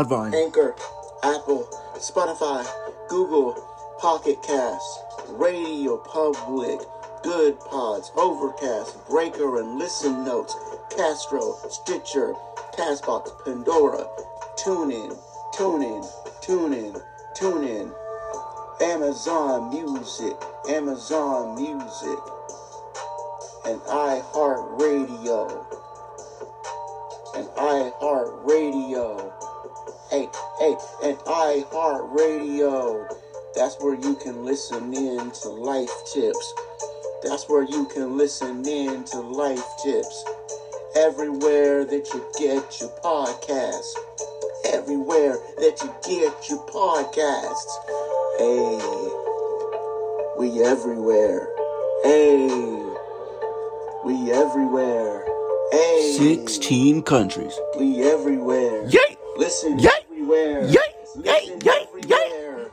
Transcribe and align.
Podvine. 0.00 0.32
Anchor, 0.32 0.74
Apple, 1.22 1.68
Spotify, 1.96 2.66
Google, 3.10 3.52
Pocket 3.98 4.42
Cast, 4.42 5.00
Radio 5.28 5.98
Public, 5.98 6.80
Good 7.22 7.60
Pods, 7.60 8.10
Overcast, 8.16 8.96
Breaker 9.10 9.60
and 9.60 9.78
Listen 9.78 10.24
Notes, 10.24 10.56
Castro, 10.96 11.54
Stitcher, 11.68 12.32
Castbox, 12.72 13.44
Pandora, 13.44 14.06
TuneIn, 14.56 15.18
TuneIn, 15.54 16.06
TuneIn, 16.42 17.02
TuneIn, 17.36 17.92
Amazon 18.80 19.68
Music, 19.68 20.32
Amazon 20.70 21.56
Music, 21.56 22.18
and 23.66 23.78
iHeartRadio, 23.82 25.66
and 27.36 27.46
iHeartRadio. 27.48 29.39
Hey, 30.10 30.28
hey, 30.58 30.76
and 31.04 31.16
iHeartRadio. 31.18 33.06
That's 33.54 33.76
where 33.78 33.94
you 33.94 34.16
can 34.16 34.44
listen 34.44 34.92
in 34.92 35.30
to 35.30 35.48
life 35.48 35.92
tips. 36.12 36.54
That's 37.22 37.48
where 37.48 37.62
you 37.62 37.86
can 37.86 38.16
listen 38.16 38.66
in 38.66 39.04
to 39.04 39.20
life 39.20 39.62
tips. 39.84 40.24
Everywhere 40.96 41.84
that 41.84 42.08
you 42.12 42.26
get 42.40 42.80
your 42.80 42.90
podcasts. 43.04 43.94
Everywhere 44.72 45.38
that 45.58 45.80
you 45.80 45.94
get 46.02 46.48
your 46.48 46.58
podcasts. 46.66 47.70
Hey, 48.38 48.80
we 50.36 50.60
everywhere. 50.64 51.46
Hey, 52.02 52.48
we 54.04 54.32
everywhere. 54.32 55.24
Hey, 55.70 56.16
16 56.18 57.04
countries. 57.04 57.56
we 57.78 58.02
everywhere. 58.02 58.84
Yay! 58.88 59.16
Listen 59.36 59.78
Yay! 59.78 59.99
Everywhere. 60.32 60.68
Yay! 60.68 60.78
Listen 61.16 61.60
Yay! 61.60 61.86
Yay! 62.06 62.16
everywhere. 62.32 62.70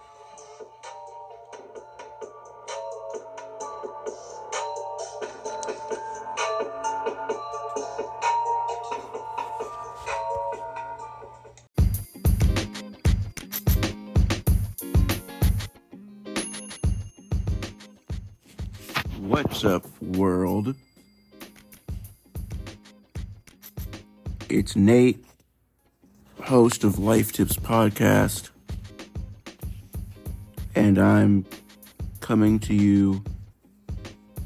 What's 19.19 19.65
up, 19.65 19.85
world? 20.01 20.75
It's 24.49 24.75
Nate, 24.75 25.26
host 26.47 26.85
of 26.85 26.97
Life 26.97 27.33
Tips 27.33 27.57
Podcast, 27.57 28.51
and 30.75 30.97
I'm 30.97 31.45
coming 32.21 32.57
to 32.59 32.73
you 32.73 33.21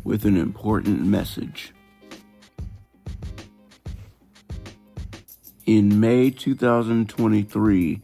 with 0.03 0.25
an 0.25 0.35
important 0.35 1.05
message. 1.05 1.75
In 5.67 5.99
May 5.99 6.31
2023, 6.31 8.01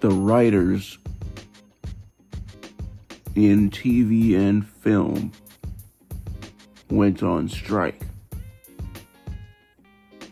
the 0.00 0.10
writers 0.10 0.98
in 3.34 3.70
TV 3.70 4.36
and 4.36 4.68
film 4.68 5.32
went 6.90 7.22
on 7.22 7.48
strike. 7.48 8.02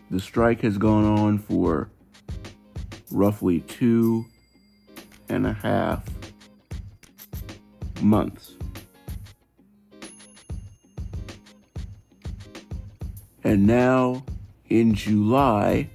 The 0.09 0.19
strike 0.19 0.61
has 0.61 0.77
gone 0.77 1.03
on 1.03 1.37
for 1.37 1.89
roughly 3.11 3.61
two 3.61 4.25
and 5.29 5.45
a 5.45 5.53
half 5.53 6.03
months. 8.01 8.55
And 13.43 13.65
now, 13.65 14.23
in 14.69 14.93
July 14.93 15.89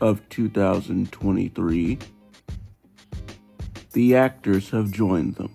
of 0.00 0.28
2023, 0.28 1.98
the 3.92 4.16
actors 4.16 4.70
have 4.70 4.90
joined 4.90 5.36
them. 5.36 5.54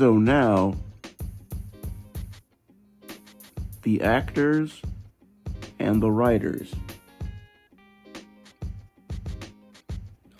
So 0.00 0.16
now, 0.16 0.76
the 3.82 4.00
actors 4.00 4.80
and 5.78 6.02
the 6.02 6.10
writers 6.10 6.74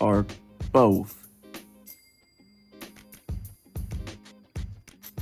are 0.00 0.24
both 0.72 1.28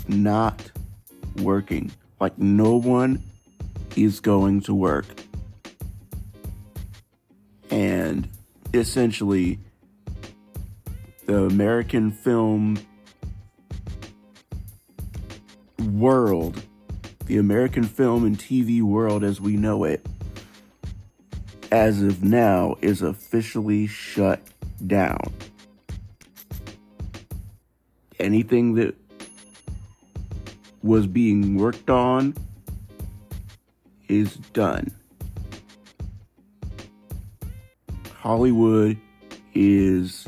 not 0.06 0.70
working. 1.38 1.91
Like, 2.20 2.38
no 2.38 2.76
one 2.76 3.20
is 3.96 4.20
going 4.20 4.61
to 4.61 4.73
work. 4.73 5.06
And 7.70 8.29
essentially, 8.73 9.58
the 11.26 11.43
American 11.43 12.12
film 12.12 12.79
world, 15.99 16.62
the 17.27 17.39
American 17.39 17.85
film 17.85 18.25
and 18.25 18.39
TV 18.39 18.83
world 18.83 19.25
as 19.25 19.41
we 19.41 19.56
know 19.56 19.85
it, 19.85 20.06
as 21.71 22.03
of 22.03 22.23
now, 22.23 22.77
is 22.81 23.03
officially 23.03 23.87
shut 23.87 24.41
down. 24.87 25.33
Anything 28.19 28.75
that 28.75 28.95
was 30.83 31.06
being 31.06 31.56
worked 31.56 31.91
on 31.91 32.35
is 34.09 34.37
done. 34.53 34.91
Hollywood 38.15 38.99
is 39.55 40.27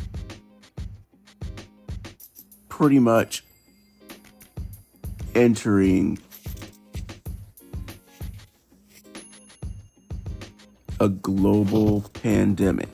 pretty 2.69 2.99
much 2.99 3.45
entering 5.35 6.19
a 11.01 11.09
global 11.09 12.03
pandemic. 12.13 12.89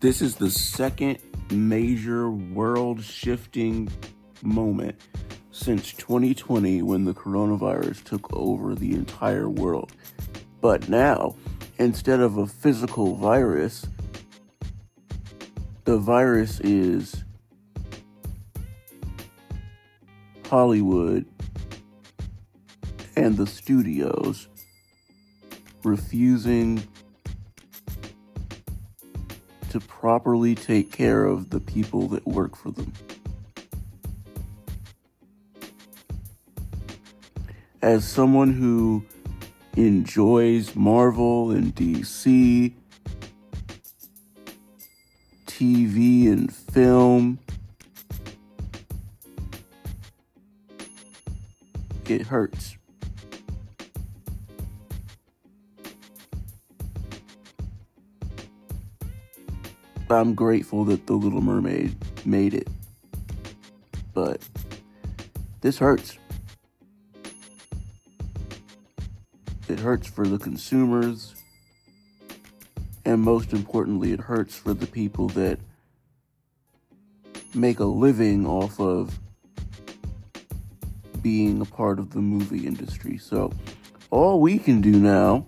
This 0.00 0.22
is 0.22 0.36
the 0.36 0.50
second 0.50 1.18
major 1.50 2.30
world 2.30 3.02
shifting 3.02 3.88
moment 4.42 4.96
since 5.52 5.92
2020 5.92 6.82
when 6.82 7.04
the 7.04 7.12
coronavirus 7.12 8.02
took 8.04 8.32
over 8.32 8.74
the 8.74 8.92
entire 8.94 9.48
world. 9.48 9.92
But 10.60 10.88
now, 10.88 11.36
instead 11.78 12.20
of 12.20 12.38
a 12.38 12.46
physical 12.46 13.16
virus, 13.16 13.86
the 15.84 15.98
virus 15.98 16.60
is 16.60 17.24
Hollywood 20.50 21.26
and 23.14 23.36
the 23.36 23.46
studios 23.46 24.48
refusing 25.84 26.82
to 29.68 29.78
properly 29.78 30.56
take 30.56 30.90
care 30.90 31.24
of 31.24 31.50
the 31.50 31.60
people 31.60 32.08
that 32.08 32.26
work 32.26 32.56
for 32.56 32.72
them. 32.72 32.92
As 37.80 38.04
someone 38.04 38.52
who 38.52 39.04
enjoys 39.76 40.74
Marvel 40.74 41.52
and 41.52 41.72
DC, 41.76 42.72
TV 45.46 46.26
and 46.26 46.52
film, 46.52 47.38
it 52.10 52.26
hurts. 52.26 52.76
I'm 60.10 60.34
grateful 60.34 60.84
that 60.86 61.06
The 61.06 61.12
Little 61.12 61.40
Mermaid 61.40 61.94
made 62.26 62.52
it. 62.52 62.68
But 64.12 64.40
this 65.60 65.78
hurts. 65.78 66.18
It 69.68 69.78
hurts 69.78 70.08
for 70.08 70.26
the 70.26 70.38
consumers. 70.38 71.36
And 73.04 73.22
most 73.22 73.52
importantly, 73.52 74.12
it 74.12 74.20
hurts 74.20 74.56
for 74.56 74.74
the 74.74 74.86
people 74.86 75.28
that 75.28 75.60
make 77.54 77.78
a 77.78 77.84
living 77.84 78.46
off 78.46 78.80
of 78.80 79.18
being 81.30 81.60
a 81.60 81.64
part 81.64 82.00
of 82.00 82.10
the 82.10 82.18
movie 82.18 82.66
industry. 82.66 83.16
So, 83.16 83.52
all 84.10 84.40
we 84.40 84.58
can 84.58 84.80
do 84.80 84.98
now 84.98 85.46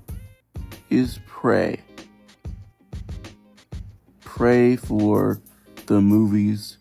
is 0.90 1.18
pray 1.26 1.82
pray 4.42 4.76
for 4.76 5.40
the 5.86 6.00
movies, 6.00 6.78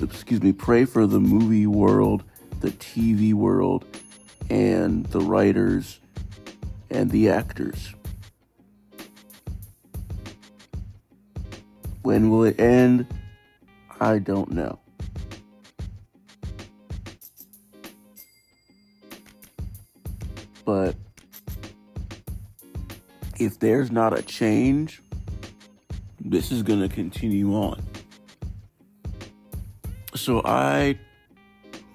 excuse 0.00 0.42
me, 0.42 0.52
pray 0.52 0.84
for 0.84 1.06
the 1.06 1.20
movie 1.20 1.66
world, 1.66 2.24
the 2.60 2.70
TV 2.70 3.34
world, 3.34 3.84
and 4.48 5.04
the 5.06 5.20
writers 5.20 6.00
and 6.90 7.10
the 7.10 7.28
actors. 7.28 7.94
When 12.02 12.30
will 12.30 12.44
it 12.44 12.58
end? 12.58 13.06
I 14.00 14.18
don't 14.18 14.52
know. 14.52 14.78
But 20.66 20.94
if 23.38 23.58
there's 23.58 23.90
not 23.90 24.18
a 24.18 24.20
change, 24.20 25.00
this 26.20 26.52
is 26.52 26.62
going 26.62 26.80
to 26.86 26.94
continue 26.94 27.54
on. 27.54 27.82
So 30.14 30.42
I 30.44 30.98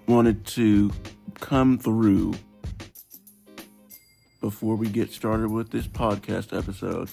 wanted 0.07 0.45
to 0.47 0.91
come 1.39 1.77
through 1.77 2.33
before 4.39 4.75
we 4.75 4.89
get 4.89 5.11
started 5.11 5.51
with 5.51 5.69
this 5.69 5.85
podcast 5.85 6.57
episode 6.57 7.09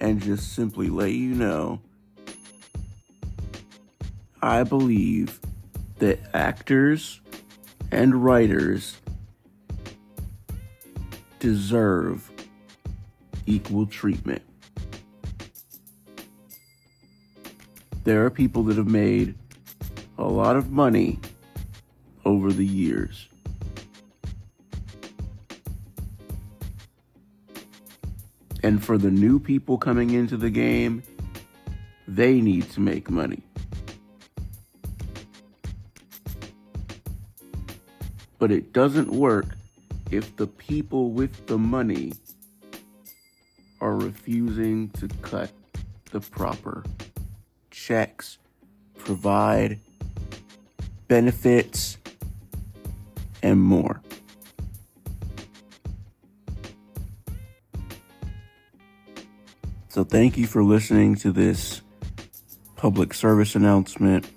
and 0.00 0.22
just 0.22 0.54
simply 0.54 0.88
let 0.88 1.12
you 1.12 1.34
know 1.34 1.80
I 4.40 4.62
believe 4.62 5.40
that 5.98 6.20
actors 6.32 7.20
and 7.90 8.22
writers 8.24 8.96
deserve 11.38 12.30
equal 13.46 13.86
treatment. 13.86 14.42
there 18.08 18.24
are 18.24 18.30
people 18.30 18.62
that 18.62 18.78
have 18.78 18.88
made 18.88 19.34
a 20.16 20.24
lot 20.24 20.56
of 20.56 20.70
money 20.70 21.20
over 22.24 22.50
the 22.50 22.64
years. 22.64 23.28
And 28.62 28.82
for 28.82 28.96
the 28.96 29.10
new 29.10 29.38
people 29.38 29.76
coming 29.76 30.12
into 30.12 30.38
the 30.38 30.48
game, 30.48 31.02
they 32.06 32.40
need 32.40 32.70
to 32.70 32.80
make 32.80 33.10
money. 33.10 33.42
But 38.38 38.50
it 38.50 38.72
doesn't 38.72 39.12
work 39.12 39.57
if 40.10 40.36
the 40.36 40.46
people 40.46 41.10
with 41.10 41.46
the 41.46 41.58
money 41.58 42.12
are 43.80 43.96
refusing 43.96 44.88
to 44.90 45.08
cut 45.22 45.50
the 46.10 46.20
proper 46.20 46.84
checks, 47.70 48.38
provide 48.96 49.78
benefits, 51.06 51.98
and 53.42 53.60
more. 53.60 54.00
So, 59.90 60.04
thank 60.04 60.36
you 60.36 60.46
for 60.46 60.62
listening 60.62 61.16
to 61.16 61.32
this 61.32 61.82
public 62.76 63.14
service 63.14 63.54
announcement. 63.54 64.28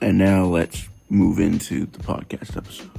And 0.00 0.18
now 0.18 0.44
let's 0.44 0.85
move 1.08 1.38
into 1.38 1.86
the 1.86 1.98
podcast 1.98 2.56
episode. 2.56 2.90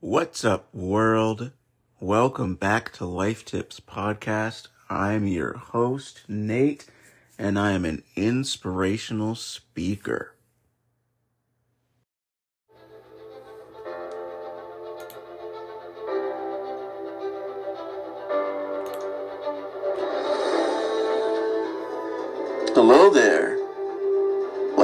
What's 0.00 0.44
up, 0.44 0.74
world? 0.74 1.52
Welcome 2.00 2.54
back 2.54 2.92
to 2.94 3.04
Life 3.04 3.44
Tips 3.44 3.78
Podcast. 3.80 4.68
I'm 4.88 5.26
your 5.26 5.52
host, 5.58 6.22
Nate, 6.26 6.86
and 7.38 7.58
I 7.58 7.72
am 7.72 7.84
an 7.84 8.02
inspirational 8.16 9.34
speaker. 9.34 10.34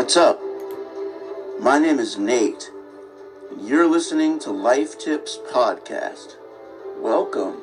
What's 0.06 0.16
up? 0.16 0.40
My 1.58 1.80
name 1.80 1.98
is 1.98 2.16
Nate, 2.16 2.70
and 3.50 3.68
you're 3.68 3.88
listening 3.88 4.38
to 4.38 4.52
Life 4.52 5.00
Tips 5.00 5.36
Podcast. 5.50 6.36
Welcome. 7.00 7.60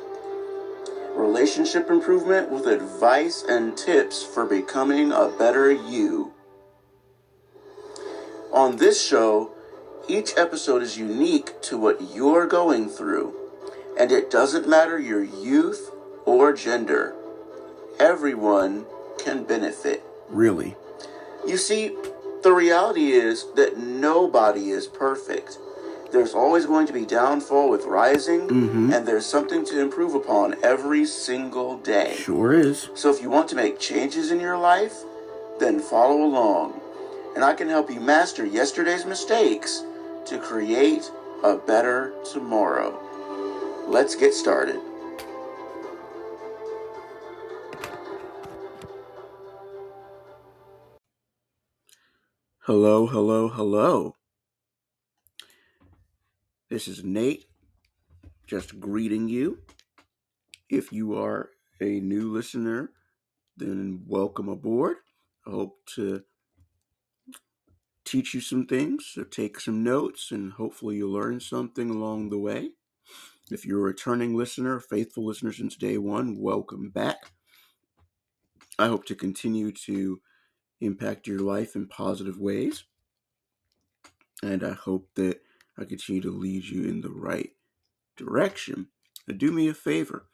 Relationship 1.15 1.89
improvement 1.89 2.51
with 2.51 2.67
advice 2.67 3.45
and 3.47 3.77
tips 3.77 4.25
for 4.25 4.45
becoming 4.45 5.13
a 5.13 5.29
better 5.39 5.71
you. 5.71 6.33
On 8.51 8.75
this 8.75 9.01
show, 9.01 9.53
each 10.09 10.33
episode 10.35 10.83
is 10.83 10.97
unique 10.97 11.62
to 11.62 11.77
what 11.77 12.13
you're 12.13 12.45
going 12.45 12.89
through, 12.89 13.33
and 13.97 14.12
it 14.12 14.29
doesn't 14.29 14.67
matter 14.67 15.00
your 15.00 15.23
youth 15.23 15.91
or 16.25 16.51
gender. 16.51 17.15
Everyone 18.01 18.85
can 19.17 19.45
benefit. 19.45 20.03
Really? 20.27 20.75
You 21.47 21.55
see, 21.55 21.95
the 22.43 22.53
reality 22.53 23.12
is 23.12 23.45
that 23.55 23.77
nobody 23.77 24.69
is 24.69 24.88
perfect. 24.88 25.57
There's 26.12 26.33
always 26.33 26.65
going 26.65 26.85
to 26.88 26.93
be 26.93 27.05
downfall 27.05 27.69
with 27.69 27.85
rising, 27.85 28.41
mm-hmm. 28.41 28.93
and 28.93 29.07
there's 29.07 29.25
something 29.25 29.65
to 29.65 29.81
improve 29.81 30.13
upon 30.13 30.55
every 30.63 31.05
single 31.05 31.77
day. 31.77 32.15
Sure 32.17 32.53
is. 32.53 32.89
So 32.93 33.09
if 33.09 33.21
you 33.21 33.29
want 33.31 33.50
to 33.50 33.55
make 33.55 33.79
changes 33.79 34.29
in 34.31 34.39
your 34.39 34.57
life, 34.57 34.93
then 35.59 35.79
follow 35.79 36.21
along. 36.23 36.79
And 37.35 37.43
I 37.43 37.53
can 37.55 37.67
help 37.67 37.89
you 37.89 38.00
master 38.00 38.45
yesterday's 38.45 39.05
mistakes 39.05 39.83
to 40.25 40.38
create 40.38 41.09
a 41.43 41.55
better 41.55 42.13
tomorrow. 42.31 43.00
Let's 43.88 44.15
get 44.15 44.33
started. 44.33 44.79
Hello, 52.65 53.08
hello, 53.08 53.50
hello. 53.50 54.15
This 56.70 56.88
is 56.88 57.03
Nate, 57.03 57.43
just 58.48 58.79
greeting 58.79 59.27
you. 59.27 59.58
If 60.70 60.93
you 60.93 61.13
are 61.15 61.50
a 61.82 62.00
new 62.00 62.32
listener, 62.32 62.91
then 63.58 64.05
welcome 64.08 64.48
aboard. 64.48 64.96
I 65.46 65.50
hope 65.50 65.75
to 65.96 66.24
teach 68.05 68.34
you 68.34 68.39
some 68.39 68.65
things, 68.65 69.12
so 69.13 69.25
take 69.25 69.60
some 69.60 69.84
notes, 69.84 70.32
and 70.32 70.53
hopefully 70.53 70.96
you'll 70.96 71.12
learn 71.12 71.41
something 71.41 71.89
along 71.89 72.29
the 72.29 72.39
way. 72.39 72.70
If 73.51 73.65
you're 73.65 73.82
a 73.82 73.84
returning 73.84 74.38
listener, 74.38 74.79
faithful 74.79 75.25
listener 75.25 75.51
since 75.51 75.75
day 75.75 75.98
one, 75.98 76.39
welcome 76.39 76.91
back. 76.91 77.17
I 78.79 78.88
hope 78.88 79.03
to 79.08 79.15
continue 79.15 79.74
to 79.86 80.22
impact 80.84 81.28
your 81.28 81.40
life 81.40 81.75
in 81.75 81.88
positive 81.88 82.40
ways. 82.40 82.84
And 84.42 84.63
I 84.63 84.74
hope 84.74 85.10
that 85.16 85.42
I 85.78 85.86
continue 85.86 86.22
to 86.22 86.32
lead 86.32 86.66
you 86.66 86.84
in 86.84 87.02
the 87.02 87.12
right 87.12 87.52
direction. 88.18 88.88
Now, 89.28 89.36
do 89.38 89.52
me 89.52 89.70
a 89.70 89.74
favor. 89.74 90.28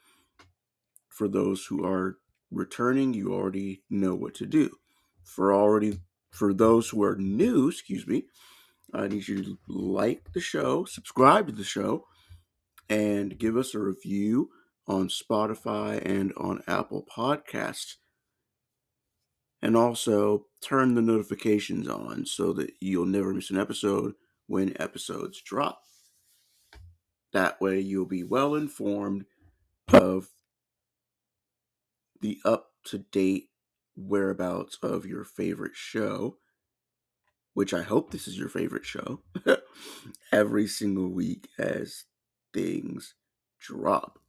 For 1.07 1.27
those 1.27 1.65
who 1.65 1.85
are 1.85 2.17
returning, 2.51 3.13
you 3.13 3.33
already 3.33 3.83
know 3.89 4.15
what 4.15 4.35
to 4.35 4.45
do. 4.45 4.71
For 5.23 5.53
already 5.53 5.99
for 6.31 6.53
those 6.53 6.89
who 6.89 7.03
are 7.03 7.15
new, 7.15 7.69
excuse 7.69 8.07
me, 8.07 8.25
I 8.93 9.07
need 9.07 9.27
you 9.27 9.43
to 9.43 9.57
like 9.67 10.33
the 10.33 10.39
show, 10.39 10.85
subscribe 10.85 11.47
to 11.47 11.53
the 11.53 11.63
show, 11.63 12.05
and 12.89 13.37
give 13.37 13.55
us 13.55 13.75
a 13.75 13.79
review 13.79 14.49
on 14.87 15.09
Spotify 15.09 16.03
and 16.03 16.33
on 16.35 16.63
Apple 16.67 17.05
Podcasts. 17.15 17.95
And 19.61 19.75
also 19.75 20.45
turn 20.61 20.95
the 20.95 21.01
notifications 21.01 21.87
on 21.87 22.25
so 22.25 22.53
that 22.53 22.71
you'll 22.79 23.05
never 23.05 23.33
miss 23.33 23.49
an 23.49 23.57
episode 23.57 24.13
when 24.47 24.79
episodes 24.81 25.41
drop. 25.41 25.81
That 27.33 27.59
way, 27.61 27.79
you'll 27.79 28.05
be 28.05 28.23
well 28.23 28.55
informed 28.55 29.25
of 29.89 30.29
the 32.21 32.39
up 32.43 32.71
to 32.85 32.99
date 32.99 33.49
whereabouts 33.95 34.77
of 34.81 35.05
your 35.05 35.23
favorite 35.23 35.75
show, 35.75 36.37
which 37.53 37.73
I 37.73 37.81
hope 37.81 38.11
this 38.11 38.27
is 38.27 38.37
your 38.37 38.49
favorite 38.49 38.85
show, 38.85 39.21
every 40.31 40.67
single 40.67 41.09
week 41.09 41.49
as 41.57 42.05
things 42.53 43.15
drop. 43.59 44.19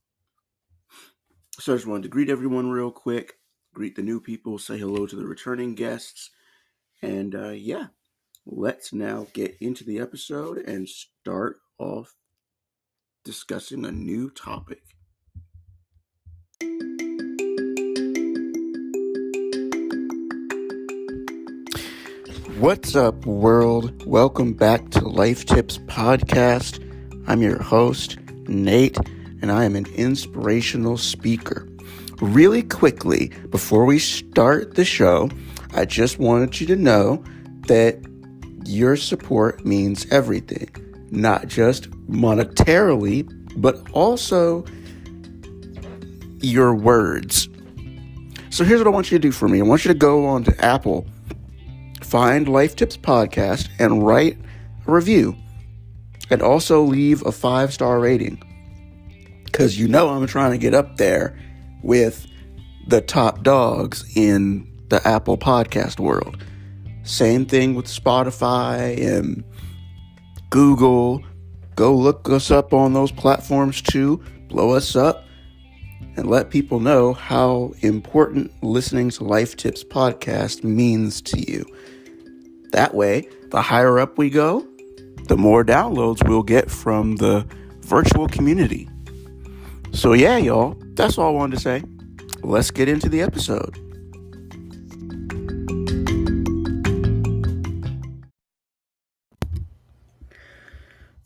So 1.58 1.72
I 1.72 1.76
just 1.76 1.86
wanted 1.86 2.04
to 2.04 2.08
greet 2.08 2.30
everyone 2.30 2.70
real 2.70 2.90
quick, 2.90 3.34
greet 3.72 3.94
the 3.94 4.02
new 4.02 4.20
people, 4.20 4.58
say 4.58 4.78
hello 4.78 5.06
to 5.06 5.16
the 5.16 5.26
returning 5.26 5.74
guests, 5.74 6.30
and 7.02 7.34
uh, 7.34 7.50
yeah, 7.50 7.86
let's 8.44 8.92
now 8.92 9.26
get 9.32 9.56
into 9.60 9.84
the 9.84 9.98
episode 9.98 10.58
and 10.58 10.88
start 10.88 11.58
off 11.78 12.14
discussing 13.24 13.84
a 13.84 13.92
new 13.92 14.28
topic. 14.30 14.82
What's 22.58 22.94
up, 22.96 23.24
world? 23.24 24.04
Welcome 24.04 24.52
back 24.52 24.90
to 24.90 25.08
Life 25.08 25.46
Tips 25.46 25.78
Podcast. 25.78 26.84
I'm 27.26 27.40
your 27.40 27.62
host, 27.62 28.18
Nate, 28.48 28.98
and 29.40 29.50
I 29.50 29.64
am 29.64 29.76
an 29.76 29.86
inspirational 29.94 30.98
speaker. 30.98 31.69
Really 32.20 32.62
quickly, 32.62 33.32
before 33.50 33.84
we 33.84 33.98
start 33.98 34.74
the 34.74 34.84
show, 34.84 35.30
I 35.74 35.84
just 35.84 36.18
wanted 36.18 36.60
you 36.60 36.66
to 36.68 36.76
know 36.76 37.24
that 37.66 37.98
your 38.64 38.96
support 38.96 39.64
means 39.64 40.06
everything, 40.10 40.68
not 41.10 41.48
just 41.48 41.90
monetarily, 42.08 43.26
but 43.56 43.90
also 43.92 44.64
your 46.40 46.74
words. 46.74 47.48
So 48.50 48.64
here's 48.64 48.80
what 48.80 48.86
I 48.86 48.90
want 48.90 49.10
you 49.10 49.18
to 49.18 49.22
do 49.22 49.32
for 49.32 49.48
me 49.48 49.60
I 49.60 49.62
want 49.62 49.84
you 49.84 49.92
to 49.92 49.98
go 49.98 50.26
on 50.26 50.44
to 50.44 50.64
Apple 50.64 51.06
find 52.10 52.48
Life 52.48 52.74
Tips 52.74 52.96
Podcast 52.96 53.68
and 53.78 54.04
write 54.04 54.36
a 54.86 54.92
review. 54.92 55.36
And 56.28 56.42
also 56.42 56.82
leave 56.82 57.24
a 57.24 57.32
five 57.32 57.72
star 57.72 58.00
rating. 58.00 58.42
Because 59.44 59.78
you 59.78 59.88
know 59.88 60.08
I'm 60.08 60.26
trying 60.26 60.52
to 60.52 60.58
get 60.58 60.74
up 60.74 60.96
there 60.96 61.38
with 61.82 62.26
the 62.86 63.00
top 63.00 63.42
dogs 63.42 64.04
in 64.16 64.66
the 64.88 65.06
Apple 65.06 65.38
podcast 65.38 66.00
world. 66.00 66.42
Same 67.02 67.46
thing 67.46 67.74
with 67.74 67.86
Spotify 67.86 68.98
and 69.02 69.44
Google. 70.50 71.22
Go 71.76 71.94
look 71.94 72.28
us 72.28 72.50
up 72.50 72.72
on 72.72 72.92
those 72.92 73.12
platforms 73.12 73.80
too. 73.80 74.22
Blow 74.48 74.72
us 74.72 74.96
up 74.96 75.24
and 76.16 76.28
let 76.28 76.50
people 76.50 76.80
know 76.80 77.12
how 77.12 77.72
important 77.80 78.52
listening 78.62 79.10
to 79.10 79.24
Life 79.24 79.56
Tips 79.56 79.84
podcast 79.84 80.64
means 80.64 81.22
to 81.22 81.50
you. 81.50 81.64
That 82.72 82.94
way, 82.94 83.28
the 83.50 83.62
higher 83.62 83.98
up 83.98 84.18
we 84.18 84.30
go, 84.30 84.66
the 85.28 85.36
more 85.36 85.64
downloads 85.64 86.26
we'll 86.28 86.42
get 86.42 86.70
from 86.70 87.16
the 87.16 87.46
virtual 87.82 88.28
community. 88.28 88.88
So, 89.92 90.12
yeah, 90.12 90.36
y'all, 90.36 90.79
that's 90.94 91.18
all 91.18 91.28
I 91.28 91.30
wanted 91.30 91.56
to 91.56 91.62
say. 91.62 91.82
Let's 92.42 92.70
get 92.70 92.88
into 92.88 93.08
the 93.08 93.20
episode. 93.20 93.78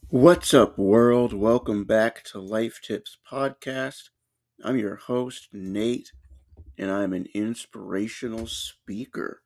What's 0.08 0.54
up, 0.54 0.78
world? 0.78 1.32
Welcome 1.32 1.84
back 1.84 2.22
to 2.24 2.38
Life 2.38 2.80
Tips 2.82 3.18
Podcast. 3.30 4.10
I'm 4.62 4.76
your 4.76 4.96
host, 4.96 5.48
Nate, 5.52 6.12
and 6.78 6.90
I'm 6.90 7.12
an 7.12 7.26
inspirational 7.34 8.46
speaker. 8.46 9.42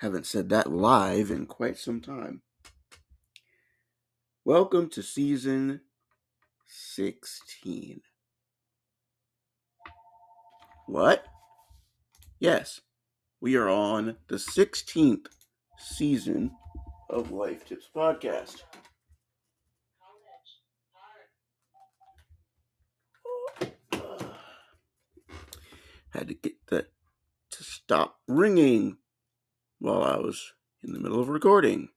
Haven't 0.00 0.26
said 0.26 0.48
that 0.48 0.72
live 0.72 1.30
in 1.30 1.46
quite 1.46 1.78
some 1.78 2.00
time. 2.00 2.42
Welcome 4.44 4.88
to 4.90 5.02
season 5.02 5.82
16. 6.66 8.00
What? 10.90 11.24
Yes, 12.40 12.80
we 13.40 13.54
are 13.54 13.68
on 13.68 14.16
the 14.26 14.38
16th 14.38 15.26
season 15.78 16.50
of 17.08 17.30
Life 17.30 17.64
Tips 17.64 17.88
Podcast. 17.94 18.64
Had 26.12 26.26
to 26.26 26.34
get 26.34 26.54
that 26.70 26.90
to 27.52 27.62
stop 27.62 28.16
ringing 28.26 28.96
while 29.78 30.02
I 30.02 30.16
was 30.16 30.54
in 30.82 30.92
the 30.92 30.98
middle 30.98 31.20
of 31.20 31.28
recording. 31.28 31.90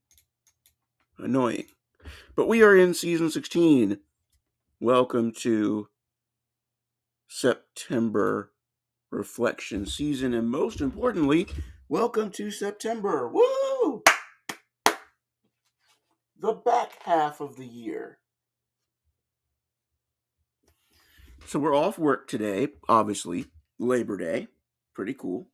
Annoying. 1.17 1.65
But 2.35 2.47
we 2.47 2.61
are 2.61 2.77
in 2.77 2.93
season 2.93 3.31
16. 3.31 3.97
Welcome 4.79 5.31
to 5.39 5.87
September 7.27 8.52
reflection 9.13 9.85
season, 9.85 10.33
and 10.33 10.49
most 10.49 10.81
importantly, 10.81 11.47
Welcome 11.93 12.31
to 12.31 12.49
September. 12.49 13.27
Woo! 13.27 14.01
The 16.39 16.53
back 16.53 16.93
half 17.03 17.39
of 17.39 17.55
the 17.55 17.67
year. 17.67 18.17
So 21.45 21.59
we're 21.59 21.75
off 21.75 21.99
work 21.99 22.27
today, 22.27 22.69
obviously. 22.89 23.45
Labor 23.77 24.17
Day. 24.17 24.47
Pretty 24.95 25.13
cool. 25.13 25.49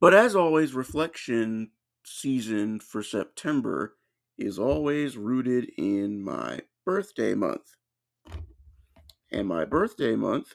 But 0.00 0.14
as 0.14 0.34
always, 0.34 0.72
reflection 0.72 1.72
season 2.02 2.80
for 2.80 3.02
September 3.02 3.96
is 4.38 4.58
always 4.58 5.18
rooted 5.18 5.72
in 5.76 6.22
my 6.24 6.60
birthday 6.86 7.34
month. 7.34 7.76
And 9.30 9.46
my 9.46 9.66
birthday 9.66 10.16
month 10.16 10.54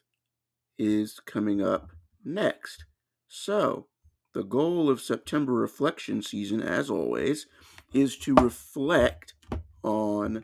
is 0.82 1.20
coming 1.20 1.62
up 1.62 1.92
next. 2.26 2.86
So, 3.28 3.88
the 4.34 4.44
goal 4.44 4.90
of 4.90 5.00
September 5.00 5.54
reflection 5.54 6.24
season, 6.24 6.60
as 6.60 6.90
always, 6.90 7.46
is 7.94 8.18
to 8.20 8.34
reflect 8.34 9.36
on 9.84 10.44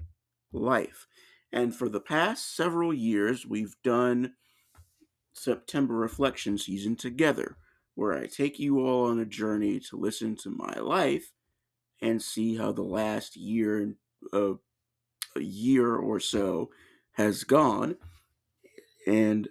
life. 0.54 1.08
And 1.52 1.76
for 1.76 1.90
the 1.90 2.00
past 2.00 2.56
several 2.56 2.94
years, 2.94 3.48
we've 3.48 3.76
done 3.84 4.34
September 5.34 5.96
reflection 5.96 6.60
season 6.60 6.96
together, 6.96 7.58
where 7.96 8.14
I 8.14 8.28
take 8.28 8.60
you 8.60 8.80
all 8.80 9.10
on 9.10 9.20
a 9.20 9.26
journey 9.26 9.80
to 9.90 9.98
listen 9.98 10.36
to 10.44 10.52
my 10.52 10.76
life 10.80 11.32
and 12.00 12.22
see 12.22 12.58
how 12.58 12.72
the 12.72 12.84
last 12.84 13.36
year, 13.36 13.96
uh, 14.32 14.54
a 15.36 15.42
year 15.42 15.96
or 15.96 16.20
so, 16.20 16.70
has 17.14 17.44
gone, 17.44 17.96
and 19.08 19.48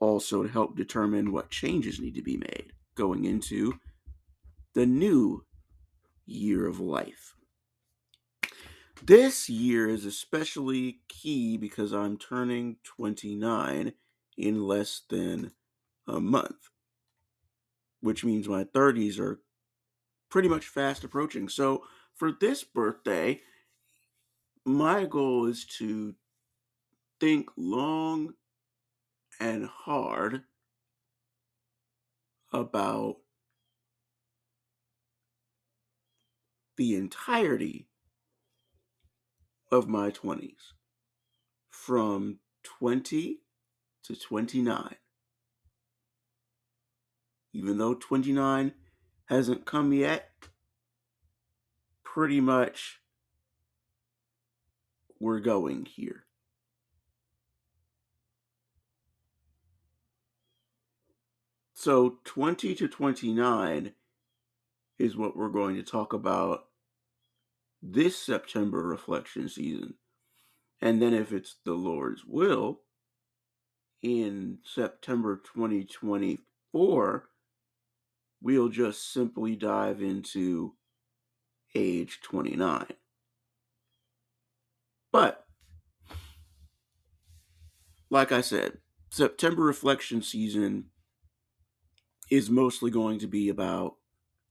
also 0.00 0.42
to 0.42 0.48
help 0.48 0.76
determine 0.76 1.30
what 1.30 1.50
changes 1.50 2.00
need 2.00 2.14
to 2.16 2.22
be 2.22 2.36
made 2.36 2.72
going 2.94 3.24
into 3.24 3.78
the 4.74 4.86
new 4.86 5.44
year 6.26 6.66
of 6.66 6.80
life. 6.80 7.34
This 9.02 9.48
year 9.48 9.88
is 9.88 10.04
especially 10.04 11.00
key 11.08 11.56
because 11.56 11.92
I'm 11.92 12.18
turning 12.18 12.76
29 12.84 13.92
in 14.36 14.62
less 14.66 15.02
than 15.08 15.52
a 16.06 16.20
month, 16.20 16.68
which 18.00 18.24
means 18.24 18.48
my 18.48 18.64
30s 18.64 19.18
are 19.18 19.40
pretty 20.28 20.48
much 20.48 20.66
fast 20.66 21.04
approaching. 21.04 21.48
So, 21.48 21.84
for 22.14 22.32
this 22.32 22.62
birthday, 22.62 23.40
my 24.66 25.06
goal 25.06 25.46
is 25.46 25.64
to 25.78 26.14
think 27.18 27.48
long 27.56 28.34
and 29.40 29.66
hard 29.66 30.42
about 32.52 33.16
the 36.76 36.94
entirety 36.94 37.88
of 39.72 39.88
my 39.88 40.10
20s 40.10 40.74
from 41.68 42.38
20 42.62 43.40
to 44.04 44.16
29. 44.16 44.96
Even 47.52 47.78
though 47.78 47.94
29 47.94 48.72
hasn't 49.26 49.64
come 49.64 49.92
yet, 49.92 50.30
pretty 52.04 52.40
much 52.40 53.00
we're 55.18 55.40
going 55.40 55.84
here. 55.86 56.24
So 61.80 62.18
20 62.24 62.74
to 62.74 62.88
29 62.88 63.92
is 64.98 65.16
what 65.16 65.34
we're 65.34 65.48
going 65.48 65.76
to 65.76 65.82
talk 65.82 66.12
about 66.12 66.66
this 67.80 68.18
September 68.18 68.82
reflection 68.82 69.48
season. 69.48 69.94
And 70.82 71.00
then, 71.00 71.14
if 71.14 71.32
it's 71.32 71.56
the 71.64 71.72
Lord's 71.72 72.22
will, 72.22 72.82
in 74.02 74.58
September 74.62 75.40
2024, 75.42 77.28
we'll 78.42 78.68
just 78.68 79.10
simply 79.10 79.56
dive 79.56 80.02
into 80.02 80.74
age 81.74 82.20
29. 82.22 82.88
But, 85.10 85.46
like 88.10 88.32
I 88.32 88.42
said, 88.42 88.76
September 89.08 89.62
reflection 89.62 90.20
season 90.20 90.90
is 92.30 92.48
mostly 92.48 92.90
going 92.90 93.18
to 93.18 93.26
be 93.26 93.48
about 93.48 93.96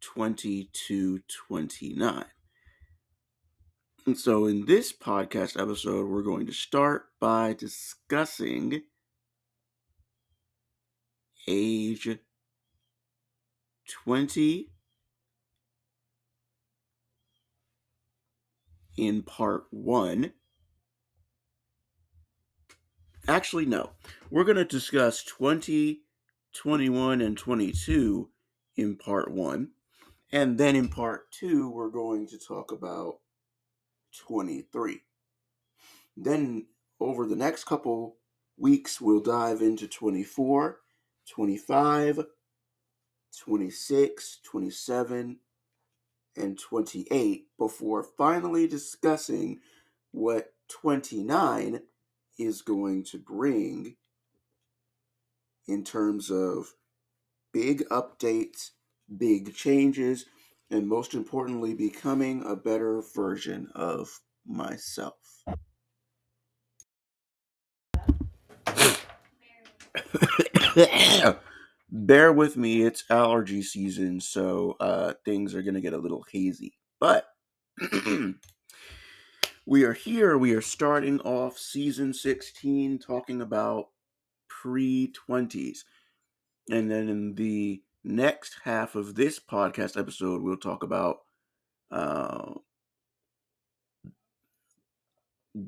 20 0.01 0.69
to 0.87 1.19
29. 1.47 2.25
And 4.05 4.17
so, 4.17 4.45
in 4.45 4.65
this 4.65 4.91
podcast 4.91 5.61
episode, 5.61 6.07
we're 6.07 6.23
going 6.23 6.45
to 6.47 6.53
start 6.53 7.07
by 7.19 7.53
discussing 7.53 8.81
age 11.47 12.17
20 13.87 14.71
in 18.97 19.23
part 19.23 19.65
one. 19.71 20.33
Actually, 23.27 23.65
no. 23.65 23.91
We're 24.29 24.43
going 24.43 24.57
to 24.57 24.65
discuss 24.65 25.23
20, 25.23 26.01
21, 26.53 27.21
and 27.21 27.37
22 27.37 28.29
in 28.75 28.95
part 28.95 29.31
one. 29.31 29.69
And 30.31 30.57
then 30.57 30.75
in 30.75 30.89
part 30.89 31.31
two, 31.31 31.69
we're 31.69 31.89
going 31.89 32.27
to 32.27 32.37
talk 32.37 32.71
about 32.71 33.19
23. 34.17 35.01
Then 36.15 36.67
over 36.99 37.25
the 37.25 37.35
next 37.35 37.63
couple 37.65 38.17
weeks, 38.57 38.99
we'll 39.01 39.21
dive 39.21 39.61
into 39.61 39.87
24, 39.87 40.79
25, 41.29 42.19
26, 43.37 44.39
27, 44.43 45.39
and 46.35 46.59
28 46.59 47.47
before 47.57 48.03
finally 48.03 48.67
discussing 48.67 49.59
what 50.11 50.53
29 50.69 51.81
is 52.37 52.61
going 52.61 53.03
to 53.03 53.17
bring 53.17 53.95
in 55.69 55.83
terms 55.83 56.31
of 56.31 56.73
big 57.53 57.87
updates, 57.89 58.71
big 59.17 59.53
changes, 59.53 60.25
and 60.71 60.87
most 60.87 61.13
importantly, 61.13 61.73
becoming 61.73 62.43
a 62.45 62.55
better 62.55 63.01
version 63.13 63.69
of 63.75 64.19
myself. 64.45 65.15
Bear 71.91 72.31
with 72.31 72.55
me, 72.55 72.83
it's 72.83 73.03
allergy 73.09 73.63
season, 73.63 74.21
so 74.21 74.75
uh, 74.79 75.13
things 75.25 75.55
are 75.55 75.63
going 75.63 75.73
to 75.73 75.81
get 75.81 75.93
a 75.93 75.97
little 75.97 76.23
hazy. 76.31 76.73
But 76.99 77.25
we 79.65 79.83
are 79.83 79.93
here, 79.93 80.37
we 80.37 80.53
are 80.53 80.61
starting 80.61 81.19
off 81.21 81.57
season 81.57 82.13
16 82.13 82.99
talking 82.99 83.41
about 83.41 83.87
pre 84.61 85.13
20s. 85.29 85.79
And 86.69 86.89
then 86.89 87.09
in 87.09 87.35
the 87.35 87.81
next 88.03 88.57
half 88.63 88.95
of 88.95 89.15
this 89.15 89.39
podcast 89.39 89.99
episode, 89.99 90.41
we'll 90.41 90.57
talk 90.57 90.83
about 90.83 91.19
uh, 91.91 92.53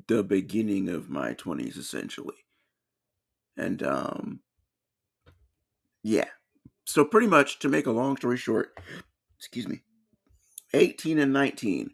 the 0.06 0.22
beginning 0.22 0.88
of 0.88 1.10
my 1.10 1.34
20s, 1.34 1.76
essentially. 1.76 2.46
And 3.56 3.82
um, 3.82 4.40
yeah. 6.02 6.28
So, 6.84 7.04
pretty 7.04 7.28
much 7.28 7.58
to 7.60 7.68
make 7.68 7.86
a 7.86 7.92
long 7.92 8.16
story 8.16 8.36
short, 8.36 8.78
excuse 9.38 9.68
me, 9.68 9.82
18 10.74 11.18
and 11.18 11.32
19. 11.32 11.90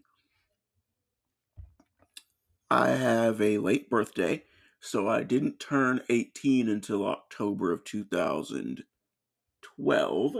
I 2.71 2.89
have 2.89 3.41
a 3.41 3.57
late 3.57 3.89
birthday, 3.89 4.43
so 4.79 5.07
I 5.07 5.23
didn't 5.23 5.59
turn 5.59 6.01
18 6.09 6.69
until 6.69 7.05
October 7.05 7.71
of 7.71 7.83
2012, 7.83 10.35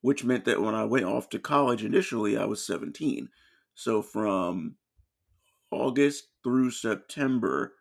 which 0.00 0.24
meant 0.24 0.44
that 0.44 0.62
when 0.62 0.74
I 0.74 0.84
went 0.84 1.06
off 1.06 1.28
to 1.30 1.38
college 1.38 1.84
initially, 1.84 2.36
I 2.36 2.44
was 2.44 2.66
17. 2.66 3.30
So 3.74 4.02
from 4.02 4.76
August 5.70 6.28
through 6.42 6.70
September 6.70 7.74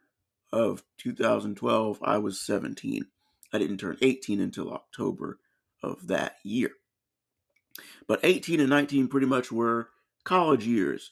of 0.51 0.83
2012, 0.97 1.99
I 2.03 2.17
was 2.17 2.41
17. 2.41 3.05
I 3.53 3.57
didn't 3.57 3.77
turn 3.77 3.97
18 4.01 4.41
until 4.41 4.73
October 4.73 5.39
of 5.83 6.07
that 6.07 6.37
year. 6.43 6.71
But 8.07 8.21
18 8.23 8.59
and 8.59 8.69
19 8.69 9.07
pretty 9.07 9.27
much 9.27 9.51
were 9.51 9.89
college 10.23 10.65
years 10.65 11.11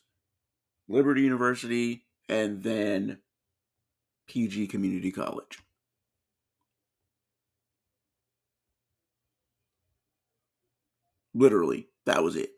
Liberty 0.88 1.22
University 1.22 2.06
and 2.28 2.64
then 2.64 3.20
PG 4.28 4.68
Community 4.68 5.12
College. 5.12 5.60
Literally, 11.34 11.88
that 12.06 12.24
was 12.24 12.36
it. 12.36 12.52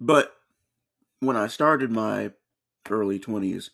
But 0.00 0.34
when 1.20 1.36
I 1.36 1.46
started 1.46 1.90
my 1.90 2.32
early 2.90 3.18
20s, 3.18 3.70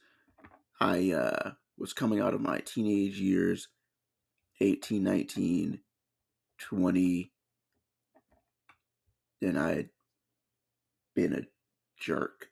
I 0.80 1.12
uh, 1.12 1.52
was 1.78 1.92
coming 1.92 2.20
out 2.20 2.34
of 2.34 2.40
my 2.40 2.60
teenage 2.60 3.18
years 3.18 3.68
18, 4.60 5.02
19, 5.02 5.80
20, 6.58 7.32
and 9.42 9.58
I 9.58 9.74
had 9.74 9.88
been 11.14 11.34
a 11.34 11.42
jerk. 11.98 12.48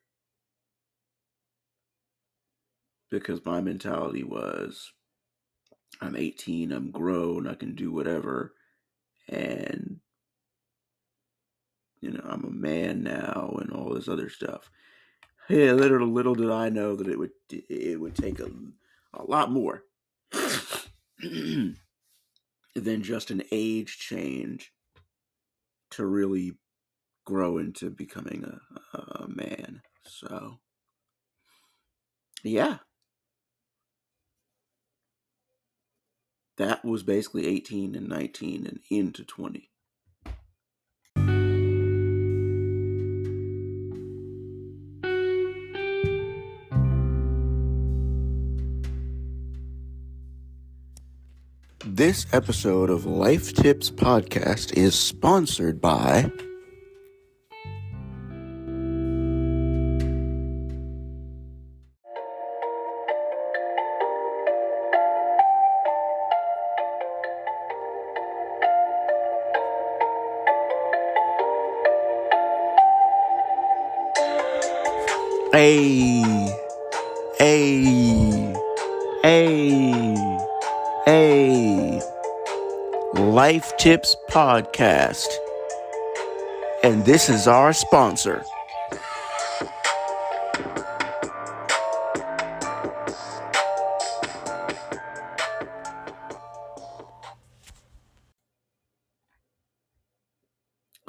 Because 3.20 3.44
my 3.44 3.60
mentality 3.60 4.24
was 4.24 4.92
I'm 6.00 6.16
18, 6.16 6.72
I'm 6.72 6.90
grown, 6.90 7.46
I 7.46 7.54
can 7.54 7.74
do 7.74 7.92
whatever, 7.92 8.54
and 9.28 10.00
you 12.00 12.10
know, 12.10 12.24
I'm 12.24 12.44
a 12.44 12.50
man 12.50 13.02
now 13.02 13.56
and 13.60 13.70
all 13.72 13.94
this 13.94 14.08
other 14.08 14.28
stuff. 14.28 14.70
Yeah, 15.48 15.72
little 15.72 16.08
little 16.08 16.34
did 16.34 16.50
I 16.50 16.68
know 16.70 16.96
that 16.96 17.08
it 17.08 17.18
would 17.18 17.32
it 17.50 18.00
would 18.00 18.16
take 18.16 18.40
a, 18.40 18.48
a 19.14 19.22
lot 19.22 19.50
more 19.50 19.84
than 21.20 21.76
just 22.74 23.30
an 23.30 23.42
age 23.52 23.98
change 23.98 24.72
to 25.90 26.06
really 26.06 26.52
grow 27.24 27.58
into 27.58 27.90
becoming 27.90 28.44
a, 28.44 28.98
a 28.98 29.28
man. 29.28 29.82
So, 30.04 30.58
yeah. 32.42 32.78
That 36.62 36.84
was 36.84 37.02
basically 37.02 37.48
18 37.48 37.96
and 37.96 38.08
19 38.08 38.68
and 38.68 38.78
into 38.88 39.24
20. 39.24 39.68
This 51.84 52.26
episode 52.32 52.90
of 52.90 53.06
Life 53.06 53.52
Tips 53.54 53.90
Podcast 53.90 54.72
is 54.74 54.96
sponsored 54.96 55.80
by. 55.80 56.30
Hey, 75.52 76.22
hey, 77.36 77.84
hey, 79.22 80.16
hey. 81.04 82.02
Life 83.12 83.76
Tips 83.76 84.16
Podcast. 84.30 85.28
And 86.82 87.04
this 87.04 87.28
is 87.28 87.46
our 87.46 87.74
sponsor. 87.74 88.42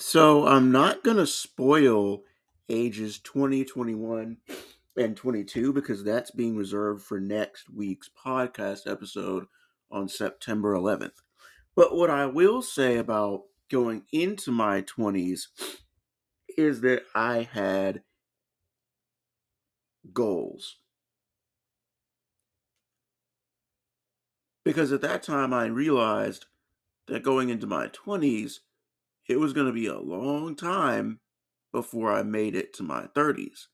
So 0.01 0.45
I'm 0.45 0.69
not 0.73 1.01
going 1.05 1.15
to 1.15 1.25
spoil 1.25 2.23
ages 2.73 3.19
20, 3.19 3.63
21, 3.65 4.37
and 4.97 5.15
22 5.15 5.73
because 5.73 6.03
that's 6.03 6.31
being 6.31 6.55
reserved 6.55 7.03
for 7.03 7.19
next 7.19 7.69
week's 7.69 8.09
podcast 8.09 8.89
episode 8.89 9.45
on 9.91 10.07
September 10.07 10.73
11th. 10.73 11.21
But 11.75 11.95
what 11.95 12.09
I 12.09 12.25
will 12.25 12.61
say 12.61 12.97
about 12.97 13.43
going 13.69 14.03
into 14.11 14.51
my 14.51 14.81
20s 14.81 15.47
is 16.57 16.81
that 16.81 17.03
I 17.15 17.47
had 17.51 18.03
goals. 20.11 20.77
Because 24.63 24.91
at 24.91 25.01
that 25.01 25.23
time 25.23 25.53
I 25.53 25.65
realized 25.65 26.45
that 27.07 27.23
going 27.23 27.49
into 27.49 27.67
my 27.67 27.87
20s, 27.87 28.59
it 29.27 29.39
was 29.39 29.53
going 29.53 29.67
to 29.67 29.73
be 29.73 29.87
a 29.87 29.99
long 29.99 30.55
time 30.55 31.19
before 31.73 32.13
I 32.13 32.23
made 32.23 32.55
it 32.55 32.71
to 32.75 32.83
my 32.83 33.07
30s. 33.07 33.67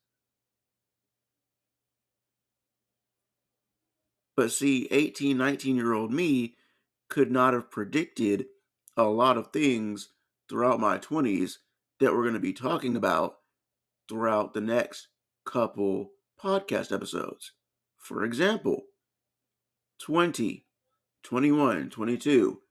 But 4.36 4.52
see, 4.52 4.88
18, 4.90 5.38
19 5.38 5.76
year 5.76 5.94
old 5.94 6.12
me 6.12 6.56
could 7.10 7.30
not 7.30 7.54
have 7.54 7.70
predicted 7.70 8.46
a 8.96 9.04
lot 9.04 9.38
of 9.38 9.52
things 9.52 10.10
throughout 10.50 10.80
my 10.80 10.98
20s 10.98 11.58
that 12.00 12.14
we're 12.14 12.24
going 12.24 12.34
to 12.34 12.40
be 12.40 12.54
talking 12.54 12.96
about 12.96 13.36
throughout 14.08 14.54
the 14.54 14.62
next 14.62 15.10
couple 15.46 16.12
podcast 16.42 16.94
episodes. 16.94 17.52
For 17.98 18.24
example, 18.24 18.84
20, 20.02 20.66
21, 21.24 21.90
22. 21.90 22.62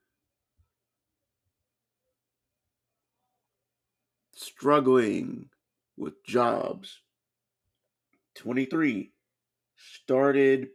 Struggling 4.41 5.49
with 5.97 6.23
jobs. 6.25 7.01
23. 8.35 9.11
Started 9.75 10.69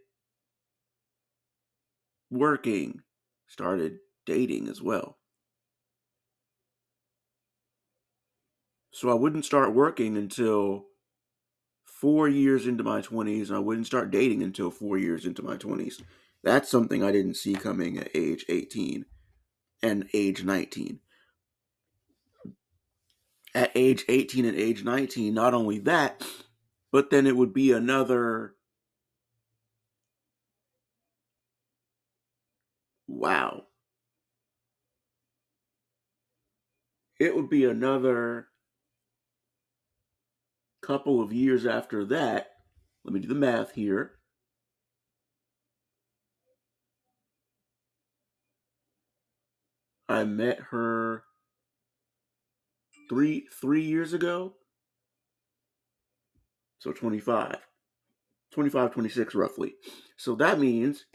working 2.31 3.01
started 3.47 3.99
dating 4.27 4.69
as 4.69 4.83
well. 4.83 5.17
So 8.91 9.11
I 9.11 9.15
wouldn't 9.15 9.45
start 9.45 9.75
working 9.75 10.17
until 10.17 10.87
four 11.85 12.29
years 12.29 12.67
into 12.67 12.85
my 12.85 13.01
20s, 13.01 13.49
and 13.49 13.57
I 13.57 13.61
wouldn't 13.61 13.87
start 13.87 14.11
dating 14.11 14.43
until 14.43 14.71
four 14.71 14.99
years 14.99 15.25
into 15.25 15.43
my 15.43 15.57
20s. 15.57 16.03
That's 16.43 16.69
something 16.69 17.03
I 17.03 17.13
didn't 17.13 17.37
see 17.37 17.55
coming 17.55 17.97
at 17.97 18.11
age 18.15 18.45
18 18.49 19.07
and 19.83 20.09
age 20.13 20.45
19. 20.45 21.01
At 23.55 23.71
age 23.77 24.05
18 24.09 24.45
and 24.47 24.59
age 24.59 24.83
19, 24.83 25.33
not 25.33 25.55
only 25.55 25.79
that, 25.81 26.27
but 26.91 27.11
then 27.11 27.27
it 27.27 27.37
would 27.37 27.53
be 27.53 27.71
another 27.73 28.57
wow. 33.07 33.65
It 37.21 37.35
would 37.37 37.49
be 37.49 37.65
another 37.65 38.49
couple 40.83 41.23
of 41.23 41.33
years 41.33 41.65
after 41.65 42.05
that. 42.07 42.51
Let 43.05 43.15
me 43.15 43.21
do 43.21 43.29
the 43.29 43.35
math 43.35 43.73
here. 43.73 44.19
I 50.09 50.25
met 50.25 50.59
her 50.71 51.25
three 53.15 53.47
three 53.61 53.83
years 53.83 54.13
ago. 54.13 54.55
So 56.79 56.93
25. 56.93 57.59
25, 58.53 58.93
26 58.93 59.35
roughly. 59.35 59.75
So 60.17 60.35
that 60.37 60.61
means 60.61 61.07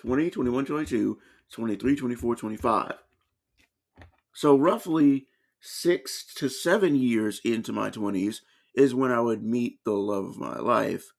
20, 0.00 0.30
21, 0.30 0.64
22, 0.64 1.18
23, 1.50 1.96
24, 1.96 2.36
25. 2.36 2.94
So, 4.32 4.56
roughly 4.56 5.26
six 5.60 6.24
to 6.36 6.48
seven 6.48 6.94
years 6.94 7.40
into 7.44 7.72
my 7.72 7.90
20s 7.90 8.40
is 8.74 8.94
when 8.94 9.10
I 9.10 9.20
would 9.20 9.42
meet 9.42 9.80
the 9.84 9.92
love 9.92 10.26
of 10.26 10.38
my 10.38 10.58
life 10.60 11.10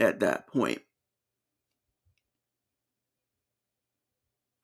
at 0.00 0.18
that 0.20 0.46
point. 0.46 0.80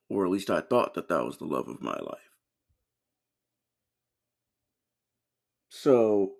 Or 0.09 0.25
at 0.25 0.31
least 0.31 0.49
I 0.49 0.61
thought 0.61 0.95
that 0.95 1.07
that 1.09 1.23
was 1.25 1.37
the 1.37 1.45
love 1.45 1.67
of 1.67 1.81
my 1.81 1.97
life. 1.97 2.29
So, 5.69 6.33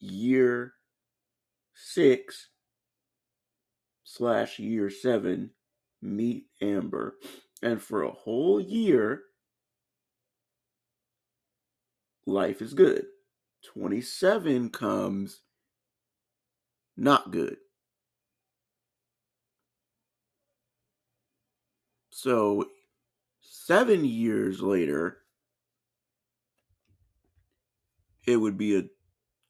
year 0.00 0.74
six 1.74 2.48
slash 4.04 4.58
year 4.58 4.90
seven 4.90 5.50
meet 6.02 6.46
Amber. 6.60 7.16
And 7.62 7.80
for 7.80 8.02
a 8.02 8.10
whole 8.10 8.60
year, 8.60 9.22
life 12.26 12.60
is 12.60 12.74
good. 12.74 13.06
27 13.64 14.70
comes 14.70 15.40
not 16.96 17.30
good. 17.30 17.58
So, 22.10 22.70
seven 23.40 24.04
years 24.04 24.60
later, 24.60 25.18
it 28.26 28.36
would 28.36 28.56
be 28.56 28.76
a 28.78 28.84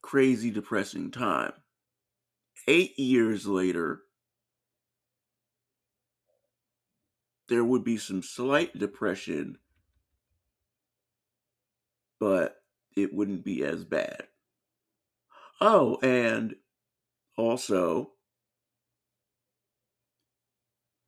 crazy, 0.02 0.50
depressing 0.50 1.10
time. 1.10 1.52
Eight 2.68 2.98
years 2.98 3.46
later, 3.46 4.02
there 7.48 7.64
would 7.64 7.84
be 7.84 7.96
some 7.96 8.22
slight 8.22 8.76
depression, 8.76 9.58
but 12.18 12.56
it 12.96 13.14
wouldn't 13.14 13.44
be 13.44 13.64
as 13.64 13.84
bad. 13.84 14.24
Oh, 15.60 15.98
and 16.02 16.56
also, 17.36 18.12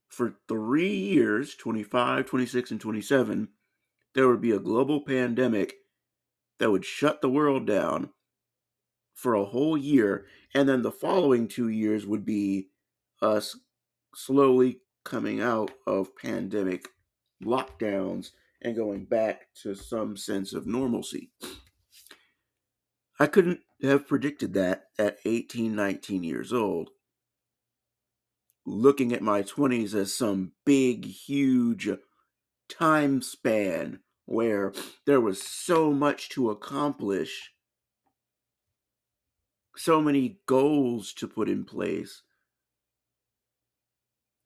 for 0.08 0.34
three 0.48 0.96
years 0.96 1.54
25, 1.54 2.26
26, 2.26 2.70
and 2.72 2.80
27 2.80 3.48
there 4.14 4.26
would 4.26 4.40
be 4.40 4.50
a 4.50 4.58
global 4.58 5.00
pandemic 5.00 5.74
that 6.58 6.70
would 6.70 6.84
shut 6.84 7.22
the 7.22 7.28
world 7.28 7.66
down 7.66 8.10
for 9.14 9.34
a 9.34 9.44
whole 9.44 9.76
year. 9.76 10.26
And 10.54 10.68
then 10.68 10.82
the 10.82 10.90
following 10.90 11.46
two 11.46 11.68
years 11.68 12.06
would 12.06 12.24
be 12.24 12.70
us 13.22 13.56
slowly 14.14 14.80
coming 15.04 15.40
out 15.40 15.70
of 15.86 16.16
pandemic 16.16 16.88
lockdowns 17.44 18.30
and 18.60 18.74
going 18.74 19.04
back 19.04 19.46
to 19.62 19.74
some 19.74 20.16
sense 20.16 20.52
of 20.52 20.66
normalcy. 20.66 21.30
I 23.20 23.26
couldn't 23.26 23.60
have 23.82 24.08
predicted 24.08 24.54
that 24.54 24.86
at 24.98 25.18
18, 25.24 25.74
19 25.74 26.24
years 26.24 26.52
old. 26.52 26.90
Looking 28.66 29.12
at 29.12 29.22
my 29.22 29.42
20s 29.42 29.94
as 29.94 30.14
some 30.14 30.52
big, 30.66 31.06
huge 31.06 31.88
time 32.68 33.22
span 33.22 34.00
where 34.26 34.72
there 35.06 35.20
was 35.20 35.40
so 35.40 35.92
much 35.92 36.28
to 36.30 36.50
accomplish, 36.50 37.52
so 39.76 40.02
many 40.02 40.40
goals 40.46 41.14
to 41.14 41.26
put 41.26 41.48
in 41.48 41.64
place. 41.64 42.22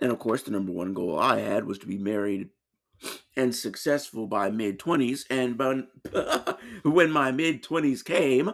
And 0.00 0.12
of 0.12 0.18
course, 0.18 0.42
the 0.42 0.50
number 0.50 0.72
one 0.72 0.94
goal 0.94 1.18
I 1.18 1.40
had 1.40 1.64
was 1.64 1.78
to 1.78 1.86
be 1.86 1.98
married 1.98 2.50
and 3.36 3.54
successful 3.54 4.26
by 4.26 4.50
mid 4.50 4.78
20s. 4.78 5.24
And 5.30 5.58
when 6.84 7.10
my 7.10 7.32
mid 7.32 7.62
20s 7.62 8.04
came, 8.04 8.52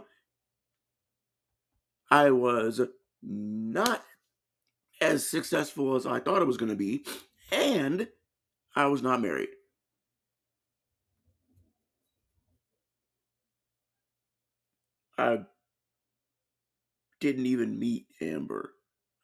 I 2.11 2.31
was 2.31 2.81
not 3.23 4.05
as 5.01 5.29
successful 5.29 5.95
as 5.95 6.07
I 6.07 6.21
thought 6.21 6.43
it 6.43 6.47
was 6.47 6.57
going 6.57 6.71
to 6.71 6.77
be, 6.77 7.05
and 7.53 8.09
I 8.75 8.87
was 8.87 9.03
not 9.03 9.21
married. 9.21 9.49
I 15.17 15.41
didn't 17.21 17.47
even 17.47 17.79
meet 17.79 18.07
Amber 18.21 18.75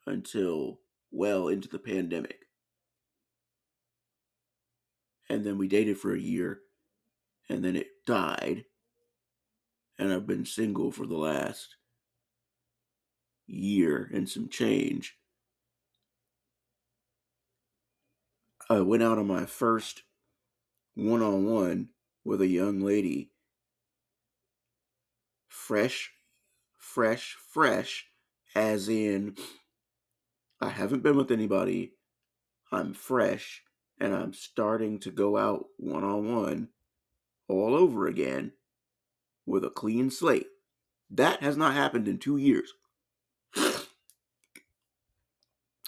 until 0.07 0.81
well 1.13 1.49
into 1.49 1.69
the 1.69 1.79
pandemic. 1.79 2.41
And 5.29 5.45
then 5.45 5.57
we 5.57 5.69
dated 5.69 5.99
for 5.99 6.13
a 6.13 6.21
year, 6.21 6.61
and 7.49 7.65
then 7.65 7.77
it 7.77 7.87
died. 8.05 8.65
And 9.99 10.13
I've 10.13 10.27
been 10.27 10.45
single 10.45 10.91
for 10.91 11.07
the 11.07 11.17
last 11.17 11.77
year 13.47 14.09
and 14.13 14.29
some 14.29 14.49
change. 14.49 15.17
I 18.71 18.81
went 18.81 19.03
out 19.03 19.19
on 19.19 19.27
my 19.27 19.45
first 19.45 20.03
one 20.95 21.23
on 21.23 21.45
one 21.45 21.89
with 22.25 22.41
a 22.41 22.47
young 22.47 22.81
lady. 22.81 23.31
Fresh, 25.49 26.13
fresh, 26.79 27.37
fresh, 27.53 28.07
as 28.55 28.89
in, 28.89 29.37
I 30.61 30.71
haven't 30.71 31.03
been 31.03 31.17
with 31.17 31.31
anybody. 31.31 31.93
I'm 32.73 32.95
fresh, 32.95 33.63
and 34.01 34.15
I'm 34.15 34.33
starting 34.33 34.99
to 35.01 35.11
go 35.11 35.37
out 35.37 35.67
one 35.77 36.05
on 36.05 36.35
one 36.35 36.69
all 37.49 37.75
over 37.75 38.07
again 38.07 38.53
with 39.47 39.65
a 39.65 39.71
clean 39.71 40.11
slate. 40.11 40.47
That 41.11 41.43
has 41.43 41.57
not 41.57 41.75
happened 41.75 42.09
in 42.09 42.19
two 42.19 42.37
years. 42.37 42.73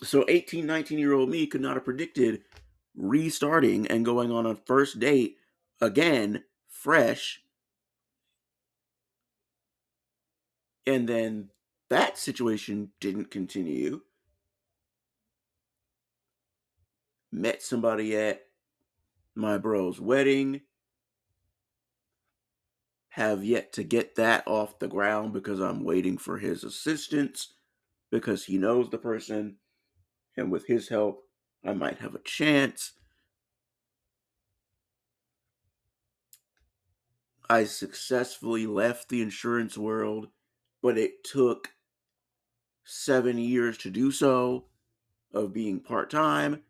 So 0.03 0.25
18, 0.29 0.67
19 0.67 0.99
year 0.99 1.13
old 1.13 1.31
me 1.31 1.47
could 1.47 1.61
not 1.61 1.75
have 1.75 1.85
predicted 1.85 2.43
restarting 2.95 3.87
and 3.87 4.05
going 4.05 4.31
on 4.31 4.47
a 4.47 4.55
first 4.55 4.99
date 5.01 5.37
again, 5.81 6.45
fresh. 6.69 7.43
And 10.87 11.09
then 11.09 11.51
that 11.89 12.19
situation 12.19 12.91
didn't 13.01 13.31
continue. 13.31 14.03
Met 17.33 17.63
somebody 17.63 18.17
at 18.17 18.43
my 19.35 19.59
bro's 19.59 20.01
wedding. 20.01 20.63
Have 23.11 23.45
yet 23.45 23.73
to 23.75 23.83
get 23.83 24.15
that 24.17 24.47
off 24.47 24.79
the 24.79 24.89
ground 24.89 25.33
because 25.33 25.59
I'm 25.59 25.85
waiting 25.85 26.19
for 26.19 26.39
his 26.39 26.65
assistance 26.65 27.55
because 28.11 28.45
he 28.45 28.59
knows 28.59 28.91
the 28.91 28.99
person 28.99 29.57
and 30.37 30.51
with 30.51 30.66
his 30.66 30.88
help, 30.88 31.25
I 31.64 31.72
might 31.72 31.99
have 31.99 32.14
a 32.14 32.20
chance. 32.20 32.92
I 37.49 37.64
successfully 37.64 38.66
left 38.66 39.09
the 39.09 39.22
insurance 39.22 39.79
world, 39.79 40.29
but 40.83 40.99
it 40.99 41.25
took 41.25 41.70
seven 42.85 43.38
years 43.38 43.79
to 43.79 43.90
do 43.90 44.11
so, 44.11 44.66
of 45.33 45.53
being 45.53 45.81
part 45.81 46.11
time. 46.11 46.62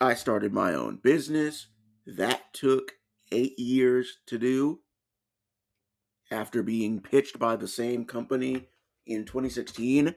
I 0.00 0.14
started 0.14 0.52
my 0.52 0.74
own 0.74 0.96
business. 1.02 1.68
That 2.06 2.52
took 2.52 2.92
eight 3.32 3.58
years 3.58 4.18
to 4.26 4.38
do 4.38 4.80
after 6.30 6.62
being 6.62 7.00
pitched 7.00 7.38
by 7.38 7.56
the 7.56 7.68
same 7.68 8.04
company 8.04 8.68
in 9.06 9.24
2016. 9.24 10.14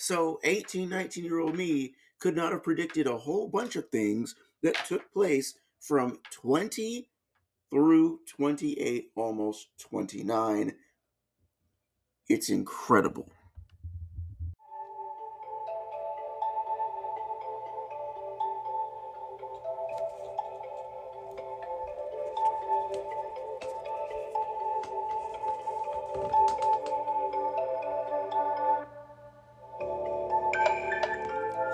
So 0.00 0.40
18, 0.44 0.88
19 0.88 1.24
year 1.24 1.40
old 1.40 1.58
me 1.58 1.92
could 2.20 2.34
not 2.34 2.52
have 2.52 2.62
predicted 2.62 3.06
a 3.06 3.18
whole 3.18 3.48
bunch 3.48 3.76
of 3.76 3.90
things 3.90 4.34
that 4.62 4.74
took 4.86 5.12
place 5.12 5.58
from 5.78 6.20
20 6.30 7.06
through 7.70 8.20
28, 8.26 9.10
almost 9.14 9.68
29. 9.78 10.74
It's 12.30 12.48
incredible. 12.48 13.28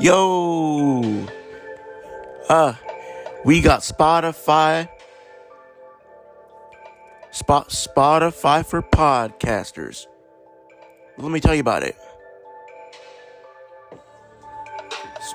Yo! 0.06 1.26
Uh, 2.48 2.74
we 3.44 3.60
got 3.60 3.80
Spotify. 3.80 4.88
Spot 7.32 7.68
Spotify 7.70 8.64
for 8.64 8.82
podcasters. 8.82 10.06
Let 11.18 11.32
me 11.32 11.40
tell 11.40 11.56
you 11.56 11.60
about 11.60 11.82
it. 11.82 11.96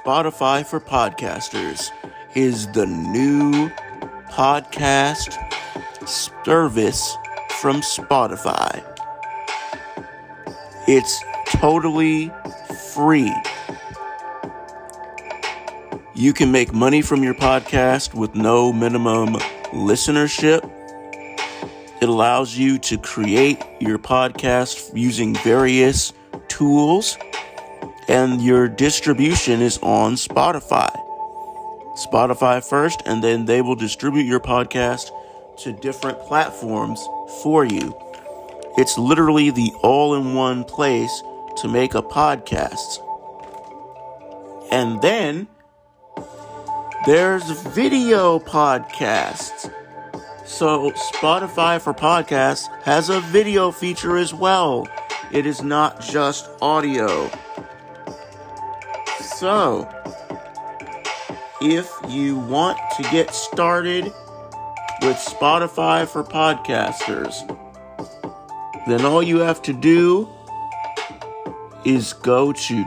Spotify 0.06 0.66
for 0.66 0.80
podcasters 0.80 1.90
is 2.34 2.68
the 2.68 2.86
new 2.86 3.68
podcast 4.30 5.38
service 6.08 7.18
from 7.60 7.82
Spotify. 7.82 8.82
It's 10.88 11.22
totally 11.46 12.32
free. 12.94 13.34
You 16.22 16.34
can 16.34 16.52
make 16.52 16.72
money 16.72 17.02
from 17.02 17.24
your 17.24 17.34
podcast 17.34 18.14
with 18.14 18.36
no 18.36 18.72
minimum 18.72 19.34
listenership. 19.74 20.62
It 22.00 22.08
allows 22.08 22.56
you 22.56 22.78
to 22.78 23.00
create 23.00 23.60
your 23.80 23.98
podcast 23.98 24.96
using 24.96 25.34
various 25.38 26.14
tools, 26.48 27.18
and 28.08 28.40
your 28.40 28.68
distribution 28.68 29.64
is 29.64 29.80
on 29.80 30.14
Spotify. 30.14 30.96
Spotify 31.98 32.64
first, 32.64 33.02
and 33.08 33.24
then 33.24 33.46
they 33.46 33.64
will 33.64 33.74
distribute 33.74 34.28
your 34.28 34.40
podcast 34.40 35.10
to 35.64 35.74
different 35.74 36.20
platforms 36.28 37.04
for 37.42 37.66
you. 37.66 37.98
It's 38.78 38.96
literally 38.96 39.50
the 39.50 39.72
all 39.82 40.14
in 40.14 40.36
one 40.36 40.66
place 40.66 41.24
to 41.58 41.68
make 41.68 41.96
a 41.96 42.04
podcast. 42.04 43.00
And 44.72 45.02
then 45.02 45.48
there's 47.06 47.50
video 47.50 48.38
podcasts. 48.38 49.74
So 50.46 50.92
Spotify 50.92 51.82
for 51.82 51.94
podcasts 51.94 52.68
has 52.84 53.10
a 53.10 53.22
video 53.22 53.72
feature 53.72 54.18
as 54.18 54.36
well. 54.36 54.88
It 55.32 55.48
is 55.48 55.64
not 55.64 56.00
just 56.02 56.48
audio. 56.62 57.32
So, 59.20 59.90
if 61.60 61.92
you 62.08 62.38
want 62.38 62.78
to 62.98 63.04
get 63.04 63.34
started 63.34 64.06
with 65.02 65.18
Spotify 65.18 66.08
for 66.08 66.24
podcasters, 66.24 67.34
then 68.86 69.06
all 69.06 69.24
you 69.24 69.40
have 69.40 69.64
to 69.64 69.74
do 69.74 70.30
is 71.84 72.14
go 72.14 72.54
to 72.54 72.86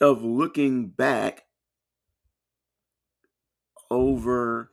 of 0.00 0.22
looking 0.22 0.88
back 0.88 1.44
over 3.90 4.72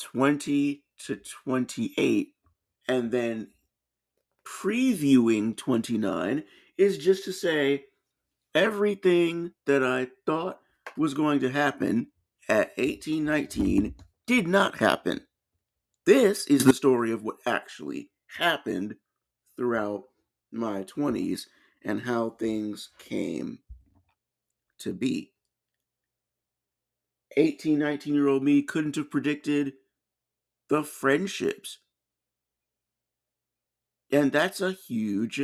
20 0.00 0.82
to 1.06 1.16
28 1.16 2.28
and 2.88 3.10
then 3.10 3.48
previewing 4.44 5.56
29 5.56 6.44
is 6.76 6.98
just 6.98 7.24
to 7.24 7.32
say 7.32 7.84
everything 8.54 9.52
that 9.66 9.82
I 9.82 10.08
thought 10.26 10.60
was 10.96 11.14
going 11.14 11.40
to 11.40 11.50
happen 11.50 12.08
at 12.48 12.76
1819 12.76 13.94
did 14.26 14.46
not 14.46 14.78
happen. 14.78 15.26
This 16.06 16.46
is 16.46 16.64
the 16.64 16.74
story 16.74 17.10
of 17.10 17.22
what 17.22 17.36
actually 17.46 18.10
happened 18.38 18.96
throughout 19.56 20.04
my 20.52 20.84
20s 20.84 21.46
and 21.84 22.02
how 22.02 22.30
things 22.30 22.90
came 22.98 23.58
to 24.78 24.92
be. 24.92 25.32
18, 27.36 27.78
19 27.78 28.14
year 28.14 28.28
old 28.28 28.42
me 28.44 28.62
couldn't 28.62 28.96
have 28.96 29.10
predicted 29.10 29.72
the 30.68 30.84
friendships. 30.84 31.78
And 34.12 34.30
that's 34.30 34.60
a 34.60 34.72
huge 34.72 35.42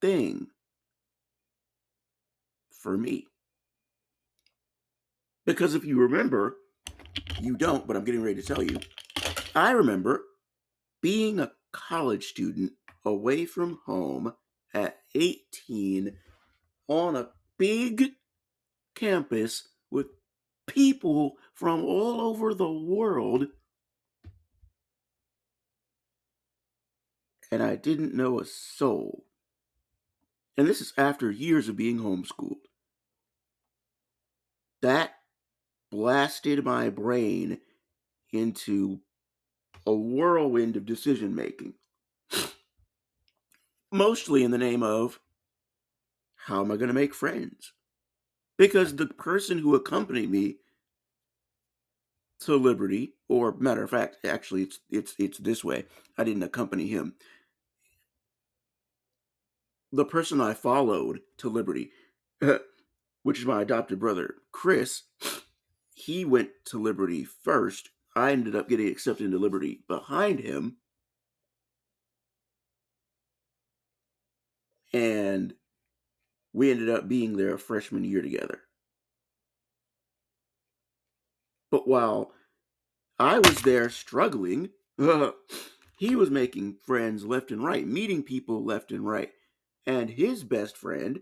thing 0.00 0.48
for 2.82 2.96
me. 2.96 3.26
Because 5.46 5.74
if 5.74 5.84
you 5.84 5.98
remember, 5.98 6.56
you 7.40 7.56
don't, 7.56 7.86
but 7.86 7.96
I'm 7.96 8.04
getting 8.04 8.22
ready 8.22 8.40
to 8.40 8.46
tell 8.46 8.62
you. 8.62 8.78
I 9.54 9.72
remember 9.72 10.22
being 11.00 11.40
a 11.40 11.52
college 11.72 12.26
student 12.26 12.72
away 13.04 13.44
from 13.44 13.80
home 13.86 14.34
at 14.74 14.98
18 15.14 16.16
on 16.88 17.16
a 17.16 17.28
big 17.58 18.12
campus 18.94 19.68
with 19.90 20.06
people 20.66 21.32
from 21.54 21.84
all 21.84 22.20
over 22.20 22.54
the 22.54 22.70
world 22.70 23.46
and 27.52 27.62
I 27.62 27.76
didn't 27.76 28.14
know 28.14 28.40
a 28.40 28.46
soul. 28.46 29.26
And 30.56 30.66
this 30.66 30.80
is 30.80 30.94
after 30.96 31.30
years 31.30 31.68
of 31.68 31.76
being 31.76 31.98
homeschooled. 31.98 32.64
That 34.82 35.14
blasted 35.90 36.64
my 36.64 36.90
brain 36.90 37.58
into 38.32 39.00
a 39.86 39.92
whirlwind 39.92 40.76
of 40.76 40.86
decision 40.86 41.34
making. 41.34 41.74
Mostly 43.90 44.42
in 44.42 44.50
the 44.50 44.58
name 44.58 44.82
of 44.82 45.20
how 46.34 46.60
am 46.60 46.70
I 46.70 46.76
going 46.76 46.88
to 46.88 46.94
make 46.94 47.14
friends? 47.14 47.72
Because 48.56 48.96
the 48.96 49.06
person 49.06 49.58
who 49.58 49.74
accompanied 49.74 50.30
me 50.30 50.56
to 52.40 52.56
Liberty, 52.56 53.14
or 53.28 53.54
matter 53.58 53.82
of 53.82 53.90
fact, 53.90 54.16
actually 54.24 54.62
it's 54.62 54.80
it's 54.90 55.14
it's 55.18 55.38
this 55.38 55.62
way. 55.62 55.84
I 56.18 56.24
didn't 56.24 56.42
accompany 56.42 56.88
him 56.88 57.14
the 59.92 60.04
person 60.04 60.40
I 60.40 60.54
followed 60.54 61.20
to 61.38 61.48
Liberty, 61.48 61.90
which 63.22 63.38
is 63.38 63.46
my 63.46 63.62
adopted 63.62 63.98
brother, 63.98 64.34
Chris, 64.50 65.02
he 65.94 66.24
went 66.24 66.50
to 66.66 66.78
Liberty 66.78 67.24
first. 67.24 67.90
I 68.14 68.32
ended 68.32 68.54
up 68.54 68.68
getting 68.68 68.88
accepted 68.88 69.24
into 69.24 69.38
Liberty 69.38 69.84
behind 69.88 70.40
him. 70.40 70.76
And 74.92 75.54
we 76.52 76.70
ended 76.70 76.90
up 76.90 77.08
being 77.08 77.36
there 77.36 77.56
freshman 77.56 78.04
year 78.04 78.20
together. 78.20 78.60
But 81.70 81.88
while 81.88 82.32
I 83.18 83.38
was 83.38 83.62
there 83.62 83.88
struggling, 83.88 84.70
he 85.98 86.14
was 86.14 86.30
making 86.30 86.76
friends 86.84 87.24
left 87.24 87.50
and 87.50 87.64
right, 87.64 87.86
meeting 87.86 88.22
people 88.22 88.62
left 88.62 88.92
and 88.92 89.06
right 89.06 89.30
and 89.86 90.10
his 90.10 90.44
best 90.44 90.76
friend, 90.76 91.20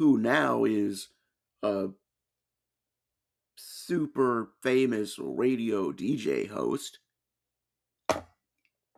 who 0.00 0.16
now 0.16 0.64
is 0.64 1.08
a 1.62 1.88
super 3.58 4.48
famous 4.62 5.18
radio 5.18 5.92
DJ 5.92 6.48
host 6.48 7.00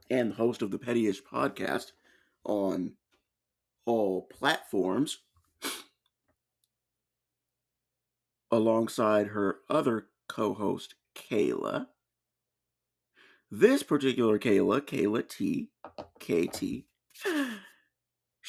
and 0.09 0.35
host 0.35 0.63
of 0.63 0.71
the 0.71 0.79
Pettyish 0.79 1.21
podcast 1.21 1.91
on 2.45 2.93
all 3.85 4.29
platforms, 4.33 5.19
alongside 8.53 9.27
her 9.27 9.57
other 9.69 10.07
co 10.29 10.55
host, 10.55 10.95
Kayla. 11.17 11.89
This 13.51 13.83
particular 13.83 14.39
Kayla, 14.39 14.81
Kayla 14.83 15.29
T, 15.29 15.71
KT, 16.21 16.85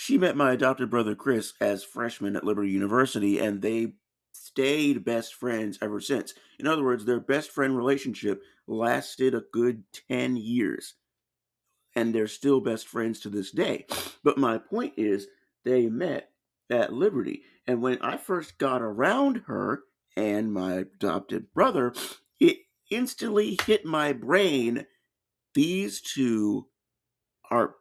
she 0.03 0.17
met 0.17 0.35
my 0.35 0.51
adopted 0.51 0.89
brother 0.89 1.15
Chris 1.15 1.53
as 1.61 1.81
freshmen 1.81 2.35
at 2.35 2.43
Liberty 2.43 2.69
University, 2.69 3.39
and 3.39 3.61
they 3.61 3.93
stayed 4.33 5.05
best 5.05 5.33
friends 5.33 5.79
ever 5.81 6.01
since. 6.01 6.33
In 6.59 6.67
other 6.67 6.83
words, 6.83 7.05
their 7.05 7.21
best 7.21 7.51
friend 7.51 7.77
relationship 7.77 8.43
lasted 8.67 9.33
a 9.33 9.45
good 9.53 9.85
10 10.09 10.35
years, 10.35 10.95
and 11.95 12.13
they're 12.13 12.27
still 12.27 12.59
best 12.59 12.85
friends 12.85 13.21
to 13.21 13.29
this 13.29 13.51
day. 13.51 13.85
But 14.25 14.37
my 14.37 14.57
point 14.57 14.95
is, 14.97 15.27
they 15.63 15.87
met 15.87 16.31
at 16.69 16.91
Liberty, 16.91 17.43
and 17.65 17.81
when 17.81 17.97
I 18.01 18.17
first 18.17 18.57
got 18.57 18.81
around 18.81 19.43
her 19.45 19.83
and 20.17 20.51
my 20.51 20.73
adopted 20.73 21.53
brother, 21.53 21.93
it 22.41 22.57
instantly 22.89 23.57
hit 23.65 23.85
my 23.85 24.11
brain 24.11 24.85
these 25.53 26.01
two 26.01 26.67
are 27.49 27.75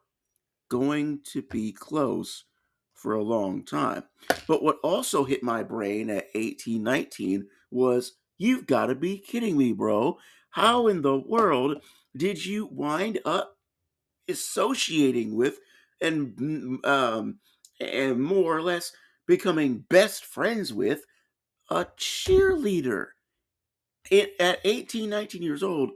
going 0.72 1.20
to 1.22 1.42
be 1.42 1.70
close 1.70 2.46
for 2.94 3.12
a 3.12 3.22
long 3.22 3.62
time. 3.62 4.04
But 4.48 4.62
what 4.62 4.78
also 4.82 5.24
hit 5.24 5.42
my 5.42 5.62
brain 5.62 6.08
at 6.08 6.28
18, 6.34 6.82
19 6.82 7.46
was 7.70 8.12
you've 8.38 8.66
got 8.66 8.86
to 8.86 8.94
be 8.94 9.18
kidding 9.18 9.58
me, 9.58 9.74
bro. 9.74 10.16
How 10.48 10.86
in 10.86 11.02
the 11.02 11.18
world 11.18 11.82
did 12.16 12.46
you 12.46 12.70
wind 12.72 13.20
up 13.26 13.58
associating 14.26 15.36
with 15.36 15.58
and 16.00 16.80
um 16.86 17.38
and 17.78 18.22
more 18.22 18.56
or 18.56 18.62
less 18.62 18.92
becoming 19.26 19.84
best 19.90 20.24
friends 20.24 20.72
with 20.72 21.04
a 21.68 21.84
cheerleader? 21.98 23.08
It, 24.10 24.32
at 24.40 24.58
18, 24.64 25.10
19 25.10 25.42
years 25.42 25.62
old, 25.62 25.90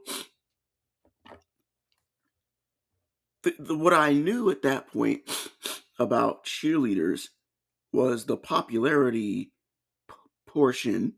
the, 3.59 3.76
what 3.76 3.92
I 3.92 4.12
knew 4.12 4.51
at 4.51 4.62
that 4.62 4.88
point 4.88 5.22
about 5.99 6.44
cheerleaders 6.44 7.28
was 7.92 8.26
the 8.26 8.36
popularity 8.36 9.53
p- 10.09 10.14
portion, 10.47 11.14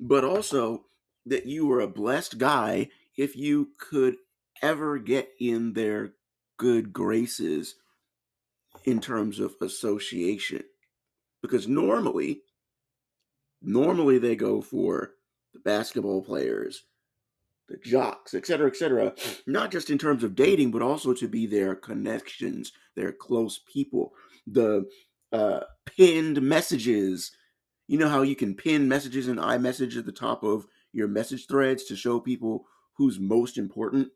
but 0.00 0.24
also 0.24 0.84
that 1.26 1.46
you 1.46 1.66
were 1.66 1.80
a 1.80 1.88
blessed 1.88 2.38
guy 2.38 2.88
if 3.16 3.36
you 3.36 3.68
could 3.78 4.16
ever 4.62 4.98
get 4.98 5.28
in 5.40 5.72
their 5.72 6.12
good 6.58 6.92
graces 6.92 7.74
in 8.84 9.00
terms 9.00 9.40
of 9.40 9.54
association. 9.60 10.62
Because 11.42 11.68
normally, 11.68 12.42
normally 13.62 14.18
they 14.18 14.36
go 14.36 14.60
for 14.60 15.12
the 15.52 15.60
basketball 15.60 16.22
players, 16.22 16.82
the 17.68 17.76
jocks, 17.78 18.34
etc., 18.34 18.68
etc. 18.68 19.12
Not 19.46 19.70
just 19.70 19.90
in 19.90 19.98
terms 19.98 20.22
of 20.22 20.34
dating, 20.34 20.70
but 20.70 20.82
also 20.82 21.12
to 21.14 21.28
be 21.28 21.46
their 21.46 21.74
connections, 21.74 22.72
their 22.94 23.12
close 23.12 23.60
people. 23.72 24.12
The 24.46 24.86
uh, 25.32 25.60
pinned 25.84 26.40
messages. 26.42 27.32
You 27.88 27.98
know 27.98 28.08
how 28.08 28.22
you 28.22 28.36
can 28.36 28.54
pin 28.54 28.88
messages 28.88 29.28
in 29.28 29.36
iMessage 29.36 29.96
at 29.96 30.06
the 30.06 30.12
top 30.12 30.42
of 30.42 30.66
your 30.92 31.08
message 31.08 31.46
threads 31.46 31.84
to 31.84 31.96
show 31.96 32.18
people 32.20 32.66
who's 32.94 33.18
most 33.20 33.58
important. 33.58 34.08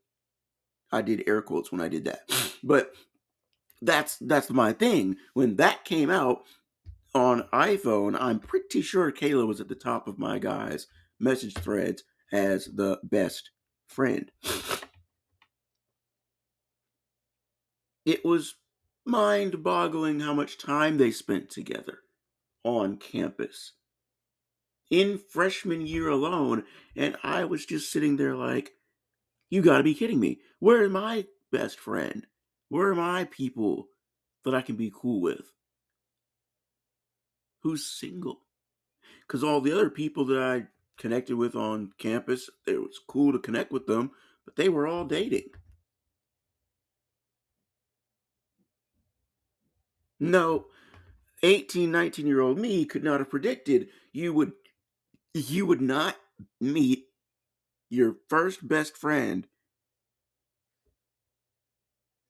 I 0.93 1.03
did 1.03 1.29
air 1.29 1.43
quotes 1.43 1.71
when 1.71 1.81
I 1.81 1.89
did 1.89 2.05
that, 2.05 2.23
but 2.65 2.93
that's 3.83 4.17
that's 4.19 4.51
my 4.51 4.73
thing. 4.73 5.17
When 5.35 5.57
that 5.57 5.85
came 5.85 6.11
out 6.11 6.43
on 7.15 7.49
iPhone, 7.53 8.17
I'm 8.21 8.39
pretty 8.39 8.83
sure 8.83 9.11
Kayla 9.13 9.47
was 9.47 9.61
at 9.61 9.69
the 9.69 9.75
top 9.75 10.09
of 10.09 10.19
my 10.19 10.39
guys' 10.39 10.87
message 11.19 11.55
threads 11.55 12.05
as 12.33 12.67
the 12.67 12.99
best 13.03 13.51
friend. 13.89 14.31
It 18.05 18.25
was 18.25 18.55
mind 19.05 19.63
boggling 19.63 20.21
how 20.21 20.35
much 20.35 20.59
time 20.59 20.99
they 20.99 21.11
spent 21.11 21.51
together 21.51 21.99
on 22.65 22.97
campus 22.97 23.73
in 24.91 25.19
freshman 25.19 25.87
year 25.87 26.09
alone. 26.09 26.65
And 26.97 27.17
I 27.23 27.45
was 27.45 27.65
just 27.67 27.93
sitting 27.93 28.17
there 28.17 28.37
like, 28.37 28.73
you 29.49 29.63
gotta 29.63 29.83
be 29.83 29.95
kidding 29.95 30.21
me. 30.21 30.41
Where 30.59 30.85
are 30.85 30.89
my 30.89 31.27
best 31.53 31.79
friend? 31.79 32.27
Where 32.69 32.89
are 32.89 32.95
my 32.95 33.25
people 33.25 33.89
that 34.45 34.55
I 34.55 34.63
can 34.63 34.77
be 34.77 34.93
cool 34.95 35.21
with? 35.21 35.53
Who's 37.63 37.85
single? 37.85 38.41
Because 39.27 39.45
all 39.45 39.61
the 39.61 39.73
other 39.73 39.91
people 39.91 40.25
that 40.27 40.39
I 40.39 40.67
connected 41.01 41.35
with 41.35 41.57
on 41.57 41.93
campus. 41.99 42.49
It 42.67 42.81
was 42.81 43.01
cool 43.09 43.33
to 43.33 43.39
connect 43.39 43.73
with 43.73 43.87
them, 43.87 44.11
but 44.45 44.55
they 44.55 44.69
were 44.69 44.87
all 44.87 45.07
dating. 45.07 45.49
No, 50.21 50.67
18, 51.43 51.91
19 51.91 52.27
year 52.27 52.41
old 52.41 52.59
me 52.59 52.85
could 52.85 53.03
not 53.03 53.21
have 53.21 53.31
predicted 53.31 53.89
you 54.13 54.35
would 54.35 54.53
you 55.33 55.65
would 55.65 55.81
not 55.81 56.17
meet 56.61 57.07
your 57.89 58.17
first 58.29 58.69
best 58.69 58.95
friend 58.97 59.47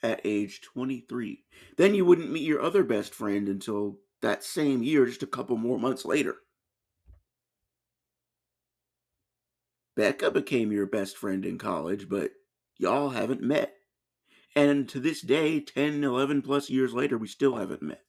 At 0.05 0.21
age 0.23 0.61
23. 0.61 1.43
Then 1.79 1.95
you 1.95 2.05
wouldn't 2.05 2.31
meet 2.31 2.43
your 2.43 2.61
other 2.61 2.85
best 2.85 3.15
friend 3.15 3.49
until 3.49 3.99
that 4.21 4.45
same 4.45 4.83
year, 4.83 5.07
just 5.07 5.23
a 5.23 5.27
couple 5.27 5.57
more 5.57 5.79
months 5.79 6.05
later. 6.05 6.37
Becca 9.97 10.31
became 10.31 10.71
your 10.71 10.87
best 10.87 11.17
friend 11.17 11.47
in 11.47 11.57
college, 11.57 12.09
but 12.09 12.33
y'all 12.77 13.11
haven't 13.11 13.43
met. 13.43 13.75
And 14.55 14.89
to 14.91 15.01
this 15.01 15.23
day, 15.23 15.59
10, 15.61 16.05
11 16.05 16.43
plus 16.43 16.69
years 16.69 16.93
later, 16.93 17.17
we 17.17 17.27
still 17.27 17.57
haven't 17.57 17.83
met 17.83 18.03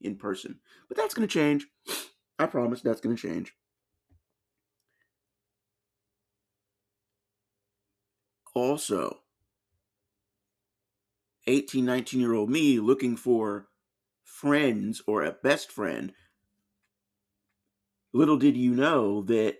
in 0.00 0.16
person. 0.16 0.60
But 0.88 0.96
that's 0.96 1.14
going 1.14 1.26
to 1.26 1.32
change. 1.32 1.66
I 2.38 2.46
promise 2.46 2.80
that's 2.80 3.00
going 3.00 3.16
to 3.16 3.28
change. 3.28 3.54
Also, 8.54 9.19
18, 11.50 11.84
19 11.84 12.20
year 12.20 12.34
old 12.34 12.48
me 12.48 12.78
looking 12.78 13.16
for 13.16 13.66
friends 14.22 15.02
or 15.06 15.24
a 15.24 15.32
best 15.32 15.72
friend, 15.72 16.12
little 18.12 18.36
did 18.36 18.56
you 18.56 18.74
know 18.74 19.22
that 19.22 19.56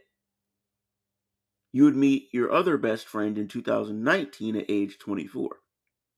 you 1.73 1.85
would 1.85 1.97
meet 1.97 2.29
your 2.33 2.53
other 2.53 2.77
best 2.77 3.07
friend 3.07 3.37
in 3.39 3.49
2019 3.49 4.57
at 4.57 4.67
age 4.69 4.99
24, 4.99 5.57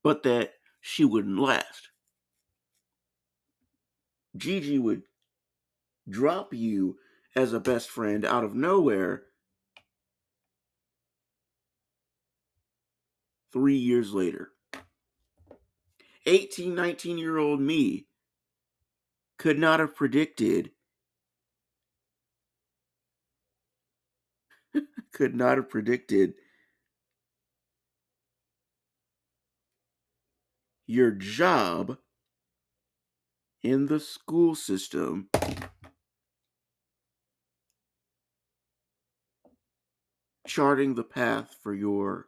but 0.03 0.23
that 0.23 0.53
she 0.79 1.05
wouldn't 1.05 1.39
last. 1.39 1.89
Gigi 4.35 4.79
would 4.79 5.03
drop 6.09 6.53
you 6.53 6.97
as 7.35 7.53
a 7.53 7.59
best 7.59 7.89
friend 7.89 8.25
out 8.25 8.43
of 8.43 8.55
nowhere 8.55 9.23
three 13.51 13.77
years 13.77 14.13
later. 14.13 14.52
18, 16.25 16.73
19 16.73 17.17
year 17.17 17.37
old 17.37 17.59
me 17.59 18.07
could 19.37 19.59
not 19.59 19.79
have 19.79 19.95
predicted, 19.95 20.71
could 25.13 25.35
not 25.35 25.57
have 25.57 25.69
predicted 25.69 26.35
your 30.85 31.11
job 31.11 31.97
in 33.61 33.87
the 33.87 33.99
school 33.99 34.53
system 34.53 35.29
charting 40.45 40.95
the 40.95 41.03
path 41.03 41.55
for 41.63 41.73
your 41.73 42.27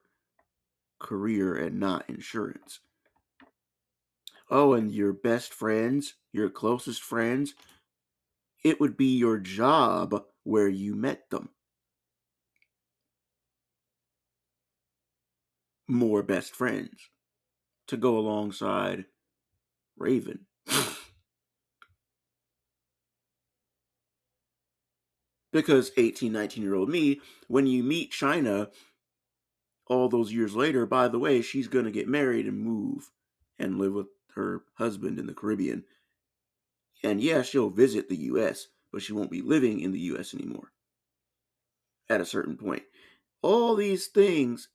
career 0.99 1.55
and 1.55 1.79
not 1.79 2.09
insurance. 2.09 2.79
Oh, 4.49 4.73
and 4.73 4.91
your 4.91 5.13
best 5.13 5.53
friends, 5.53 6.15
your 6.31 6.49
closest 6.49 7.01
friends, 7.01 7.55
it 8.63 8.79
would 8.79 8.97
be 8.97 9.17
your 9.17 9.37
job 9.37 10.23
where 10.43 10.67
you 10.67 10.95
met 10.95 11.29
them. 11.29 11.49
More 15.87 16.23
best 16.23 16.55
friends 16.55 17.09
to 17.87 17.97
go 17.97 18.17
alongside 18.17 19.05
Raven. 19.97 20.45
because 25.51 25.91
18, 25.95 26.33
19 26.33 26.63
year 26.63 26.75
old 26.75 26.89
me, 26.89 27.21
when 27.47 27.65
you 27.67 27.83
meet 27.83 28.11
China 28.11 28.69
all 29.87 30.09
those 30.09 30.33
years 30.33 30.55
later, 30.55 30.85
by 30.85 31.07
the 31.07 31.19
way, 31.19 31.41
she's 31.41 31.67
going 31.67 31.85
to 31.85 31.91
get 31.91 32.07
married 32.07 32.47
and 32.47 32.59
move 32.59 33.11
and 33.57 33.79
live 33.79 33.93
with 33.93 34.07
her 34.35 34.63
husband 34.75 35.19
in 35.19 35.27
the 35.27 35.33
Caribbean. 35.33 35.83
And 37.03 37.21
yeah, 37.21 37.41
she'll 37.41 37.69
visit 37.69 38.09
the 38.09 38.17
US, 38.17 38.67
but 38.91 39.01
she 39.01 39.13
won't 39.13 39.31
be 39.31 39.41
living 39.41 39.79
in 39.79 39.91
the 39.91 39.99
US 39.99 40.33
anymore 40.33 40.71
at 42.09 42.21
a 42.21 42.25
certain 42.25 42.57
point. 42.57 42.83
All 43.41 43.75
these 43.75 44.07
things 44.07 44.69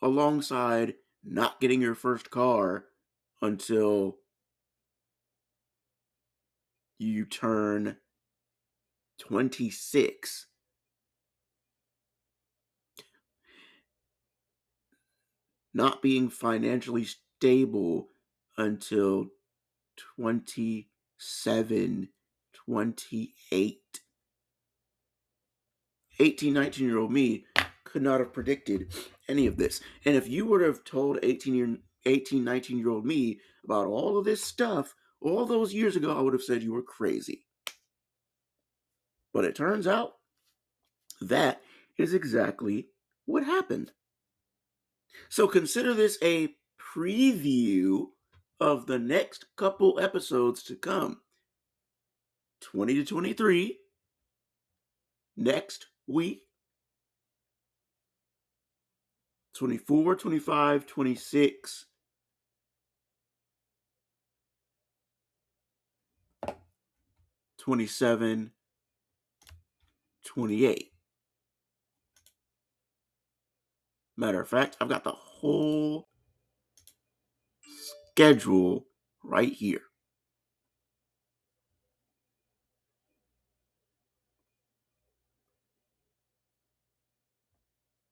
alongside 0.00 0.94
not 1.24 1.60
getting 1.60 1.80
your 1.80 1.94
first 1.94 2.30
car 2.30 2.86
until 3.40 4.16
you 6.98 7.24
turn 7.24 7.96
26 9.18 10.46
not 15.74 16.02
being 16.02 16.28
financially 16.28 17.06
stable 17.42 18.06
until 18.56 19.26
27, 20.16 22.08
28. 22.52 23.78
18, 26.20 26.52
19 26.54 26.86
year 26.86 26.98
old 26.98 27.10
me 27.10 27.44
could 27.82 28.02
not 28.02 28.20
have 28.20 28.32
predicted 28.32 28.94
any 29.26 29.48
of 29.48 29.56
this. 29.56 29.80
And 30.04 30.14
if 30.14 30.28
you 30.28 30.46
would 30.46 30.60
have 30.60 30.84
told 30.84 31.18
18 31.24 31.54
year 31.56 31.78
18, 32.06 32.44
19 32.44 32.78
year 32.78 32.90
old 32.90 33.04
me 33.04 33.40
about 33.64 33.88
all 33.88 34.16
of 34.16 34.24
this 34.24 34.44
stuff 34.44 34.94
all 35.20 35.44
those 35.44 35.74
years 35.74 35.96
ago, 35.96 36.16
I 36.16 36.20
would 36.20 36.34
have 36.34 36.44
said 36.44 36.62
you 36.62 36.72
were 36.72 36.82
crazy. 36.82 37.44
But 39.34 39.44
it 39.44 39.56
turns 39.56 39.88
out 39.88 40.12
that 41.20 41.60
is 41.98 42.14
exactly 42.14 42.90
what 43.24 43.42
happened. 43.42 43.90
So 45.28 45.48
consider 45.48 45.92
this 45.92 46.18
a 46.22 46.54
preview 46.94 48.06
of 48.60 48.86
the 48.86 48.98
next 48.98 49.46
couple 49.56 49.98
episodes 50.00 50.62
to 50.64 50.76
come. 50.76 51.20
20 52.60 52.94
to 52.94 53.04
23 53.04 53.78
next 55.36 55.86
week. 56.06 56.42
24 59.54 60.16
25 60.16 60.86
26 60.86 61.86
27 67.58 68.50
28 70.24 70.92
Matter 74.16 74.40
of 74.40 74.48
fact, 74.48 74.76
I've 74.80 74.88
got 74.88 75.04
the 75.04 75.10
whole 75.10 76.08
schedule 78.14 78.86
right 79.22 79.52
here. 79.52 79.82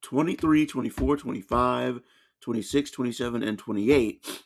Twenty-three, 0.03 0.67
twenty-four, 0.67 1.17
twenty-five, 1.19 2.01
twenty-six, 2.41 2.91
twenty-seven, 2.91 3.43
and 3.43 3.59
28 3.59 4.43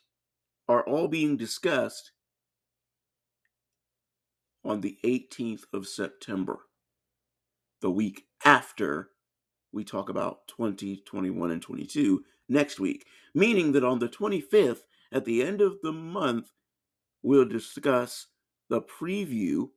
are 0.68 0.82
all 0.84 1.09
being 1.09 1.36
discussed 1.36 2.12
on 4.64 4.80
the 4.80 4.98
18th 5.05 5.64
of 5.72 5.86
September, 5.86 6.61
the 7.80 7.90
week 7.90 8.24
after 8.44 9.11
we 9.72 9.84
talk 9.84 10.09
about 10.09 10.48
20, 10.48 11.02
21, 11.07 11.50
and 11.50 11.62
22 11.62 12.24
next 12.48 12.80
week, 12.80 13.07
meaning 13.34 13.72
that 13.72 13.84
on 13.84 13.98
the 13.98 14.09
25th, 14.09 14.80
at 15.15 15.25
the 15.25 15.43
end 15.43 15.62
of 15.62 15.79
the 15.83 15.93
month, 15.93 16.51
we'll 17.23 17.47
discuss 17.47 18.27
the 18.69 18.83
preview 18.83 19.71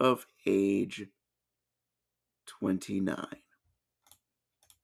of 0.00 0.26
age 0.46 1.06
29. 2.46 3.24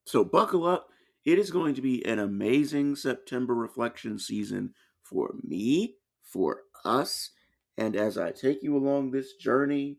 So 0.05 0.25
buckle 0.25 0.65
up. 0.65 0.89
It 1.25 1.39
is 1.39 1.51
going 1.51 1.75
to 1.75 1.83
be 1.83 2.05
an 2.05 2.19
amazing 2.19 2.95
September 2.95 3.55
reflection 3.55 4.19
season 4.19 4.75
for 5.03 5.35
me, 5.43 5.97
for 6.23 6.61
us, 6.85 7.31
and 7.79 7.97
as 7.97 8.19
I 8.19 8.31
take 8.31 8.63
you 8.63 8.77
along 8.77 9.11
this 9.11 9.33
journey, 9.35 9.97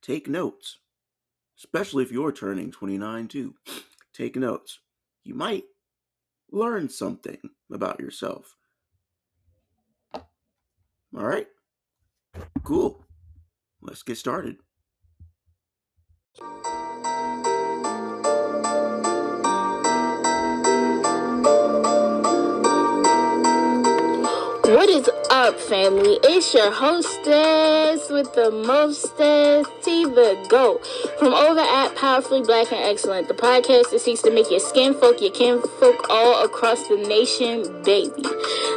take 0.00 0.28
notes 0.28 0.78
especially 1.62 2.02
if 2.02 2.10
you're 2.10 2.32
turning 2.32 2.70
29 2.70 3.28
too. 3.28 3.54
Take 4.12 4.36
notes. 4.36 4.80
You 5.24 5.34
might 5.34 5.64
learn 6.52 6.88
something 6.88 7.38
about 7.72 7.98
yourself. 7.98 8.54
All 10.14 10.22
right. 11.12 11.46
Cool. 12.62 13.04
Let's 13.80 14.02
get 14.02 14.18
started. 14.18 14.56
What 24.64 24.88
is 24.88 25.08
up, 25.42 25.58
family? 25.58 26.20
It's 26.22 26.54
your 26.54 26.70
hostess 26.70 28.08
with 28.08 28.32
the 28.34 28.52
mostest, 28.64 29.68
T 29.82 30.04
the 30.04 30.46
GOAT. 30.48 30.86
From 31.18 31.34
over 31.34 31.58
at 31.58 31.96
Powerfully 31.96 32.42
Black 32.42 32.70
and 32.70 32.80
Excellent, 32.80 33.26
the 33.26 33.34
podcast 33.34 33.90
that 33.90 34.00
seeks 34.00 34.22
to 34.22 34.30
make 34.30 34.48
your 34.52 34.60
skin 34.60 34.94
folk, 34.94 35.20
your 35.20 35.32
kin 35.32 35.60
folk 35.80 36.06
all 36.10 36.44
across 36.44 36.86
the 36.86 36.96
nation, 36.96 37.82
baby. 37.82 38.22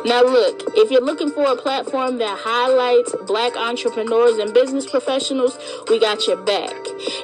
Now, 0.05 0.24
look, 0.24 0.63
if 0.76 0.89
you're 0.89 1.05
looking 1.05 1.30
for 1.30 1.45
a 1.45 1.55
platform 1.55 2.18
that 2.18 2.38
highlights 2.39 3.13
black 3.28 3.55
entrepreneurs 3.55 4.38
and 4.38 4.51
business 4.51 4.89
professionals, 4.89 5.57
we 5.88 5.99
got 5.99 6.26
your 6.26 6.38
back. 6.38 6.74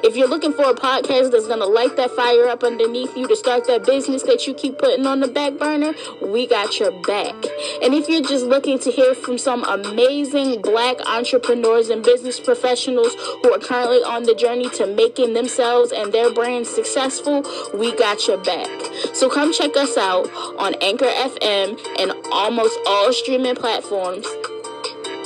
If 0.04 0.16
you're 0.16 0.28
looking 0.28 0.52
for 0.52 0.70
a 0.70 0.74
podcast 0.74 1.32
that's 1.32 1.46
going 1.46 1.60
to 1.60 1.66
light 1.66 1.96
that 1.96 2.10
fire 2.12 2.48
up 2.48 2.62
underneath 2.62 3.16
you 3.16 3.26
to 3.26 3.36
start 3.36 3.66
that 3.66 3.86
business 3.86 4.22
that 4.24 4.46
you 4.46 4.54
keep 4.54 4.78
putting 4.78 5.06
on 5.06 5.20
the 5.20 5.28
back 5.28 5.58
burner, 5.58 5.94
we 6.20 6.46
got 6.46 6.78
your 6.78 6.92
back. 7.02 7.34
And 7.82 7.94
if 7.94 8.08
you're 8.08 8.22
just 8.22 8.46
looking 8.46 8.78
to 8.80 8.90
hear 8.90 9.14
from 9.14 9.31
some 9.38 9.64
amazing 9.64 10.62
black 10.62 10.96
entrepreneurs 11.06 11.88
and 11.88 12.02
business 12.02 12.40
professionals 12.40 13.14
who 13.42 13.52
are 13.52 13.58
currently 13.58 14.02
on 14.04 14.24
the 14.24 14.34
journey 14.34 14.68
to 14.70 14.86
making 14.86 15.34
themselves 15.34 15.92
and 15.92 16.12
their 16.12 16.32
brands 16.32 16.68
successful, 16.68 17.44
we 17.74 17.94
got 17.96 18.26
your 18.26 18.38
back. 18.38 18.68
So 19.14 19.28
come 19.28 19.52
check 19.52 19.76
us 19.76 19.96
out 19.96 20.28
on 20.58 20.74
Anchor 20.82 21.06
FM 21.06 21.78
and 21.98 22.12
almost 22.32 22.78
all 22.86 23.12
streaming 23.12 23.56
platforms 23.56 24.26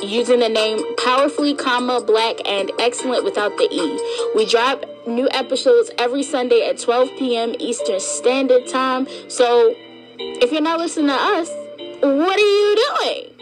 using 0.03 0.41
the 0.41 0.49
name 0.49 0.79
powerfully 0.97 1.55
comma 1.55 2.03
black 2.03 2.37
and 2.47 2.71
excellent 2.79 3.25
without 3.25 3.57
the 3.57 3.69
e. 3.73 4.31
We 4.35 4.47
drop 4.47 4.85
new 5.07 5.29
episodes 5.31 5.91
every 5.99 6.23
sunday 6.23 6.69
at 6.69 6.79
12 6.79 7.11
p.m 7.19 7.55
eastern 7.59 8.01
standard 8.01 8.67
time. 8.69 9.07
So 9.29 9.75
if 10.19 10.53
you're 10.53 10.61
not 10.61 10.79
listening 10.79 11.09
to 11.09 11.15
us 11.15 11.49
what 12.01 12.39
are 12.39 12.41
you 12.41 12.77
doing 13.01 13.36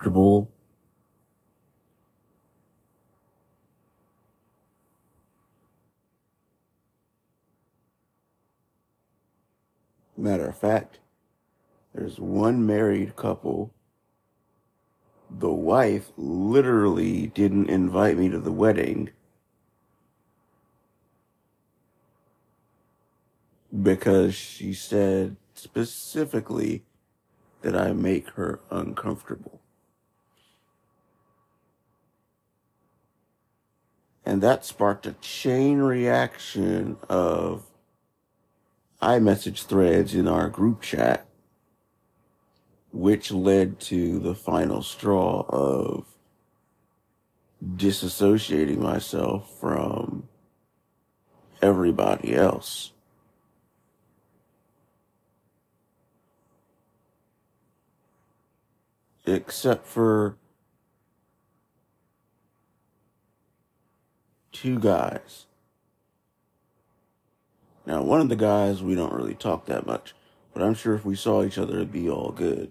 me 0.00 0.10
uncomfortable. 0.10 0.50
Matter 10.16 10.48
of 10.48 10.58
fact, 10.58 10.98
there's 11.94 12.18
one 12.18 12.66
married 12.66 13.16
couple. 13.16 13.72
The 15.30 15.52
wife 15.52 16.12
literally 16.16 17.28
didn't 17.28 17.70
invite 17.70 18.18
me 18.18 18.28
to 18.30 18.38
the 18.38 18.52
wedding 18.52 19.10
because 23.82 24.34
she 24.34 24.72
said 24.72 25.36
specifically 25.54 26.84
that 27.62 27.76
I 27.76 27.92
make 27.92 28.30
her 28.30 28.60
uncomfortable. 28.70 29.59
And 34.30 34.42
that 34.42 34.64
sparked 34.64 35.08
a 35.08 35.14
chain 35.14 35.78
reaction 35.78 36.98
of 37.08 37.64
iMessage 39.02 39.64
threads 39.64 40.14
in 40.14 40.28
our 40.28 40.48
group 40.48 40.82
chat, 40.82 41.26
which 42.92 43.32
led 43.32 43.80
to 43.80 44.20
the 44.20 44.36
final 44.36 44.84
straw 44.84 45.44
of 45.48 46.06
disassociating 47.74 48.78
myself 48.78 49.50
from 49.58 50.28
everybody 51.60 52.32
else. 52.32 52.92
Except 59.26 59.84
for 59.84 60.36
two 64.60 64.78
guys. 64.78 65.46
Now, 67.86 68.02
one 68.02 68.20
of 68.20 68.28
the 68.28 68.36
guys, 68.36 68.82
we 68.82 68.94
don't 68.94 69.14
really 69.14 69.34
talk 69.34 69.64
that 69.66 69.86
much, 69.86 70.14
but 70.52 70.62
I'm 70.62 70.74
sure 70.74 70.94
if 70.94 71.04
we 71.04 71.16
saw 71.16 71.42
each 71.42 71.56
other, 71.56 71.76
it'd 71.76 71.92
be 71.92 72.10
all 72.10 72.30
good. 72.30 72.70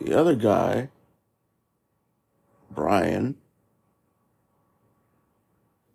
The 0.00 0.14
other 0.14 0.34
guy, 0.34 0.88
Brian, 2.70 3.36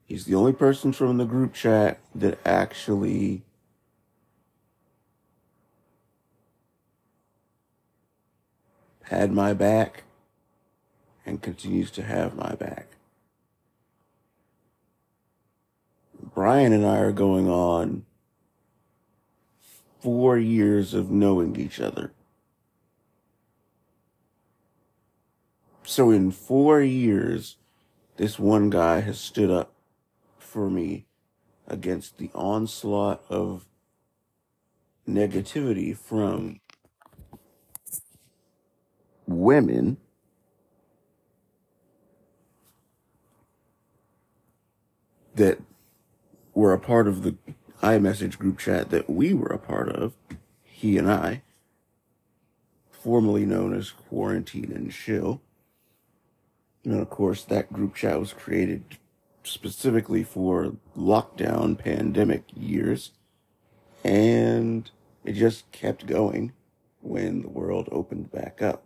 he's 0.06 0.26
the 0.26 0.36
only 0.36 0.54
person 0.54 0.94
from 0.94 1.18
the 1.18 1.26
group 1.26 1.54
chat 1.54 2.00
that 2.14 2.38
actually 2.46 3.42
had 9.06 9.32
my 9.32 9.54
back 9.54 10.04
and 11.26 11.42
continues 11.42 11.90
to 11.92 12.04
have 12.04 12.36
my 12.36 12.54
back. 12.54 12.95
Brian 16.36 16.74
and 16.74 16.86
I 16.86 16.98
are 16.98 17.14
going 17.14 17.50
on 17.50 18.06
four 20.02 20.38
years 20.38 20.94
of 20.94 21.10
knowing 21.10 21.56
each 21.56 21.80
other. 21.80 22.12
So 25.86 26.12
in 26.12 26.32
four 26.32 26.82
years, 26.82 27.56
this 28.18 28.38
one 28.38 28.70
guy 28.70 29.00
has 29.00 29.18
stood 29.18 29.50
up 29.50 29.72
for 30.38 30.70
me 30.70 31.06
against 31.68 32.18
the 32.18 32.30
onslaught 32.36 33.24
of 33.30 33.66
negativity 35.08 35.96
from 35.96 36.60
women 39.26 39.96
that 45.36 45.60
were 46.56 46.74
a 46.74 46.80
part 46.80 47.08
of 47.08 47.22
the 47.22 47.36
iMessage 47.84 48.40
group 48.40 48.58
chat 48.58 48.90
that 48.90 49.10
we 49.10 49.34
were 49.34 49.52
a 49.52 49.60
part 49.60 49.90
of, 49.90 50.14
he 50.64 50.98
and 50.98 51.12
I, 51.12 51.44
formerly 52.90 53.46
known 53.46 53.76
as 53.76 53.92
Quarantine 53.92 54.72
and 54.74 54.92
Chill. 54.92 55.42
And 56.84 57.00
of 57.00 57.10
course, 57.10 57.44
that 57.44 57.74
group 57.74 57.96
chat 57.96 58.20
was 58.20 58.34
created 58.34 58.98
specifically 59.44 60.24
for 60.24 60.76
lockdown 60.98 61.78
pandemic 61.78 62.46
years. 62.56 63.12
And 64.04 64.90
it 65.24 65.34
just 65.34 65.72
kept 65.72 66.08
going 66.08 66.54
when 67.02 67.42
the 67.42 67.50
world 67.50 67.90
opened 67.92 68.32
back 68.32 68.62
up. 68.62 68.84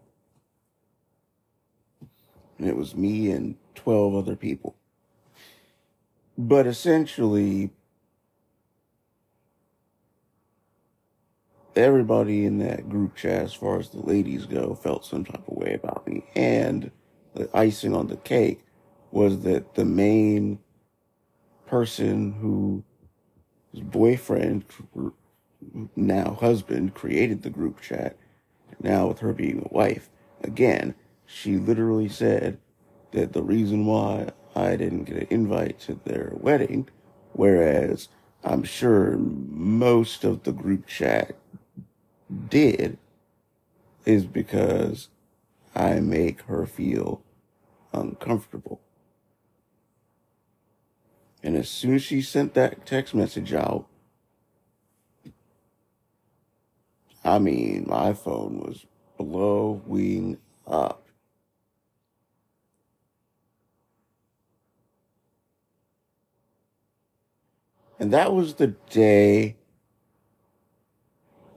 And 2.58 2.68
it 2.68 2.76
was 2.76 2.96
me 2.96 3.32
and 3.32 3.56
12 3.76 4.16
other 4.16 4.36
people. 4.36 4.76
But 6.42 6.68
essentially, 6.68 7.70
everybody 11.76 12.46
in 12.46 12.60
that 12.60 12.88
group 12.88 13.18
chat, 13.18 13.42
as 13.42 13.54
far 13.54 13.78
as 13.78 13.90
the 13.90 14.00
ladies 14.00 14.46
go, 14.46 14.74
felt 14.74 15.06
some 15.06 15.26
type 15.26 15.46
of 15.46 15.58
way 15.58 15.74
about 15.74 16.08
me. 16.08 16.24
And 16.38 16.92
the 17.34 17.50
icing 17.54 17.94
on 17.94 18.08
the 18.08 18.16
cake 18.16 18.64
was 19.12 19.42
that 19.42 19.76
the 19.76 19.84
main 19.84 20.60
person 21.68 22.32
who 22.32 22.86
his 23.74 23.82
boyfriend, 23.82 24.64
now 25.98 26.38
husband, 26.40 26.94
created 26.94 27.42
the 27.42 27.50
group 27.50 27.82
chat. 27.82 28.18
Now 28.82 29.08
with 29.08 29.20
her 29.20 29.34
being 29.34 29.68
a 29.70 29.76
wife, 29.76 30.10
again, 30.42 30.96
she 31.26 31.58
literally 31.58 32.08
said 32.08 32.60
that 33.12 33.34
the 33.34 33.44
reason 33.44 33.86
why 33.86 34.30
I 34.56 34.76
didn't 34.76 35.06
get 35.06 35.18
an 35.18 35.28
invite 35.30 35.80
to 35.82 36.00
their 36.06 36.34
wedding, 36.36 36.90
whereas 37.34 38.10
I'm 38.44 38.64
sure 38.64 39.18
most 39.18 40.24
of 40.24 40.44
the 40.44 40.52
group 40.52 40.88
chat 40.88 41.36
did, 42.50 42.98
is 44.06 44.26
because 44.26 45.10
I 45.76 46.00
make 46.00 46.42
her 46.44 46.66
feel 46.66 47.22
uncomfortable. 47.94 48.82
And 51.44 51.56
as 51.56 51.70
soon 51.70 51.96
as 51.96 52.04
she 52.04 52.22
sent 52.22 52.54
that 52.54 52.86
text 52.86 53.14
message 53.14 53.54
out, 53.54 53.88
I 57.24 57.40
mean, 57.40 57.86
my 57.88 58.14
phone 58.14 58.60
was 58.60 58.86
blowing 59.18 60.38
up. 60.66 61.09
And 68.00 68.14
that 68.14 68.34
was 68.34 68.56
the 68.56 68.76
day 68.90 69.58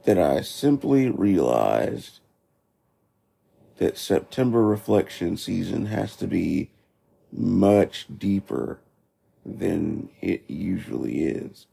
that 0.03 0.19
I 0.19 0.41
simply 0.41 1.09
realized 1.09 2.19
that 3.77 3.97
September 3.97 4.61
reflection 4.61 5.37
season 5.37 5.85
has 5.85 6.15
to 6.17 6.27
be 6.27 6.71
much 7.31 8.05
deeper 8.17 8.81
than 9.45 10.09
it 10.21 10.43
usually 10.47 11.23
is. 11.23 11.67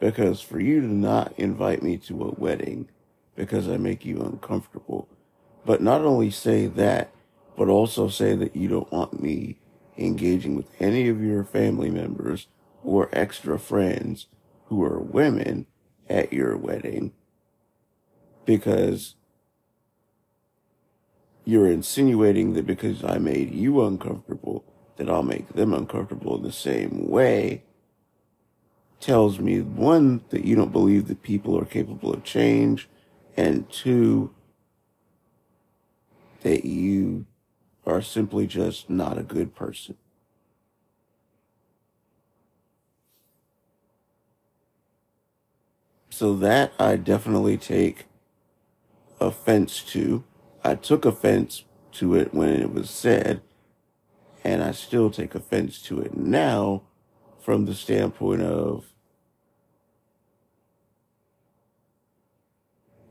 Because 0.00 0.40
for 0.40 0.58
you 0.58 0.80
to 0.80 0.86
not 0.86 1.34
invite 1.36 1.82
me 1.82 1.98
to 1.98 2.24
a 2.24 2.30
wedding 2.32 2.88
because 3.36 3.68
I 3.68 3.76
make 3.76 4.04
you 4.04 4.20
uncomfortable, 4.20 5.08
but 5.64 5.82
not 5.82 6.00
only 6.00 6.30
say 6.30 6.66
that, 6.66 7.12
but 7.56 7.68
also 7.68 8.08
say 8.08 8.34
that 8.34 8.56
you 8.56 8.68
don't 8.68 8.90
want 8.90 9.22
me 9.22 9.58
engaging 9.96 10.56
with 10.56 10.70
any 10.80 11.08
of 11.08 11.22
your 11.22 11.44
family 11.44 11.90
members 11.90 12.46
or 12.84 13.08
extra 13.12 13.58
friends 13.58 14.26
who 14.66 14.82
are 14.82 14.98
women 14.98 15.66
at 16.08 16.32
your 16.32 16.56
wedding 16.56 17.12
because 18.44 19.14
you're 21.44 21.70
insinuating 21.70 22.54
that 22.54 22.66
because 22.66 23.04
I 23.04 23.18
made 23.18 23.54
you 23.54 23.84
uncomfortable, 23.84 24.64
that 24.96 25.08
I'll 25.08 25.22
make 25.22 25.54
them 25.54 25.72
uncomfortable 25.72 26.36
in 26.36 26.42
the 26.42 26.52
same 26.52 27.08
way 27.08 27.62
tells 29.00 29.38
me 29.38 29.60
one, 29.60 30.22
that 30.30 30.44
you 30.44 30.56
don't 30.56 30.72
believe 30.72 31.08
that 31.08 31.22
people 31.22 31.58
are 31.58 31.64
capable 31.64 32.12
of 32.12 32.24
change, 32.24 32.88
and 33.36 33.70
two, 33.70 34.34
that 36.40 36.64
you 36.64 37.26
are 37.86 38.02
simply 38.02 38.46
just 38.46 38.90
not 38.90 39.18
a 39.18 39.22
good 39.22 39.54
person. 39.54 39.96
So 46.18 46.34
that 46.34 46.72
I 46.80 46.96
definitely 46.96 47.56
take 47.56 48.06
offense 49.20 49.84
to. 49.92 50.24
I 50.64 50.74
took 50.74 51.04
offense 51.04 51.62
to 51.92 52.16
it 52.16 52.34
when 52.34 52.60
it 52.60 52.74
was 52.74 52.90
said, 52.90 53.40
and 54.42 54.60
I 54.60 54.72
still 54.72 55.10
take 55.10 55.36
offense 55.36 55.80
to 55.82 56.00
it 56.00 56.16
now 56.16 56.82
from 57.38 57.66
the 57.66 57.74
standpoint 57.74 58.42
of 58.42 58.86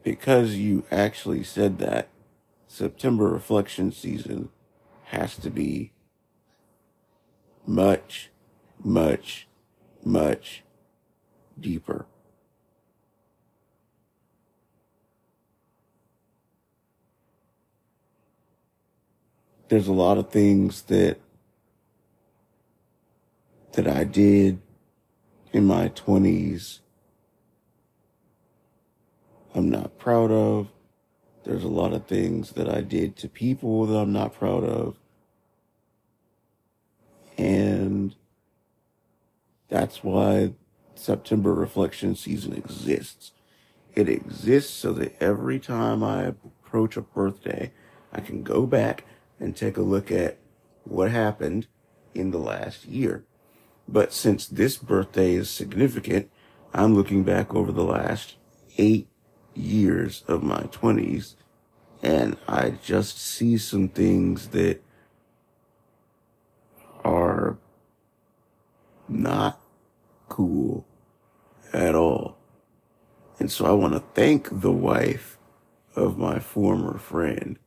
because 0.03 0.55
you 0.55 0.83
actually 0.91 1.45
said 1.45 1.77
that 1.77 2.09
September 2.67 3.29
reflection 3.29 3.93
season 3.93 4.49
has 5.05 5.37
to 5.37 5.49
be 5.49 5.93
much, 7.65 8.31
much, 8.83 9.47
much 10.03 10.65
deeper. 11.57 12.05
There's 19.69 19.87
a 19.87 19.93
lot 19.93 20.17
of 20.17 20.29
things 20.29 20.83
that 20.83 21.19
that 23.73 23.87
I 23.87 24.03
did 24.03 24.59
in 25.53 25.65
my 25.65 25.89
20s 25.89 26.79
I'm 29.57 29.71
not 29.71 29.97
proud 29.97 30.31
of. 30.31 30.67
There's 31.43 31.63
a 31.63 31.67
lot 31.67 31.91
of 31.91 32.05
things 32.05 32.51
that 32.51 32.69
I 32.69 32.81
did 32.81 33.15
to 33.17 33.27
people 33.27 33.87
that 33.87 33.97
I'm 33.97 34.13
not 34.13 34.35
proud 34.35 34.63
of. 34.63 34.97
And 37.39 38.13
that's 39.67 40.03
why 40.03 40.53
September 40.93 41.55
reflection 41.55 42.15
season 42.15 42.53
exists. 42.53 43.31
It 43.95 44.09
exists 44.09 44.73
so 44.73 44.93
that 44.93 45.15
every 45.19 45.59
time 45.59 46.03
I 46.03 46.25
approach 46.25 46.95
a 46.95 47.01
birthday, 47.01 47.71
I 48.13 48.21
can 48.21 48.43
go 48.43 48.67
back 48.67 49.05
and 49.39 49.55
take 49.55 49.77
a 49.77 49.81
look 49.81 50.11
at 50.11 50.37
what 50.83 51.11
happened 51.11 51.67
in 52.13 52.31
the 52.31 52.37
last 52.37 52.85
year. 52.85 53.23
But 53.87 54.13
since 54.13 54.47
this 54.47 54.77
birthday 54.77 55.35
is 55.35 55.49
significant, 55.49 56.29
I'm 56.73 56.95
looking 56.95 57.23
back 57.23 57.53
over 57.53 57.71
the 57.71 57.83
last 57.83 58.35
eight 58.77 59.07
years 59.53 60.23
of 60.27 60.43
my 60.43 60.61
20s 60.63 61.35
and 62.03 62.37
I 62.47 62.71
just 62.71 63.19
see 63.19 63.57
some 63.57 63.87
things 63.87 64.49
that 64.49 64.83
are 67.03 67.57
not 69.07 69.61
cool 70.29 70.85
at 71.73 71.95
all. 71.95 72.37
And 73.39 73.51
so 73.51 73.65
I 73.65 73.71
want 73.71 73.93
to 73.93 74.03
thank 74.13 74.61
the 74.61 74.71
wife 74.71 75.37
of 75.95 76.17
my 76.17 76.39
former 76.39 76.97
friend 76.97 77.57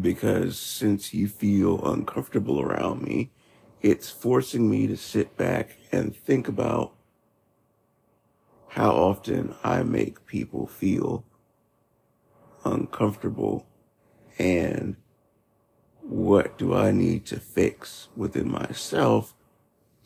because 0.00 0.58
since 0.58 1.12
you 1.12 1.28
feel 1.28 1.84
uncomfortable 1.84 2.60
around 2.60 3.02
me, 3.02 3.30
it's 3.82 4.10
forcing 4.10 4.70
me 4.70 4.86
to 4.86 4.96
sit 4.96 5.36
back 5.36 5.76
and 5.90 6.16
think 6.16 6.48
about 6.48 6.94
how 8.68 8.90
often 8.90 9.54
I 9.62 9.82
make 9.82 10.24
people 10.24 10.66
feel 10.66 11.24
uncomfortable 12.64 13.66
and 14.38 14.96
what 16.00 16.56
do 16.56 16.74
I 16.74 16.90
need 16.90 17.26
to 17.26 17.38
fix 17.38 18.08
within 18.16 18.50
myself 18.50 19.34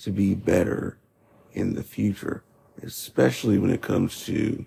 to 0.00 0.10
be 0.10 0.34
better 0.34 0.98
in 1.52 1.74
the 1.74 1.82
future, 1.82 2.42
especially 2.82 3.58
when 3.58 3.70
it 3.70 3.82
comes 3.82 4.24
to 4.26 4.66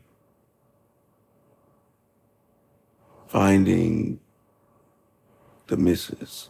finding 3.27 4.19
the 5.69 5.77
misses. 5.77 6.49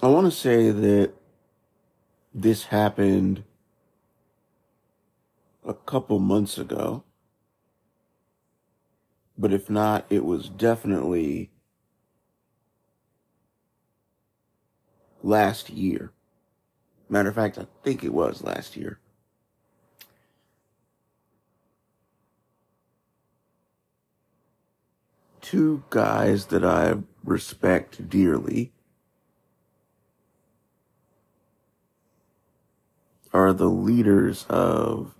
I 0.00 0.06
want 0.06 0.26
to 0.26 0.30
say 0.30 0.70
that 0.70 1.12
this 2.32 2.64
happened 2.64 3.42
a 5.66 5.74
couple 5.74 6.20
months 6.20 6.56
ago. 6.56 7.02
But 9.36 9.52
if 9.52 9.68
not, 9.68 10.06
it 10.08 10.24
was 10.24 10.48
definitely 10.48 11.50
last 15.24 15.70
year. 15.70 16.12
Matter 17.08 17.30
of 17.30 17.34
fact, 17.34 17.58
I 17.58 17.66
think 17.82 18.04
it 18.04 18.12
was 18.12 18.44
last 18.44 18.76
year. 18.76 18.98
Two 25.40 25.82
guys 25.90 26.46
that 26.46 26.64
I 26.64 26.94
respect 27.22 28.08
dearly 28.08 28.72
are 33.32 33.52
the 33.52 33.68
leaders 33.68 34.46
of 34.48 35.14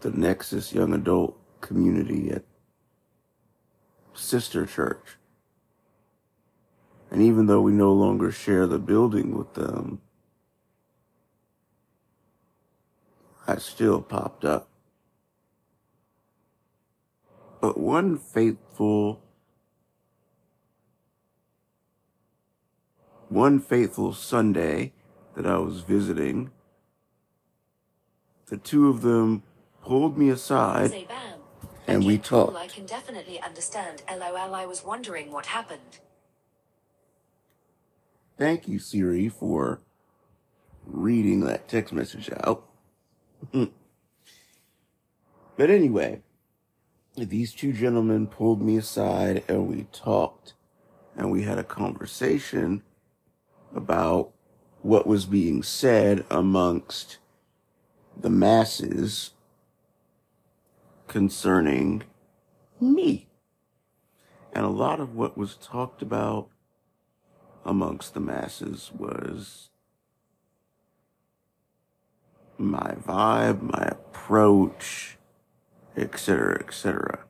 the 0.00 0.10
Nexus 0.10 0.72
Young 0.72 0.94
Adult 0.94 1.38
community 1.60 2.30
at 2.30 2.44
Sister 4.14 4.64
Church. 4.64 5.16
And 7.10 7.22
even 7.22 7.46
though 7.46 7.60
we 7.60 7.72
no 7.72 7.92
longer 7.92 8.30
share 8.30 8.66
the 8.66 8.78
building 8.78 9.36
with 9.36 9.54
them, 9.54 10.00
I 13.46 13.56
still 13.58 14.02
popped 14.02 14.44
up. 14.44 14.68
But 17.60 17.78
one 17.78 18.18
faithful, 18.18 19.22
one 23.28 23.60
faithful 23.60 24.12
Sunday, 24.12 24.92
that 25.36 25.46
I 25.46 25.58
was 25.58 25.80
visiting, 25.80 26.50
the 28.46 28.56
two 28.56 28.88
of 28.88 29.02
them 29.02 29.42
pulled 29.82 30.18
me 30.18 30.30
aside 30.30 31.06
and 31.86 32.04
we 32.04 32.18
talked. 32.18 32.56
I 32.56 32.66
can 32.66 32.86
definitely 32.86 33.40
understand. 33.40 34.02
LOL, 34.10 34.54
I 34.54 34.66
was 34.66 34.84
wondering 34.84 35.30
what 35.30 35.46
happened. 35.46 36.00
Thank 38.38 38.68
you, 38.68 38.78
Siri, 38.78 39.28
for 39.28 39.80
reading 40.84 41.40
that 41.40 41.68
text 41.68 41.92
message 41.92 42.30
out. 42.44 42.64
Hmm. 43.52 43.64
but 45.56 45.70
anyway, 45.70 46.20
these 47.16 47.52
two 47.52 47.72
gentlemen 47.72 48.26
pulled 48.26 48.62
me 48.62 48.76
aside 48.76 49.44
and 49.46 49.68
we 49.68 49.86
talked 49.92 50.54
and 51.16 51.30
we 51.30 51.42
had 51.42 51.58
a 51.58 51.64
conversation 51.64 52.82
about 53.74 54.32
what 54.82 55.06
was 55.06 55.26
being 55.26 55.62
said 55.62 56.24
amongst 56.30 57.18
the 58.16 58.30
masses 58.30 59.32
concerning 61.08 62.02
me. 62.80 63.28
And 64.52 64.64
a 64.64 64.70
lot 64.70 65.00
of 65.00 65.14
what 65.14 65.36
was 65.36 65.56
talked 65.56 66.02
about 66.02 66.48
amongst 67.66 68.14
the 68.14 68.20
masses 68.20 68.92
was 68.96 69.70
my 72.56 72.94
vibe, 73.06 73.60
my 73.60 73.88
approach, 73.88 75.18
etc., 75.96 76.60
etc. 76.60 77.24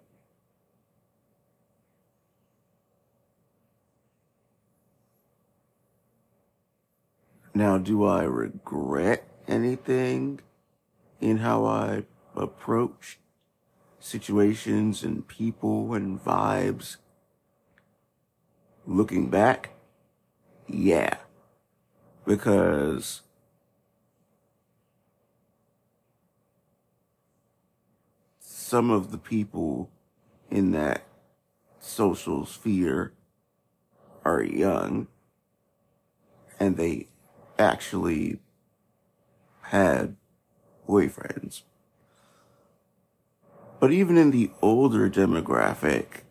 Now, 7.55 7.79
do 7.79 8.05
I 8.05 8.25
regret 8.25 9.27
anything 9.49 10.41
in 11.19 11.39
how 11.39 11.65
I 11.65 12.05
approach 12.37 13.19
situations 13.99 15.03
and 15.03 15.27
people 15.27 15.95
and 15.95 16.23
vibes? 16.23 16.99
Looking 18.87 19.31
back, 19.31 19.76
yeah. 20.69 21.19
Because 22.25 23.23
some 28.41 28.91
of 28.91 29.13
the 29.13 29.19
people 29.19 29.91
in 30.51 30.73
that 30.73 31.07
social 31.79 32.45
sphere 32.45 33.13
are 34.25 34.43
young 34.43 35.07
and 36.59 36.77
they 36.77 37.07
actually 37.59 38.41
had 39.63 40.17
boyfriends. 40.89 41.63
But 43.79 43.93
even 43.93 44.17
in 44.17 44.31
the 44.31 44.51
older 44.63 45.09
demographic, 45.09 46.23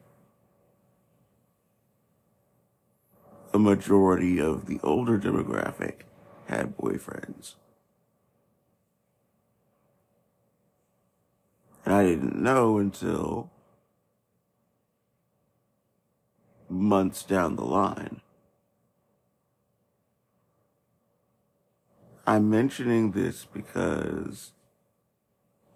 a 3.55 3.57
majority 3.57 4.37
of 4.37 4.65
the 4.65 4.81
older 4.83 5.17
demographic 5.17 6.01
had 6.47 6.75
boyfriends. 6.75 7.55
And 11.85 11.93
I 11.93 12.03
didn't 12.03 12.35
know 12.35 12.77
until 12.77 13.49
months 16.67 17.23
down 17.23 17.55
the 17.55 17.63
line. 17.63 18.19
I'm 22.27 22.49
mentioning 22.49 23.13
this 23.13 23.45
because 23.45 24.51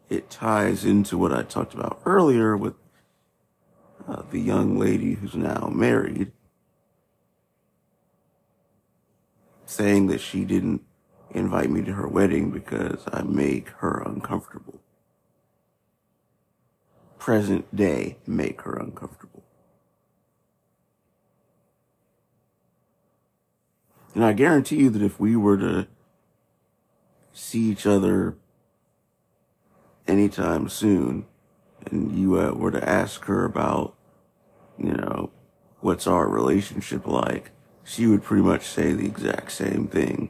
it 0.09 0.29
ties 0.29 0.83
into 0.83 1.17
what 1.17 1.31
I 1.31 1.43
talked 1.43 1.73
about 1.73 2.01
earlier 2.05 2.57
with 2.57 2.73
uh, 4.05 4.23
the 4.31 4.39
young 4.39 4.77
lady 4.77 5.13
who's 5.13 5.35
now 5.35 5.71
married 5.73 6.33
saying 9.69 10.07
that 10.07 10.19
she 10.19 10.43
didn't 10.45 10.81
invite 11.29 11.69
me 11.69 11.83
to 11.83 11.93
her 11.93 12.07
wedding 12.07 12.49
because 12.49 13.03
I 13.13 13.21
make 13.21 13.69
her 13.77 14.01
uncomfortable. 14.03 14.81
Present 17.19 17.73
day 17.75 18.17
make 18.25 18.63
her 18.63 18.73
uncomfortable. 18.73 19.43
And 24.15 24.25
I 24.25 24.33
guarantee 24.33 24.77
you 24.77 24.89
that 24.89 25.03
if 25.03 25.19
we 25.19 25.35
were 25.35 25.57
to 25.57 25.87
see 27.31 27.69
each 27.69 27.85
other 27.85 28.37
anytime 30.07 30.67
soon 30.67 31.27
and 31.85 32.17
you 32.17 32.39
uh, 32.39 32.53
were 32.53 32.71
to 32.71 32.89
ask 32.89 33.25
her 33.25 33.45
about, 33.45 33.95
you 34.79 34.93
know, 34.93 35.29
what's 35.79 36.07
our 36.07 36.27
relationship 36.27 37.05
like, 37.05 37.51
she 37.89 38.05
would 38.05 38.21
pretty 38.21 38.43
much 38.43 38.67
say 38.67 38.93
the 38.93 39.07
exact 39.07 39.51
same 39.51 39.87
thing. 39.87 40.29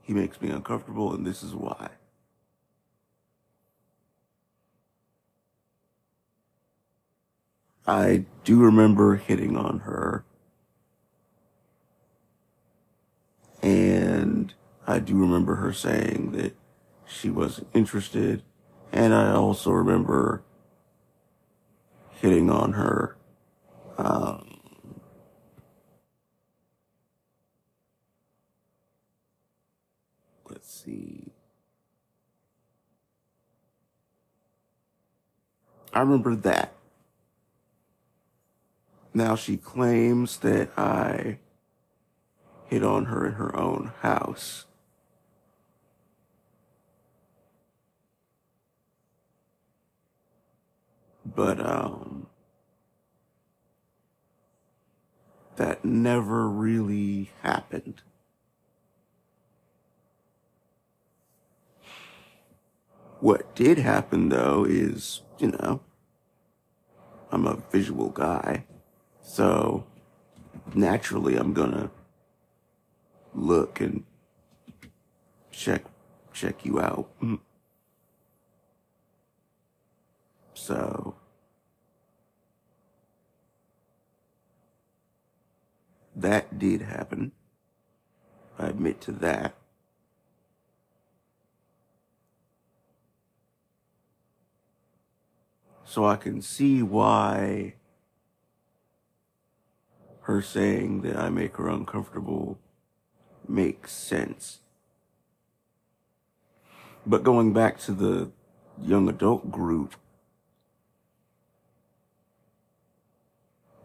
He 0.00 0.14
makes 0.14 0.40
me 0.40 0.48
uncomfortable, 0.50 1.12
and 1.12 1.26
this 1.26 1.42
is 1.42 1.52
why. 1.52 1.88
I 7.84 8.26
do 8.44 8.60
remember 8.60 9.16
hitting 9.16 9.56
on 9.56 9.80
her. 9.80 10.24
And 13.60 14.54
I 14.86 15.00
do 15.00 15.16
remember 15.16 15.56
her 15.56 15.72
saying 15.72 16.30
that 16.32 16.54
she 17.06 17.28
wasn't 17.28 17.66
interested. 17.74 18.44
And 18.92 19.12
I 19.12 19.32
also 19.32 19.72
remember 19.72 20.44
hitting 22.20 22.48
on 22.48 22.74
her. 22.74 23.16
Um, 23.98 24.60
let's 30.48 30.72
see. 30.72 31.32
I 35.92 36.00
remember 36.00 36.34
that. 36.36 36.72
Now 39.14 39.36
she 39.36 39.58
claims 39.58 40.38
that 40.38 40.70
I 40.78 41.38
hit 42.66 42.82
on 42.82 43.04
her 43.06 43.26
in 43.26 43.34
her 43.34 43.54
own 43.54 43.92
house. 44.00 44.64
But, 51.24 51.60
um, 51.60 52.26
that 55.62 55.84
never 55.84 56.48
really 56.48 57.30
happened. 57.42 58.02
What 63.20 63.54
did 63.54 63.78
happen 63.78 64.28
though 64.28 64.64
is, 64.68 65.22
you 65.38 65.52
know, 65.52 65.80
I'm 67.30 67.46
a 67.46 67.62
visual 67.70 68.08
guy. 68.08 68.64
So 69.20 69.86
naturally, 70.74 71.36
I'm 71.36 71.52
gonna 71.52 71.92
look 73.32 73.80
and 73.80 74.02
check 75.52 75.84
check 76.32 76.64
you 76.64 76.80
out. 76.80 77.08
Mm. 77.22 77.38
So 80.54 81.14
that 86.14 86.58
did 86.58 86.82
happen. 86.82 87.32
I 88.58 88.66
admit 88.66 89.00
to 89.02 89.12
that. 89.12 89.54
So 95.84 96.06
I 96.06 96.16
can 96.16 96.40
see 96.40 96.82
why 96.82 97.74
her 100.22 100.40
saying 100.40 101.02
that 101.02 101.16
I 101.16 101.28
make 101.28 101.56
her 101.56 101.68
uncomfortable 101.68 102.58
makes 103.48 103.92
sense. 103.92 104.60
But 107.04 107.24
going 107.24 107.52
back 107.52 107.78
to 107.80 107.92
the 107.92 108.30
young 108.80 109.08
adult 109.08 109.50
group, 109.50 109.96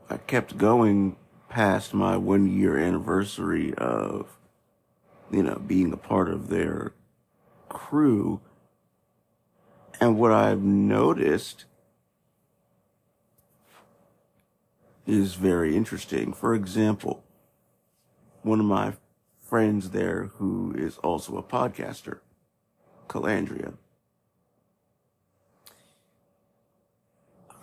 I 0.09 0.17
kept 0.17 0.57
going 0.57 1.17
past 1.57 1.91
my 1.91 2.15
one 2.15 2.47
year 2.47 2.77
anniversary 2.77 3.73
of, 3.79 4.37
you 5.31 5.41
know, 5.41 5.55
being 5.55 5.91
a 5.91 5.97
part 5.97 6.29
of 6.29 6.49
their 6.49 6.93
crew. 7.67 8.39
And 9.99 10.19
what 10.19 10.31
I've 10.31 10.61
noticed 10.61 11.65
is 15.07 15.33
very 15.33 15.75
interesting. 15.75 16.31
For 16.31 16.53
example, 16.53 17.23
one 18.43 18.59
of 18.59 18.67
my 18.67 18.93
friends 19.41 19.89
there 19.89 20.29
who 20.35 20.75
is 20.77 20.99
also 20.99 21.37
a 21.37 21.41
podcaster, 21.41 22.19
Calandria. 23.07 23.73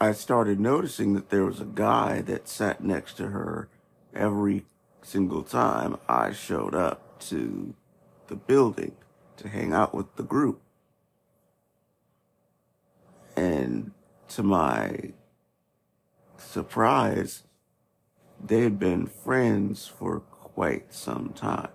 I 0.01 0.11
started 0.11 0.59
noticing 0.59 1.12
that 1.14 1.30
there 1.30 1.45
was 1.45 1.61
a 1.61 1.64
guy 1.64 2.22
that 2.22 2.49
sat 2.49 2.82
next 2.82 3.16
to 3.18 3.28
her 3.28 3.68
every 4.14 4.64
single 5.02 5.42
time 5.42 5.96
I 6.08 6.32
showed 6.32 6.74
up 6.74 7.18
to 7.20 7.74
the 8.28 8.36
building 8.36 8.92
to 9.36 9.48
hang 9.48 9.72
out 9.72 9.94
with 9.94 10.14
the 10.16 10.22
group. 10.22 10.60
And 13.36 13.92
to 14.28 14.42
my 14.42 15.12
surprise, 16.38 17.42
they 18.42 18.62
had 18.62 18.78
been 18.78 19.06
friends 19.06 19.86
for 19.86 20.20
quite 20.20 20.94
some 20.94 21.32
time. 21.34 21.70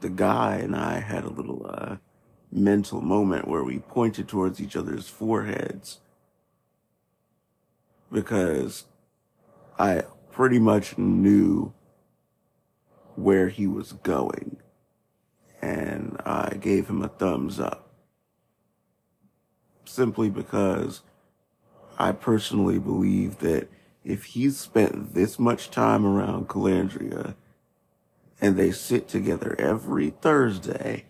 The 0.00 0.10
guy 0.10 0.56
and 0.56 0.76
I 0.76 1.00
had 1.00 1.24
a 1.24 1.30
little 1.30 1.66
uh, 1.68 1.96
mental 2.52 3.00
moment 3.00 3.48
where 3.48 3.64
we 3.64 3.78
pointed 3.78 4.28
towards 4.28 4.60
each 4.60 4.76
other's 4.76 5.08
foreheads 5.08 6.00
because 8.10 8.84
I 9.78 10.04
pretty 10.30 10.58
much 10.58 10.98
knew 10.98 11.72
where 13.14 13.48
he 13.48 13.66
was 13.66 13.92
going 13.92 14.58
and 15.62 16.20
I 16.24 16.56
gave 16.60 16.88
him 16.88 17.02
a 17.02 17.08
thumbs 17.08 17.58
up 17.58 17.90
simply 19.84 20.28
because 20.28 21.02
I 21.98 22.12
personally 22.12 22.78
believe 22.78 23.38
that 23.38 23.68
if 24.04 24.24
he's 24.24 24.58
spent 24.58 25.14
this 25.14 25.38
much 25.38 25.70
time 25.70 26.06
around 26.06 26.48
Calandria 26.48 27.34
and 28.40 28.56
they 28.56 28.70
sit 28.70 29.08
together 29.08 29.56
every 29.58 30.10
Thursday, 30.10 31.06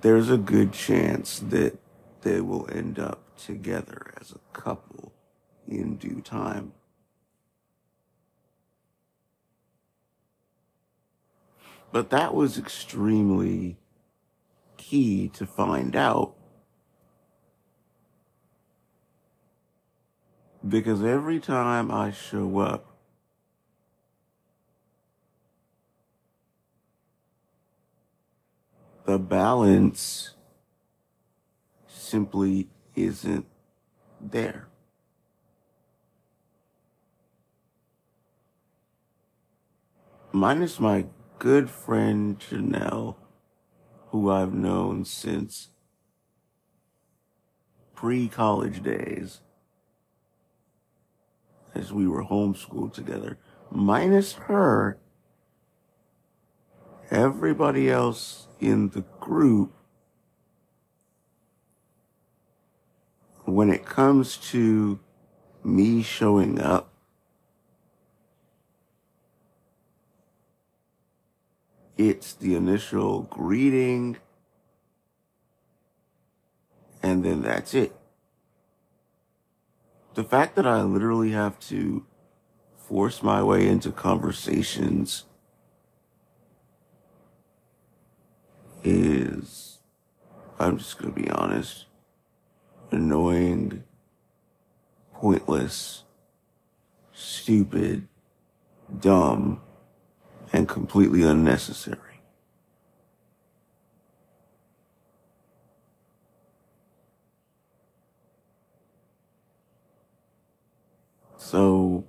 there's 0.00 0.30
a 0.30 0.38
good 0.38 0.72
chance 0.72 1.38
that 1.38 1.78
they 2.22 2.40
will 2.40 2.68
end 2.72 2.98
up 2.98 3.36
together 3.38 4.12
as 4.20 4.32
a 4.32 4.58
couple 4.58 5.07
in 5.68 5.96
due 5.96 6.20
time. 6.20 6.72
But 11.92 12.10
that 12.10 12.34
was 12.34 12.58
extremely 12.58 13.76
key 14.76 15.28
to 15.34 15.46
find 15.46 15.94
out 15.94 16.38
Because 20.66 21.04
every 21.04 21.38
time 21.38 21.90
I 21.90 22.10
show 22.10 22.58
up, 22.58 22.96
the 29.06 29.18
balance 29.18 30.34
simply 31.86 32.68
isn't 32.96 33.46
there. 34.20 34.68
Minus 40.38 40.78
my 40.78 41.06
good 41.40 41.68
friend 41.68 42.38
Janelle, 42.38 43.16
who 44.10 44.30
I've 44.30 44.54
known 44.54 45.04
since 45.04 45.70
pre 47.92 48.28
college 48.28 48.80
days 48.80 49.40
as 51.74 51.92
we 51.92 52.06
were 52.06 52.22
homeschooled 52.22 52.92
together, 52.92 53.36
minus 53.72 54.34
her, 54.34 55.00
everybody 57.10 57.90
else 57.90 58.46
in 58.60 58.90
the 58.90 59.02
group, 59.18 59.72
when 63.44 63.70
it 63.70 63.84
comes 63.84 64.36
to 64.52 65.00
me 65.64 66.00
showing 66.04 66.60
up, 66.60 66.87
it's 71.98 72.32
the 72.32 72.54
initial 72.54 73.22
greeting, 73.22 74.16
and 77.02 77.24
then 77.24 77.42
that's 77.42 77.74
it. 77.74 77.94
The 80.14 80.24
fact 80.24 80.54
that 80.56 80.66
I 80.66 80.82
literally 80.82 81.32
have 81.32 81.58
to 81.68 82.06
force 82.76 83.22
my 83.22 83.42
way 83.42 83.68
into 83.68 83.92
conversations 83.92 85.24
is, 88.82 89.78
I'm 90.58 90.78
just 90.78 90.98
going 90.98 91.12
to 91.12 91.20
be 91.20 91.28
honest, 91.30 91.86
annoying, 92.90 93.84
pointless, 95.14 96.04
stupid, 97.12 98.08
dumb, 99.00 99.60
and 100.52 100.68
completely 100.68 101.22
unnecessary. 101.22 101.98
So, 111.36 112.04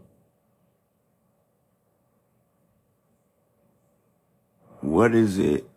what 4.82 5.16
is 5.16 5.38
it 5.38 5.70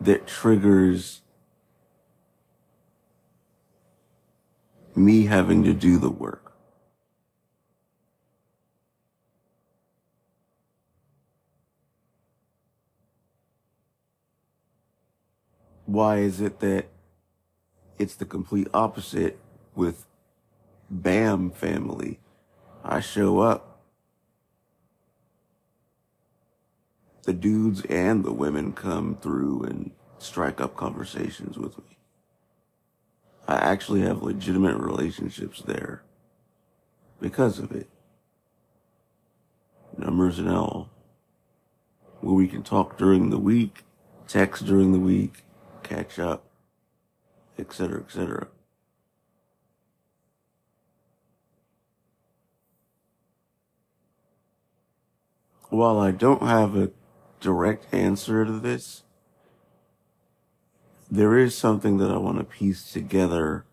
that 0.00 0.26
triggers 0.26 1.22
me 4.94 5.24
having 5.26 5.64
to 5.64 5.72
do 5.72 5.98
the 5.98 6.10
work? 6.10 6.41
Why 15.92 16.20
is 16.20 16.40
it 16.40 16.60
that 16.60 16.86
it's 17.98 18.14
the 18.14 18.24
complete 18.24 18.66
opposite 18.72 19.38
with 19.74 20.06
BAM 20.88 21.50
family? 21.50 22.18
I 22.82 23.00
show 23.00 23.40
up. 23.40 23.82
The 27.24 27.34
dudes 27.34 27.84
and 27.90 28.24
the 28.24 28.32
women 28.32 28.72
come 28.72 29.18
through 29.20 29.64
and 29.64 29.90
strike 30.16 30.62
up 30.62 30.76
conversations 30.76 31.58
with 31.58 31.76
me. 31.76 31.98
I 33.46 33.56
actually 33.56 34.00
have 34.00 34.22
legitimate 34.22 34.78
relationships 34.78 35.60
there 35.60 36.04
because 37.20 37.58
of 37.58 37.70
it. 37.70 37.90
Numbers 39.98 40.38
and 40.38 40.48
all. 40.48 40.88
Where 42.22 42.34
we 42.34 42.48
can 42.48 42.62
talk 42.62 42.96
during 42.96 43.28
the 43.28 43.38
week, 43.38 43.84
text 44.26 44.64
during 44.64 44.92
the 44.92 44.98
week, 44.98 45.44
catch 45.82 46.18
up, 46.18 46.44
etc., 47.58 48.00
etc. 48.00 48.48
While 55.70 55.98
I 55.98 56.10
don't 56.10 56.42
have 56.42 56.76
a 56.76 56.90
direct 57.40 57.92
answer 57.94 58.44
to 58.44 58.52
this, 58.52 59.04
there 61.10 61.36
is 61.36 61.56
something 61.56 61.98
that 61.98 62.10
I 62.10 62.18
want 62.18 62.38
to 62.38 62.44
piece 62.44 62.92
together 62.92 63.64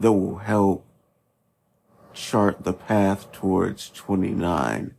that 0.00 0.12
will 0.12 0.38
help 0.38 0.86
chart 2.12 2.64
the 2.64 2.72
path 2.72 3.32
towards 3.32 3.90
29 3.90 4.94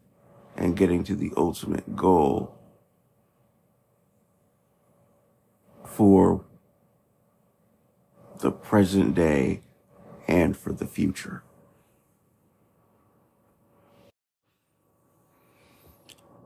and 0.55 0.77
getting 0.77 1.03
to 1.03 1.15
the 1.15 1.31
ultimate 1.37 1.95
goal 1.95 2.56
for 5.97 6.45
the 8.41 8.51
present 8.51 9.15
day 9.15 9.63
and 10.27 10.55
for 10.55 10.71
the 10.71 10.85
future. 10.85 11.41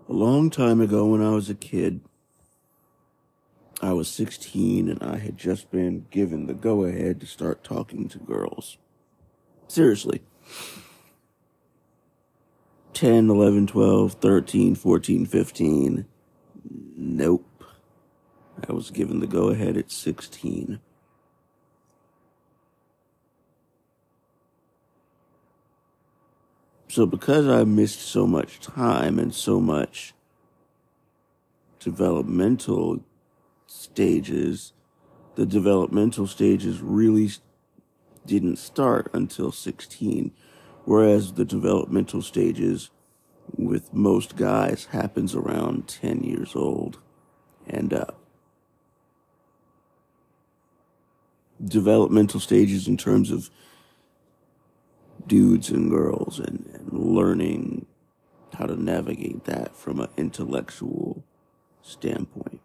A 0.07 0.13
long 0.13 0.49
time 0.49 0.79
ago 0.79 1.05
when 1.05 1.21
I 1.21 1.31
was 1.31 1.49
a 1.49 1.53
kid, 1.53 1.99
I 3.81 3.91
was 3.91 4.07
16 4.07 4.87
and 4.87 5.03
I 5.03 5.17
had 5.17 5.37
just 5.37 5.69
been 5.69 6.05
given 6.09 6.47
the 6.47 6.53
go 6.53 6.85
ahead 6.85 7.19
to 7.19 7.25
start 7.25 7.61
talking 7.61 8.07
to 8.07 8.19
girls. 8.19 8.77
Seriously. 9.67 10.21
10, 12.93 13.29
11, 13.29 13.67
12, 13.67 14.13
13, 14.13 14.75
14, 14.75 15.25
15. 15.25 16.05
Nope. 16.95 17.50
I 18.67 18.73
was 18.73 18.91
given 18.91 19.19
the 19.19 19.27
go 19.27 19.49
ahead 19.49 19.77
at 19.77 19.91
16. 19.91 20.79
So, 26.87 27.05
because 27.05 27.47
I 27.47 27.63
missed 27.63 28.01
so 28.01 28.27
much 28.27 28.59
time 28.59 29.17
and 29.17 29.33
so 29.33 29.61
much 29.61 30.13
developmental 31.79 32.99
stages, 33.65 34.73
the 35.35 35.45
developmental 35.45 36.27
stages 36.27 36.81
really 36.81 37.29
didn't 38.25 38.57
start 38.57 39.09
until 39.13 39.51
16, 39.51 40.31
whereas 40.85 41.33
the 41.33 41.45
developmental 41.45 42.21
stages 42.21 42.89
with 43.55 43.93
most 43.93 44.35
guys 44.35 44.85
happens 44.91 45.33
around 45.33 45.87
10 45.87 46.23
years 46.23 46.55
old 46.55 46.99
and 47.67 47.93
up. 47.93 48.20
Developmental 51.63 52.39
stages 52.39 52.87
in 52.87 52.97
terms 52.97 53.31
of 53.31 53.49
dudes 55.27 55.69
and 55.69 55.89
girls 55.89 56.39
and, 56.39 56.69
and 56.73 56.91
learning 56.91 57.85
how 58.57 58.65
to 58.65 58.81
navigate 58.81 59.45
that 59.45 59.75
from 59.75 59.99
an 59.99 60.09
intellectual 60.17 61.23
standpoint. 61.81 62.61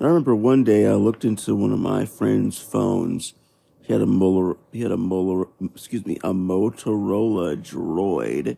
I 0.00 0.06
remember 0.06 0.34
one 0.34 0.64
day 0.64 0.86
I 0.86 0.94
looked 0.94 1.24
into 1.24 1.54
one 1.54 1.72
of 1.72 1.78
my 1.78 2.04
friend's 2.04 2.58
phones. 2.58 3.34
He 3.82 3.92
had 3.92 4.02
a 4.02 4.06
Molar, 4.06 4.56
he 4.72 4.80
had 4.80 4.90
a 4.90 4.96
Molar, 4.96 5.48
excuse 5.62 6.04
me, 6.04 6.16
a 6.24 6.32
Motorola 6.32 7.56
Droid, 7.56 8.56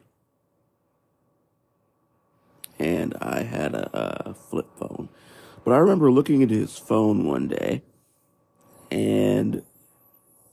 and 2.79 3.15
I 3.21 3.43
had 3.43 3.75
a, 3.75 4.31
a 4.31 4.35
flip 4.35 4.69
phone. 4.79 5.09
But 5.67 5.75
I 5.75 5.79
remember 5.79 6.13
looking 6.13 6.45
at 6.45 6.51
his 6.51 6.79
phone 6.79 7.27
one 7.27 7.49
day, 7.49 7.83
and 8.89 9.65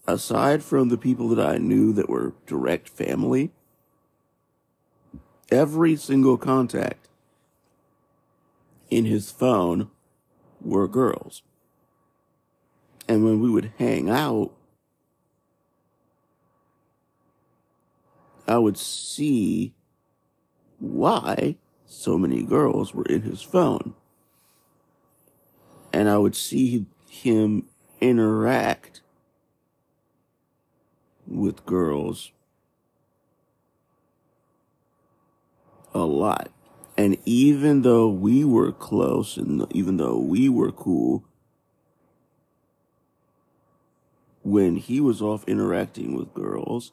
aside 0.08 0.64
from 0.64 0.90
the 0.90 0.98
people 0.98 1.30
that 1.30 1.40
I 1.40 1.60
knew 1.60 1.94
that 1.94 2.10
were 2.10 2.34
direct 2.48 2.90
family, 2.90 3.52
every 5.52 5.96
single 5.98 6.36
contact 6.40 7.10
in 8.90 9.06
his 9.06 9.30
phone 9.30 9.92
were 10.60 10.88
girls. 10.88 11.44
And 13.08 13.24
when 13.24 13.40
we 13.40 13.52
would 13.52 13.74
hang 13.78 14.10
out, 14.10 14.52
I 18.48 18.58
would 18.58 18.80
see 18.80 19.76
why 20.80 21.58
so 21.86 22.18
many 22.18 22.42
girls 22.42 22.96
were 22.96 23.06
in 23.06 23.22
his 23.22 23.44
phone 23.44 23.94
and 25.94 26.10
I 26.10 26.18
would 26.18 26.36
see 26.36 26.88
him 27.08 27.68
interact 28.02 29.02
with 31.28 31.66
girls 31.66 32.32
a 35.94 36.00
lot. 36.00 36.50
And 36.98 37.18
even 37.26 37.84
though 37.84 38.10
we 38.10 38.44
were 38.44 38.72
close 38.72 39.38
and 39.38 39.66
even 39.72 39.98
though 39.98 40.18
we 40.18 40.50
were 40.50 40.72
cool, 40.72 41.24
when 44.44 44.76
he 44.76 45.00
was 45.00 45.22
off 45.22 45.44
interacting 45.48 46.16
with 46.16 46.34
girls, 46.34 46.92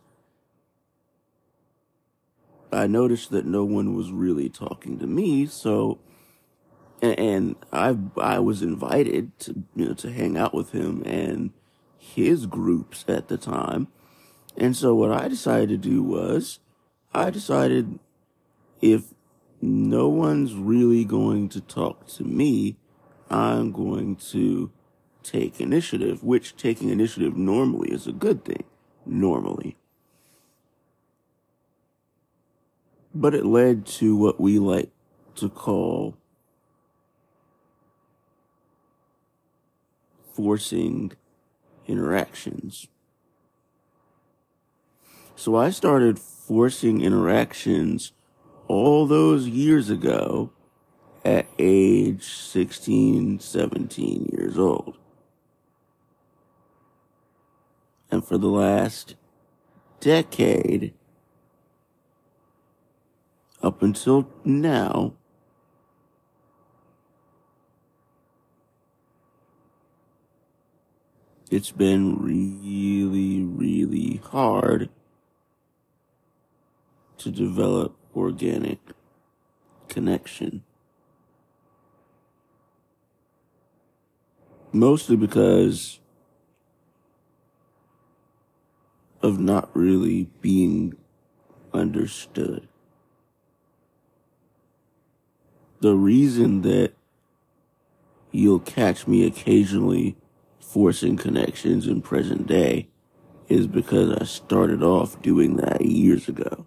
I 2.73 2.87
noticed 2.87 3.31
that 3.31 3.47
no 3.47 3.65
one 3.65 3.97
was 3.97 4.13
really 4.13 4.49
talking 4.49 4.99
to 5.01 5.07
me. 5.07 5.47
So 5.47 5.99
and, 7.03 7.57
I 7.73 7.97
I 8.17 8.39
was 8.39 8.63
invited 8.63 9.39
to 9.41 9.63
you 9.75 9.87
know 9.87 9.95
to 9.95 10.13
hang 10.13 10.37
out 10.37 10.55
with 10.55 10.73
him 10.73 11.03
and 11.05 11.53
his 11.99 12.47
groups 12.47 13.05
at 13.09 13.29
the 13.29 13.39
time. 13.39 13.89
And 14.57 14.77
so 14.77 14.95
what 14.95 15.13
I 15.13 15.29
decided 15.29 15.69
to 15.69 15.89
do 15.89 16.03
was 16.03 16.59
I 17.15 17.31
decided 17.31 17.99
if 18.81 19.15
no 19.61 20.09
one's 20.09 20.55
really 20.55 21.05
going 21.05 21.49
to 21.51 21.61
talk 21.61 22.07
to 22.09 22.25
me, 22.25 22.77
I'm 23.31 23.73
going 23.73 24.17
to 24.33 24.71
take 25.23 25.61
initiative, 25.61 26.25
which 26.25 26.57
taking 26.57 26.89
initiative 26.89 27.37
normally 27.37 27.91
is 27.91 28.07
a 28.07 28.13
good 28.13 28.45
thing. 28.45 28.65
Normally. 29.07 29.77
But 33.15 33.35
it 33.35 33.45
led 33.45 33.87
to 33.87 34.17
what 34.17 34.41
we 34.41 34.59
like 34.59 34.91
to 35.37 35.49
call 35.49 36.17
forcing 40.43 41.13
interactions. 41.87 42.89
So 45.37 45.55
I 45.55 45.69
started 45.69 46.19
forcing 46.19 47.03
interactions 47.03 48.13
all 48.67 49.07
those 49.07 49.47
years 49.47 49.91
ago 49.91 50.51
at 51.27 51.47
age 51.59 52.25
16, 52.25 53.41
17 53.41 54.31
years 54.33 54.57
old. 54.57 54.97
And 58.11 58.25
for 58.25 58.39
the 58.39 58.49
last 58.49 59.17
decade, 60.01 60.95
up 63.63 63.83
until 63.83 64.27
now, 64.43 65.13
it's 71.51 71.73
been 71.73 72.17
really, 72.23 73.43
really 73.43 74.21
hard 74.25 74.89
to 77.19 77.31
develop 77.31 77.97
organic 78.15 78.79
connection. 79.89 80.63
Mostly 84.73 85.17
because 85.17 85.99
of 89.21 89.41
not 89.41 89.69
really 89.75 90.29
being 90.41 90.95
understood. 91.75 92.69
The 95.81 95.95
reason 95.95 96.63
that 96.63 96.93
you'll 98.31 98.61
catch 98.61 99.09
me 99.09 99.27
occasionally 99.27 100.17
forcing 100.73 101.17
connections 101.17 101.89
in 101.89 102.01
present 102.01 102.47
day 102.47 102.89
is 103.49 103.67
because 103.67 104.17
I 104.21 104.25
started 104.25 104.85
off 104.85 105.21
doing 105.21 105.57
that 105.57 105.85
years 105.85 106.29
ago. 106.29 106.65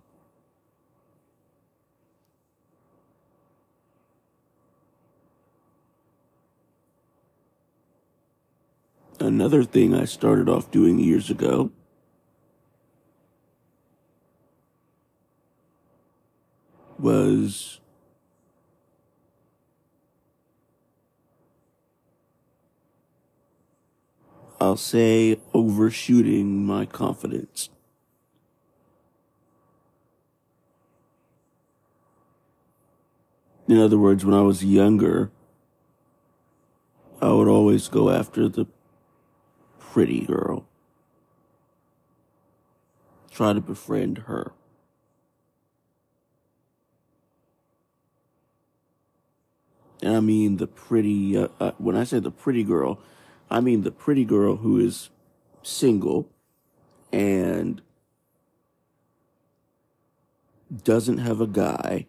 Another 9.21 9.63
thing 9.63 9.95
I 9.95 10.03
started 10.03 10.49
off 10.49 10.69
doing 10.69 10.99
years 10.99 11.29
ago 11.29 11.71
was 16.99 17.79
I'll 24.63 24.77
say 24.77 25.41
overshooting 25.53 26.65
my 26.65 26.85
confidence. 26.85 27.67
In 33.67 33.77
other 33.77 33.97
words, 33.97 34.23
when 34.23 34.33
I 34.33 34.39
was 34.39 34.63
younger, 34.63 35.31
I 37.21 37.33
would 37.33 37.49
always 37.49 37.89
go 37.89 38.09
after 38.09 38.47
the 38.47 38.65
pretty 39.81 40.21
girl. 40.21 40.65
Try 43.31 43.51
to 43.51 43.59
befriend 43.59 44.19
her. 44.19 44.53
And 50.01 50.15
I 50.15 50.19
mean 50.21 50.55
the 50.55 50.67
pretty, 50.67 51.37
uh, 51.37 51.49
uh, 51.59 51.71
when 51.79 51.97
I 51.97 52.05
say 52.05 52.19
the 52.19 52.31
pretty 52.31 52.63
girl, 52.63 53.01
I 53.53 53.61
mean 53.61 53.83
the 53.83 53.91
pretty 53.91 54.25
girl 54.25 54.55
who 54.55 54.79
is 54.79 55.11
single 55.61 56.27
and 57.11 57.83
doesn't 60.83 61.19
have 61.19 61.39
a 61.39 61.45
guy, 61.45 62.07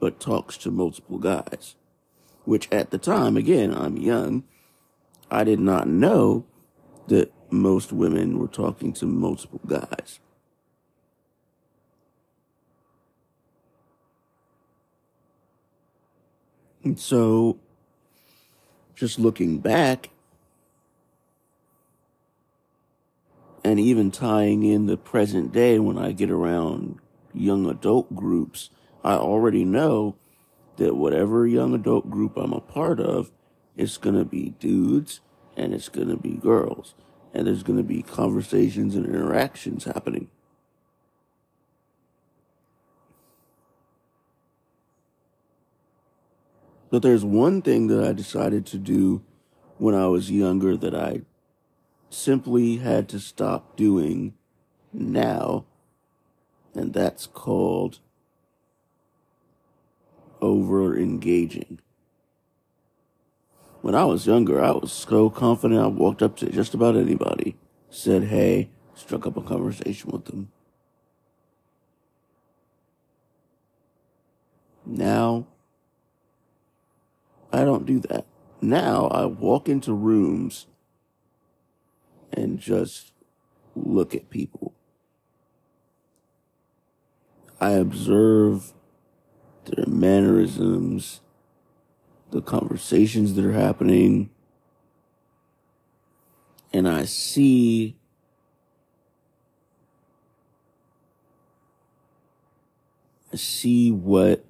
but 0.00 0.18
talks 0.18 0.56
to 0.58 0.72
multiple 0.72 1.18
guys. 1.18 1.76
Which 2.44 2.68
at 2.72 2.90
the 2.90 2.98
time, 2.98 3.36
again, 3.36 3.72
I'm 3.72 3.96
young, 3.96 4.42
I 5.30 5.44
did 5.44 5.60
not 5.60 5.86
know 5.86 6.46
that 7.06 7.32
most 7.52 7.92
women 7.92 8.40
were 8.40 8.48
talking 8.48 8.92
to 8.94 9.06
multiple 9.06 9.60
guys. 9.64 10.18
And 16.82 16.98
so, 16.98 17.60
just 18.96 19.20
looking 19.20 19.58
back, 19.58 20.10
and 23.64 23.80
even 23.80 24.10
tying 24.10 24.62
in 24.62 24.86
the 24.86 24.98
present 24.98 25.50
day 25.50 25.78
when 25.78 25.96
I 25.96 26.12
get 26.12 26.30
around 26.30 26.98
young 27.32 27.68
adult 27.68 28.14
groups, 28.14 28.68
I 29.02 29.14
already 29.14 29.64
know 29.64 30.16
that 30.76 30.96
whatever 30.96 31.46
young 31.46 31.74
adult 31.74 32.10
group 32.10 32.36
I'm 32.36 32.52
a 32.52 32.60
part 32.60 33.00
of, 33.00 33.32
it's 33.74 33.96
going 33.96 34.16
to 34.16 34.24
be 34.24 34.50
dudes 34.60 35.20
and 35.56 35.72
it's 35.72 35.88
going 35.88 36.08
to 36.08 36.16
be 36.16 36.34
girls. 36.34 36.94
And 37.32 37.46
there's 37.46 37.62
going 37.62 37.78
to 37.78 37.82
be 37.82 38.02
conversations 38.02 38.94
and 38.94 39.06
interactions 39.06 39.84
happening. 39.84 40.28
But 46.90 47.02
there's 47.02 47.24
one 47.24 47.60
thing 47.62 47.88
that 47.88 48.04
I 48.04 48.12
decided 48.12 48.66
to 48.66 48.78
do 48.78 49.22
when 49.78 49.96
I 49.96 50.06
was 50.06 50.30
younger 50.30 50.76
that 50.76 50.94
I 50.94 51.22
simply 52.14 52.76
had 52.78 53.08
to 53.10 53.20
stop 53.20 53.76
doing 53.76 54.34
now, 54.92 55.64
and 56.74 56.92
that's 56.92 57.26
called 57.26 57.98
over 60.40 60.96
engaging. 60.96 61.80
When 63.82 63.94
I 63.94 64.04
was 64.04 64.26
younger, 64.26 64.62
I 64.62 64.70
was 64.70 64.92
so 64.92 65.28
confident 65.28 65.80
I 65.80 65.88
walked 65.88 66.22
up 66.22 66.36
to 66.38 66.50
just 66.50 66.72
about 66.72 66.96
anybody, 66.96 67.56
said 67.90 68.24
hey, 68.24 68.70
struck 68.94 69.26
up 69.26 69.36
a 69.36 69.42
conversation 69.42 70.10
with 70.10 70.24
them. 70.26 70.50
Now, 74.86 75.46
I 77.52 77.64
don't 77.64 77.86
do 77.86 78.00
that. 78.00 78.26
Now 78.60 79.08
I 79.08 79.26
walk 79.26 79.68
into 79.68 79.92
rooms 79.92 80.66
and 82.36 82.58
just 82.58 83.12
look 83.74 84.14
at 84.14 84.30
people. 84.30 84.74
I 87.60 87.70
observe 87.70 88.72
their 89.64 89.86
mannerisms, 89.86 91.20
the 92.30 92.42
conversations 92.42 93.34
that 93.34 93.44
are 93.44 93.52
happening, 93.52 94.30
and 96.72 96.88
I 96.88 97.04
see 97.04 97.96
I 103.32 103.36
see 103.36 103.90
what 103.90 104.44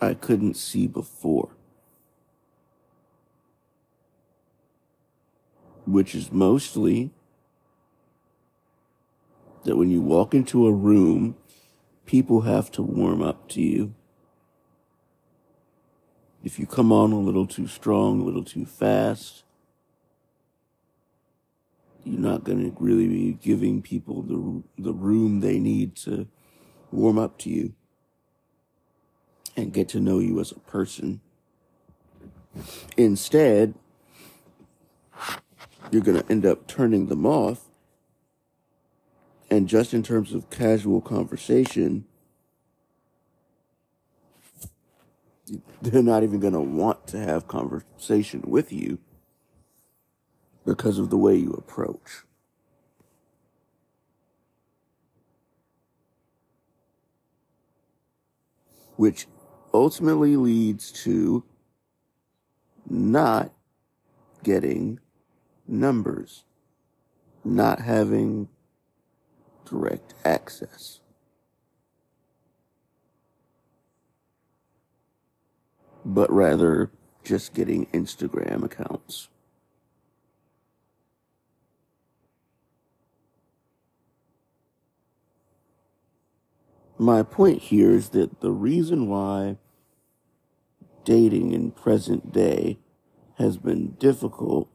I 0.00 0.14
couldn't 0.14 0.54
see 0.54 0.86
before. 0.86 1.50
Which 5.84 6.14
is 6.14 6.30
mostly 6.30 7.10
that 9.64 9.76
when 9.76 9.90
you 9.90 10.00
walk 10.00 10.34
into 10.34 10.66
a 10.66 10.72
room, 10.72 11.36
people 12.06 12.42
have 12.42 12.70
to 12.72 12.82
warm 12.82 13.22
up 13.22 13.48
to 13.50 13.62
you. 13.62 13.94
If 16.44 16.58
you 16.58 16.66
come 16.66 16.92
on 16.92 17.12
a 17.12 17.18
little 17.20 17.46
too 17.46 17.68
strong, 17.68 18.20
a 18.20 18.24
little 18.24 18.44
too 18.44 18.66
fast, 18.66 19.44
you're 22.04 22.18
not 22.18 22.42
going 22.44 22.58
to 22.58 22.76
really 22.80 23.06
be 23.06 23.38
giving 23.40 23.80
people 23.80 24.22
the, 24.22 24.62
the 24.82 24.92
room 24.92 25.40
they 25.40 25.58
need 25.58 25.94
to 25.96 26.26
warm 26.90 27.18
up 27.18 27.38
to 27.38 27.50
you 27.50 27.74
and 29.56 29.72
get 29.72 29.88
to 29.90 30.00
know 30.00 30.18
you 30.18 30.40
as 30.40 30.50
a 30.50 30.58
person. 30.60 31.20
Instead, 32.96 33.74
you're 35.90 36.02
going 36.02 36.20
to 36.20 36.30
end 36.30 36.46
up 36.46 36.66
turning 36.66 37.06
them 37.06 37.26
off. 37.26 37.68
And 39.50 39.68
just 39.68 39.92
in 39.92 40.02
terms 40.02 40.32
of 40.32 40.48
casual 40.48 41.00
conversation, 41.00 42.06
they're 45.82 46.02
not 46.02 46.22
even 46.22 46.40
going 46.40 46.54
to 46.54 46.60
want 46.60 47.06
to 47.08 47.18
have 47.18 47.48
conversation 47.48 48.42
with 48.46 48.72
you 48.72 48.98
because 50.64 50.98
of 50.98 51.10
the 51.10 51.18
way 51.18 51.34
you 51.36 51.52
approach. 51.52 52.22
Which 58.96 59.26
ultimately 59.74 60.36
leads 60.36 60.92
to 61.04 61.44
not 62.88 63.52
getting 64.42 65.00
numbers 65.66 66.44
not 67.44 67.80
having 67.80 68.48
direct 69.64 70.14
access. 70.24 71.00
But 76.04 76.30
rather 76.32 76.90
just 77.24 77.54
getting 77.54 77.86
Instagram 77.86 78.64
accounts. 78.64 79.28
My 86.98 87.22
point 87.22 87.62
here 87.62 87.90
is 87.90 88.10
that 88.10 88.40
the 88.40 88.52
reason 88.52 89.08
why 89.08 89.56
dating 91.04 91.52
in 91.52 91.72
present 91.72 92.32
day 92.32 92.78
has 93.38 93.56
been 93.56 93.92
difficult 93.98 94.68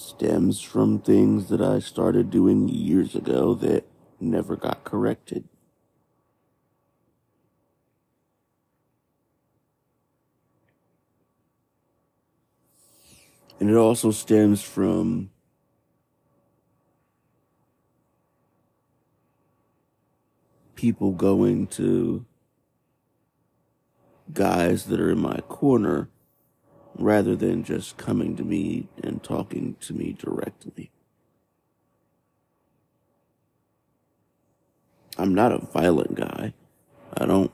stems 0.00 0.60
from 0.60 1.00
things 1.00 1.48
that 1.48 1.60
I 1.60 1.80
started 1.80 2.30
doing 2.30 2.68
years 2.68 3.14
ago 3.14 3.54
that 3.56 3.84
never 4.20 4.56
got 4.56 4.84
corrected. 4.84 5.48
And 13.60 13.68
it 13.68 13.76
also 13.76 14.12
stems 14.12 14.62
from 14.62 15.30
people 20.76 21.10
going 21.10 21.66
to 21.66 22.24
guys 24.32 24.84
that 24.84 25.00
are 25.00 25.10
in 25.10 25.18
my 25.18 25.40
corner 25.48 26.08
rather 26.98 27.36
than 27.36 27.62
just 27.62 27.96
coming 27.96 28.36
to 28.36 28.44
me 28.44 28.88
and 29.02 29.22
talking 29.22 29.76
to 29.80 29.94
me 29.94 30.16
directly. 30.18 30.90
I'm 35.16 35.34
not 35.34 35.52
a 35.52 35.58
violent 35.58 36.14
guy. 36.14 36.54
I 37.16 37.26
don't 37.26 37.52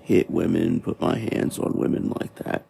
hit 0.00 0.30
women, 0.30 0.80
put 0.80 1.00
my 1.00 1.18
hands 1.18 1.58
on 1.58 1.78
women 1.78 2.12
like 2.20 2.34
that. 2.36 2.66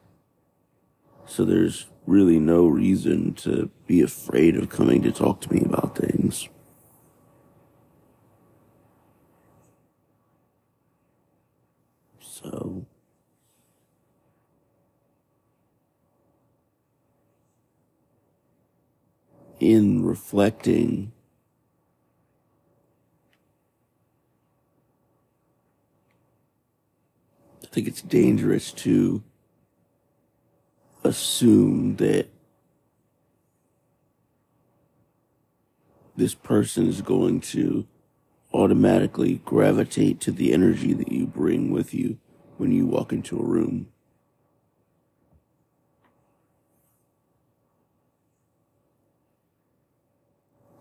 So 1.26 1.44
there's 1.44 1.86
really 2.06 2.38
no 2.38 2.66
reason 2.66 3.34
to 3.34 3.70
be 3.86 4.02
afraid 4.02 4.56
of 4.56 4.68
coming 4.68 5.02
to 5.02 5.12
talk 5.12 5.40
to 5.42 5.52
me 5.52 5.62
about 5.64 5.96
things. 5.96 6.48
So. 12.20 12.86
In 19.62 20.04
reflecting, 20.04 21.12
I 27.62 27.68
think 27.68 27.86
it's 27.86 28.02
dangerous 28.02 28.72
to 28.72 29.22
assume 31.04 31.94
that 31.98 32.28
this 36.16 36.34
person 36.34 36.88
is 36.88 37.00
going 37.00 37.40
to 37.40 37.86
automatically 38.52 39.42
gravitate 39.44 40.18
to 40.22 40.32
the 40.32 40.52
energy 40.52 40.92
that 40.92 41.12
you 41.12 41.24
bring 41.24 41.70
with 41.70 41.94
you 41.94 42.18
when 42.56 42.72
you 42.72 42.84
walk 42.84 43.12
into 43.12 43.38
a 43.38 43.44
room. 43.44 43.91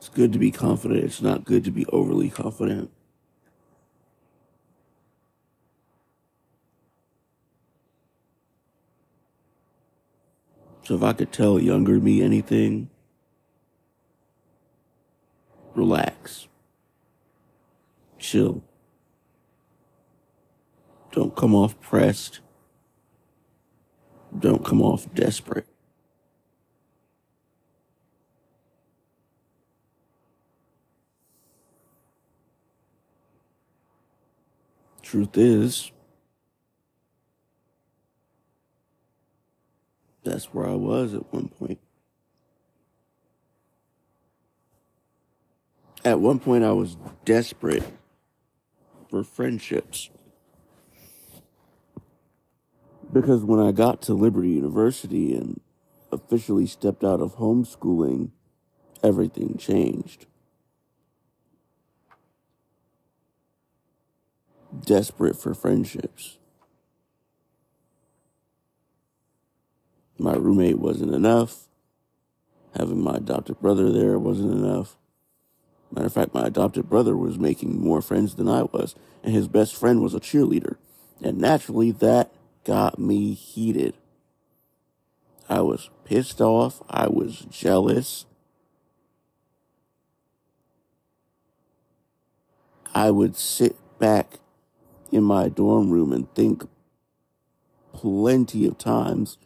It's 0.02 0.10
good 0.10 0.34
to 0.34 0.40
be 0.40 0.50
confident. 0.50 1.04
It's 1.04 1.22
not 1.22 1.46
good 1.46 1.64
to 1.64 1.70
be 1.70 1.86
overly 1.90 2.32
confident. 2.32 2.90
So 10.86 10.96
if 10.96 11.04
I 11.04 11.14
could 11.14 11.32
tell 11.32 11.60
younger 11.60 12.00
me 12.00 12.24
anything, 12.24 12.90
relax. 15.76 16.48
Chill. 18.18 18.64
Don't 21.12 21.36
come 21.36 21.54
off 21.54 21.80
pressed. 21.80 22.40
Don't 24.40 24.66
come 24.66 24.82
off 24.82 25.14
desperate. 25.14 25.68
Truth 35.12 35.38
is, 35.38 35.92
that's 40.24 40.46
where 40.54 40.66
I 40.66 40.76
was 40.76 41.14
at 41.14 41.34
one 41.34 41.50
point. 41.50 41.80
At 46.06 46.22
one 46.22 46.40
point, 46.40 46.64
I 46.64 46.72
was 46.72 46.96
desperate 47.26 47.84
for 49.10 49.22
friendships. 49.26 50.10
Because 53.12 53.44
when 53.44 53.60
I 53.60 53.74
got 53.74 54.02
to 54.04 54.14
Liberty 54.14 54.52
University 54.52 55.36
and 55.36 55.60
officially 56.10 56.68
stepped 56.68 57.04
out 57.04 57.20
of 57.20 57.36
homeschooling, 57.36 58.30
everything 59.04 59.58
changed. 59.58 60.28
Desperate 64.80 65.36
for 65.36 65.54
friendships. 65.54 66.38
My 70.18 70.34
roommate 70.36 70.80
wasn't 70.80 71.14
enough. 71.14 71.68
Having 72.78 73.04
my 73.04 73.16
adopted 73.16 73.60
brother 73.60 73.92
there 73.92 74.18
wasn't 74.18 74.54
enough. 74.54 74.96
Matter 75.92 76.08
of 76.08 76.14
fact, 76.14 76.34
my 76.34 76.46
adopted 76.46 76.90
brother 76.90 77.18
was 77.18 77.38
making 77.38 77.82
more 77.82 78.02
friends 78.02 78.36
than 78.36 78.48
I 78.48 78.64
was, 78.64 78.96
and 79.24 79.34
his 79.34 79.50
best 79.50 79.76
friend 79.76 80.02
was 80.02 80.14
a 80.14 80.22
cheerleader. 80.22 80.78
And 81.22 81.38
naturally, 81.38 81.92
that 81.92 82.32
got 82.64 82.98
me 82.98 83.34
heated. 83.34 83.96
I 85.50 85.62
was 85.62 85.90
pissed 86.06 86.40
off. 86.40 86.82
I 86.90 87.10
was 87.10 87.46
jealous. 87.50 88.26
I 92.94 93.12
would 93.12 93.36
sit 93.36 93.76
back 94.00 94.40
in 95.12 95.24
my 95.24 95.50
dorm 95.50 95.90
room 95.90 96.12
and 96.12 96.34
think 96.34 96.64
plenty 97.94 98.66
of 98.66 98.78
times 98.78 99.38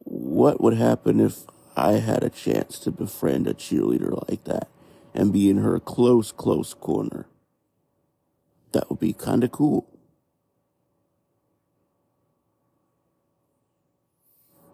what 0.00 0.60
would 0.60 0.76
happen 0.76 1.20
if 1.20 1.44
I 1.76 1.94
had 1.94 2.22
a 2.22 2.30
chance 2.30 2.78
to 2.80 2.90
befriend 2.90 3.46
a 3.46 3.54
cheerleader 3.54 4.28
like 4.28 4.44
that 4.44 4.68
and 5.14 5.32
be 5.32 5.50
in 5.50 5.58
her 5.58 5.78
close, 5.80 6.32
close 6.32 6.74
corner. 6.74 7.26
That 8.72 8.88
would 8.88 9.00
be 9.00 9.12
kind 9.12 9.44
of 9.44 9.52
cool. 9.52 9.86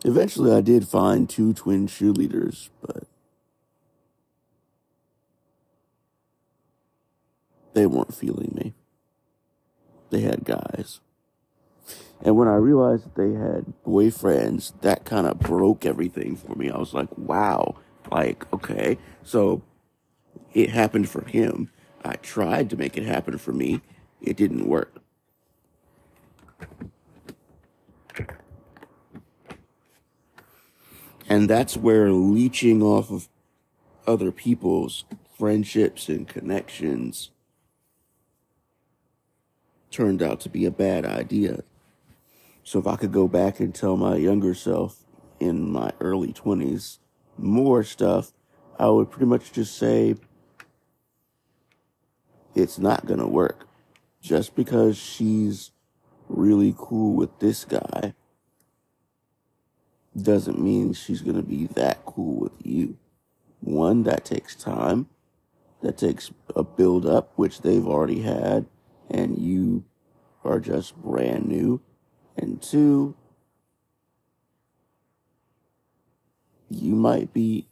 Eventually, 0.04 0.52
I 0.52 0.60
did 0.60 0.86
find 0.86 1.28
two 1.28 1.54
twin 1.54 1.86
cheerleaders, 1.86 2.68
but 2.82 3.04
they 7.72 7.86
weren't 7.86 8.14
feeling 8.14 8.52
me. 8.54 8.74
They 10.14 10.20
had 10.20 10.44
guys. 10.44 11.00
And 12.22 12.36
when 12.36 12.46
I 12.46 12.54
realized 12.54 13.04
that 13.04 13.16
they 13.16 13.32
had 13.32 13.64
boyfriends, 13.84 14.72
that 14.82 15.04
kind 15.04 15.26
of 15.26 15.40
broke 15.40 15.84
everything 15.84 16.36
for 16.36 16.54
me. 16.54 16.70
I 16.70 16.78
was 16.78 16.94
like, 16.94 17.08
wow, 17.18 17.74
like, 18.12 18.46
okay. 18.52 18.96
So 19.24 19.62
it 20.52 20.70
happened 20.70 21.08
for 21.08 21.24
him. 21.24 21.68
I 22.04 22.14
tried 22.14 22.70
to 22.70 22.76
make 22.76 22.96
it 22.96 23.02
happen 23.02 23.38
for 23.38 23.50
me. 23.50 23.80
It 24.22 24.36
didn't 24.36 24.68
work. 24.68 25.02
And 31.28 31.50
that's 31.50 31.76
where 31.76 32.12
leeching 32.12 32.84
off 32.84 33.10
of 33.10 33.28
other 34.06 34.30
people's 34.30 35.06
friendships 35.36 36.08
and 36.08 36.28
connections 36.28 37.30
turned 39.94 40.22
out 40.22 40.40
to 40.40 40.48
be 40.48 40.64
a 40.64 40.70
bad 40.70 41.06
idea. 41.06 41.62
So 42.64 42.80
if 42.80 42.86
I 42.86 42.96
could 42.96 43.12
go 43.12 43.28
back 43.28 43.60
and 43.60 43.72
tell 43.72 43.96
my 43.96 44.16
younger 44.16 44.52
self 44.52 45.04
in 45.38 45.70
my 45.70 45.92
early 46.00 46.32
20s 46.32 46.98
more 47.38 47.84
stuff, 47.84 48.32
I 48.76 48.88
would 48.88 49.10
pretty 49.10 49.26
much 49.26 49.52
just 49.52 49.78
say 49.78 50.16
it's 52.56 52.78
not 52.78 53.06
going 53.06 53.20
to 53.20 53.26
work. 53.26 53.68
Just 54.20 54.56
because 54.56 54.96
she's 54.96 55.70
really 56.28 56.74
cool 56.76 57.14
with 57.14 57.38
this 57.38 57.64
guy 57.64 58.14
doesn't 60.20 60.58
mean 60.60 60.92
she's 60.92 61.20
going 61.20 61.36
to 61.36 61.42
be 61.42 61.66
that 61.66 62.04
cool 62.04 62.40
with 62.40 62.66
you. 62.66 62.96
One, 63.60 64.02
that 64.04 64.24
takes 64.24 64.56
time. 64.56 65.08
That 65.82 65.98
takes 65.98 66.32
a 66.56 66.64
build 66.64 67.06
up, 67.06 67.32
which 67.36 67.60
they've 67.60 67.86
already 67.86 68.22
had, 68.22 68.66
and 69.10 69.39
you 69.39 69.85
are 70.44 70.60
just 70.60 70.97
brand 70.97 71.47
new. 71.47 71.81
And 72.36 72.60
two, 72.60 73.14
you 76.68 76.94
might 76.94 77.32
be, 77.32 77.66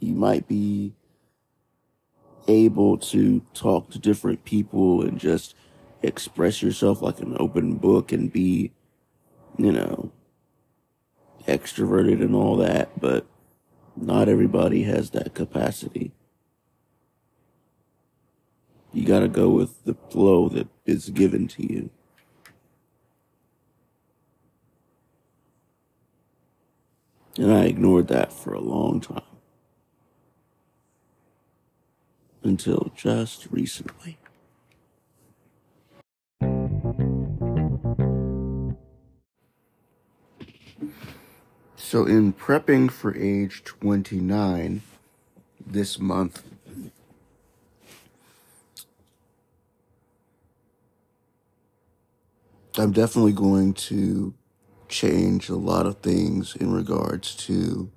you 0.00 0.14
might 0.14 0.48
be 0.48 0.94
able 2.48 2.96
to 2.96 3.42
talk 3.54 3.90
to 3.90 3.98
different 3.98 4.44
people 4.44 5.02
and 5.02 5.18
just 5.18 5.54
express 6.02 6.62
yourself 6.62 7.02
like 7.02 7.20
an 7.20 7.36
open 7.38 7.74
book 7.74 8.10
and 8.10 8.32
be, 8.32 8.72
you 9.56 9.72
know, 9.72 10.10
extroverted 11.46 12.20
and 12.22 12.34
all 12.34 12.56
that, 12.56 13.00
but 13.00 13.26
not 13.96 14.28
everybody 14.28 14.84
has 14.84 15.10
that 15.10 15.34
capacity. 15.34 16.12
You 18.92 19.04
gotta 19.04 19.28
go 19.28 19.50
with 19.50 19.84
the 19.84 19.94
flow 19.94 20.48
that 20.48 20.68
is 20.86 21.10
given 21.10 21.46
to 21.48 21.62
you. 21.62 21.90
And 27.36 27.52
I 27.52 27.66
ignored 27.66 28.08
that 28.08 28.32
for 28.32 28.52
a 28.52 28.60
long 28.60 29.00
time. 29.00 29.22
Until 32.42 32.90
just 32.96 33.46
recently. 33.50 34.18
So, 41.76 42.04
in 42.04 42.32
prepping 42.32 42.90
for 42.90 43.16
age 43.16 43.62
29 43.64 44.82
this 45.64 45.98
month, 45.98 46.42
I'm 52.78 52.92
definitely 52.92 53.32
going 53.32 53.74
to 53.74 54.34
change 54.88 55.48
a 55.48 55.56
lot 55.56 55.84
of 55.84 55.98
things 55.98 56.54
in 56.54 56.72
regards 56.72 57.34
to 57.46 57.90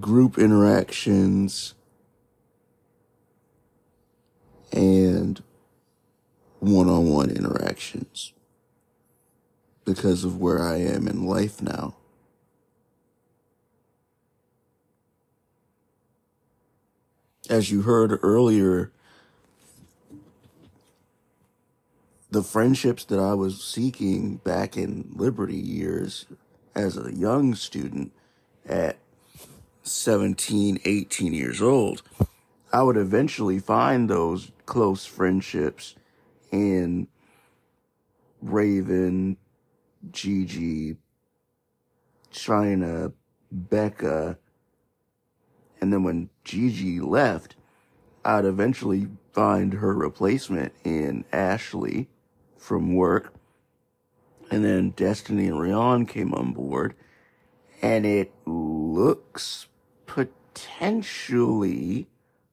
group 0.00 0.38
interactions 0.38 1.74
and 4.72 5.42
one 6.60 6.88
on 6.88 7.10
one 7.10 7.28
interactions 7.28 8.32
because 9.84 10.24
of 10.24 10.40
where 10.40 10.62
I 10.62 10.78
am 10.78 11.06
in 11.06 11.26
life 11.26 11.60
now. 11.60 11.96
As 17.50 17.70
you 17.70 17.82
heard 17.82 18.18
earlier, 18.22 18.90
the 22.34 22.42
friendships 22.42 23.04
that 23.04 23.20
I 23.20 23.32
was 23.34 23.62
seeking 23.62 24.38
back 24.38 24.76
in 24.76 25.08
Liberty 25.14 25.56
years 25.56 26.26
as 26.74 26.98
a 26.98 27.14
young 27.14 27.54
student 27.54 28.12
at 28.66 28.98
17, 29.84 30.80
18 30.84 31.32
years 31.32 31.62
old, 31.62 32.02
I 32.72 32.82
would 32.82 32.96
eventually 32.96 33.60
find 33.60 34.10
those 34.10 34.50
close 34.66 35.06
friendships 35.06 35.94
in 36.50 37.06
Raven, 38.42 39.36
Gigi, 40.10 40.96
China, 42.32 43.12
Becca, 43.52 44.38
and 45.80 45.92
then 45.92 46.02
when 46.02 46.30
Gigi 46.42 46.98
left, 46.98 47.54
I'd 48.24 48.44
eventually 48.44 49.06
find 49.32 49.74
her 49.74 49.94
replacement 49.94 50.72
in 50.82 51.24
Ashley 51.32 52.08
from 52.64 52.94
work. 52.94 53.34
And 54.50 54.64
then 54.64 54.90
Destiny 54.90 55.48
and 55.48 55.60
Rion 55.60 56.06
came 56.06 56.32
on 56.32 56.54
board. 56.54 56.94
And 57.82 58.06
it 58.06 58.32
looks 58.46 59.66
potentially 60.06 62.06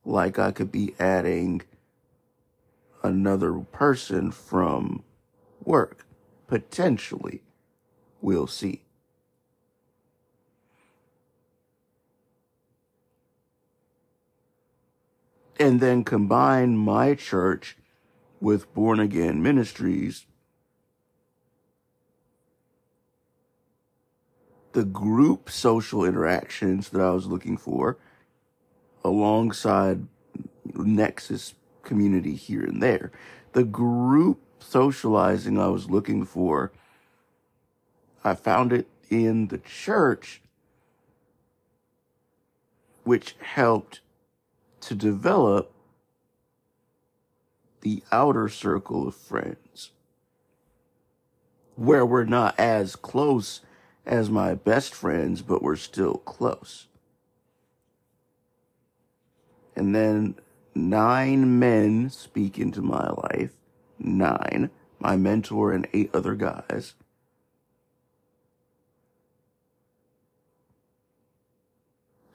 like 0.04 0.38
I 0.38 0.52
could 0.52 0.70
be 0.70 0.94
adding 1.00 1.62
another 3.02 3.54
person 3.54 4.32
from 4.32 5.04
work. 5.64 6.06
Potentially. 6.48 7.42
We'll 8.20 8.48
see. 8.48 8.82
And 15.58 15.80
then 15.80 16.04
combine 16.04 16.76
my 16.76 17.16
church 17.16 17.78
with 18.42 18.74
Born 18.74 19.00
Again 19.00 19.42
Ministries. 19.42 20.26
The 24.74 24.84
group 24.84 25.50
social 25.50 26.04
interactions 26.04 26.90
that 26.90 27.02
I 27.02 27.12
was 27.12 27.28
looking 27.28 27.56
for 27.58 27.98
alongside 29.04 30.08
Nexus 30.74 31.54
community 31.84 32.36
here 32.36 32.64
and 32.64 32.82
there. 32.82 33.12
The 33.54 33.64
group 33.64 34.40
socializing 34.60 35.60
I 35.60 35.68
was 35.68 35.90
looking 35.90 36.26
for, 36.26 36.72
I 38.24 38.34
found 38.34 38.74
it 38.74 38.88
in 39.10 39.48
the 39.48 39.58
church, 39.58 40.42
which 43.04 43.36
helped 43.40 44.00
to 44.82 44.96
develop 44.96 45.74
the 47.82 48.04
outer 48.12 48.50
circle 48.50 49.08
of 49.08 49.16
friends 49.16 49.92
where 51.76 52.06
we're 52.06 52.26
not 52.26 52.54
as 52.60 52.96
close 52.96 53.62
as 54.06 54.30
my 54.30 54.54
best 54.54 54.94
friends, 54.94 55.42
but 55.42 55.64
we're 55.64 55.76
still 55.76 56.16
close. 56.16 56.88
And 59.76 59.96
then 59.96 60.36
nine 60.76 61.60
men 61.60 62.10
speak 62.10 62.60
into 62.60 62.82
my 62.82 63.10
life. 63.10 63.52
Nine. 63.98 64.70
My 65.00 65.16
mentor 65.16 65.72
and 65.72 65.88
eight 65.94 66.12
other 66.14 66.36
guys. 66.36 66.94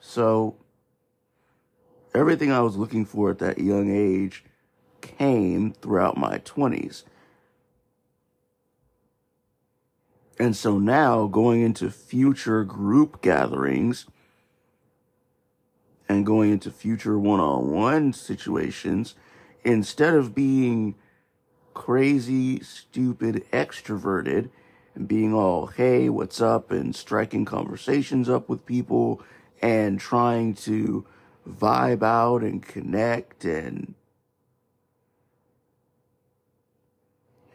So, 0.01 0.55
everything 2.13 2.51
I 2.51 2.59
was 2.59 2.75
looking 2.75 3.05
for 3.05 3.31
at 3.31 3.39
that 3.39 3.59
young 3.59 3.89
age 3.89 4.43
came 5.01 5.73
throughout 5.73 6.17
my 6.17 6.39
20s. 6.39 7.03
And 10.39 10.55
so 10.55 10.77
now 10.77 11.25
going 11.25 11.61
into 11.61 11.89
future 11.89 12.63
group 12.63 13.21
gatherings 13.21 14.05
and 16.07 16.25
going 16.25 16.51
into 16.51 16.71
future 16.71 17.17
one 17.17 17.39
on 17.39 17.71
one 17.71 18.13
situations, 18.13 19.15
instead 19.63 20.13
of 20.13 20.33
being 20.35 20.95
crazy, 21.73 22.61
stupid, 22.61 23.43
extroverted 23.51 24.49
and 24.95 25.07
being 25.07 25.33
all, 25.33 25.67
hey, 25.67 26.09
what's 26.09 26.41
up, 26.41 26.71
and 26.71 26.95
striking 26.95 27.45
conversations 27.45 28.29
up 28.29 28.47
with 28.47 28.65
people 28.65 29.21
and 29.61 29.99
trying 29.99 30.53
to 30.53 31.05
vibe 31.47 32.03
out 32.03 32.41
and 32.41 32.63
connect 32.63 33.45
and 33.45 33.93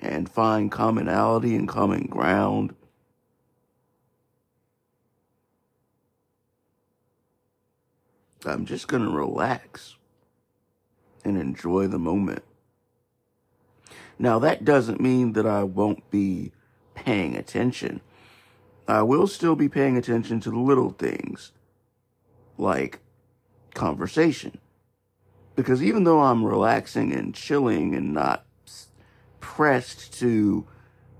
and 0.02 0.28
find 0.28 0.70
commonality 0.70 1.54
and 1.54 1.68
common 1.68 2.06
ground. 2.06 2.74
I'm 8.44 8.66
just 8.66 8.88
going 8.88 9.04
to 9.04 9.10
relax 9.10 9.94
and 11.24 11.38
enjoy 11.38 11.86
the 11.86 12.00
moment. 12.00 12.42
Now, 14.18 14.40
that 14.40 14.64
doesn't 14.64 15.00
mean 15.00 15.34
that 15.34 15.46
I 15.46 15.62
won't 15.62 16.10
be 16.10 16.50
paying 16.94 17.36
attention. 17.36 18.00
I 18.88 19.02
will 19.02 19.28
still 19.28 19.54
be 19.54 19.68
paying 19.68 19.96
attention 19.96 20.40
to 20.40 20.50
the 20.50 20.58
little 20.58 20.90
things, 20.90 21.52
like 22.58 22.98
conversation. 23.74 24.58
Because 25.54 25.80
even 25.80 26.02
though 26.02 26.20
I'm 26.20 26.44
relaxing 26.44 27.12
and 27.12 27.32
chilling 27.32 27.94
and 27.94 28.12
not 28.12 28.44
pressed 29.42 30.18
to 30.20 30.66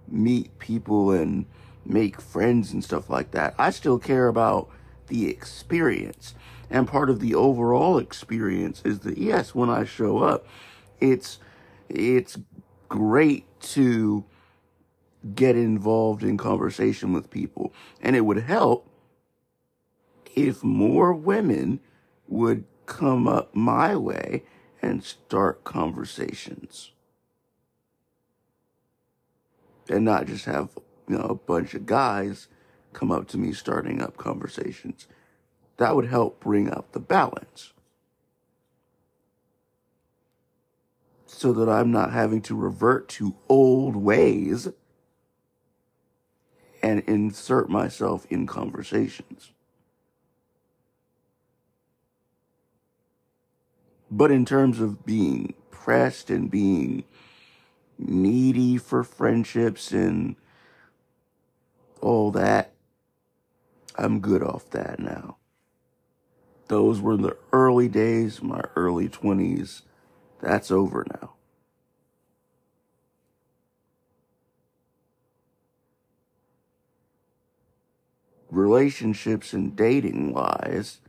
meet 0.09 0.59
people 0.59 1.11
and 1.11 1.45
make 1.85 2.21
friends 2.21 2.73
and 2.73 2.83
stuff 2.83 3.11
like 3.11 3.33
that. 3.33 3.55
I 3.59 3.69
still 3.71 3.99
care 3.99 4.29
about 4.29 4.71
the 5.09 5.29
experience. 5.29 6.35
And 6.71 6.89
part 6.89 7.11
of 7.11 7.21
the 7.21 7.35
overall 7.35 7.99
experience 7.99 8.81
is 8.85 9.01
that 9.01 9.19
yes, 9.19 9.55
when 9.55 9.69
I 9.69 9.85
show 9.85 10.19
up, 10.19 10.47
it's 11.01 11.39
it's 11.91 12.39
great 12.89 13.45
to 13.61 14.25
get 15.35 15.57
involved 15.57 16.23
in 16.23 16.39
conversation 16.39 17.13
with 17.13 17.31
people. 17.31 17.75
And 18.01 18.17
it 18.17 18.23
would 18.23 18.39
help 18.45 18.89
if 20.35 20.65
more 20.65 21.13
women 21.13 21.81
would 22.27 22.65
come 22.87 23.29
up 23.29 23.55
my 23.55 23.95
way 23.97 24.45
and 24.81 25.05
start 25.05 25.65
conversations. 25.65 26.93
And 29.93 30.07
not 30.07 30.27
just 30.27 30.47
have, 30.47 30.71
you 31.07 31.19
know, 31.19 31.25
a 31.25 31.35
bunch 31.35 31.75
of 31.75 31.85
guys 31.85 32.49
come 32.95 33.13
up 33.13 33.29
to 33.29 33.39
me 33.39 33.53
starting 33.53 34.01
up 34.01 34.17
conversations. 34.17 35.07
That 35.77 35.95
would 35.95 36.07
help 36.07 36.41
bring 36.41 36.71
up 36.71 36.93
the 36.93 36.99
balance. 36.99 37.75
So 41.27 41.53
that 41.53 41.69
I'm 41.69 41.91
not 41.91 42.11
having 42.11 42.41
to 42.43 42.55
revert 42.57 43.11
to 43.11 43.35
old 43.51 43.95
ways 43.95 44.69
and 46.83 47.01
insert 47.01 47.69
myself 47.69 48.27
in 48.31 48.47
conversations. 48.47 49.53
But 54.11 54.31
in 54.31 54.47
terms 54.47 54.81
of 54.81 55.05
being 55.05 55.53
pressed 55.71 56.31
and 56.31 56.51
being 56.51 57.05
needy 57.99 58.79
for 58.79 59.05
friendships 59.05 59.93
and 59.93 60.37
all 62.01 62.31
that, 62.33 62.73
I'm 63.97 64.21
good 64.21 64.43
off 64.43 64.71
that 64.71 64.99
now. 65.01 65.37
Those 66.69 67.01
were 67.01 67.17
the 67.17 67.37
early 67.53 67.89
days, 67.89 68.43
my 68.43 68.63
early 68.77 69.09
20s. 69.09 69.83
That's 70.41 70.71
over 70.71 71.07
now. 71.21 71.35
Relationships 78.51 79.53
and 79.53 79.77
dating 79.77 80.33
wise, 80.33 81.01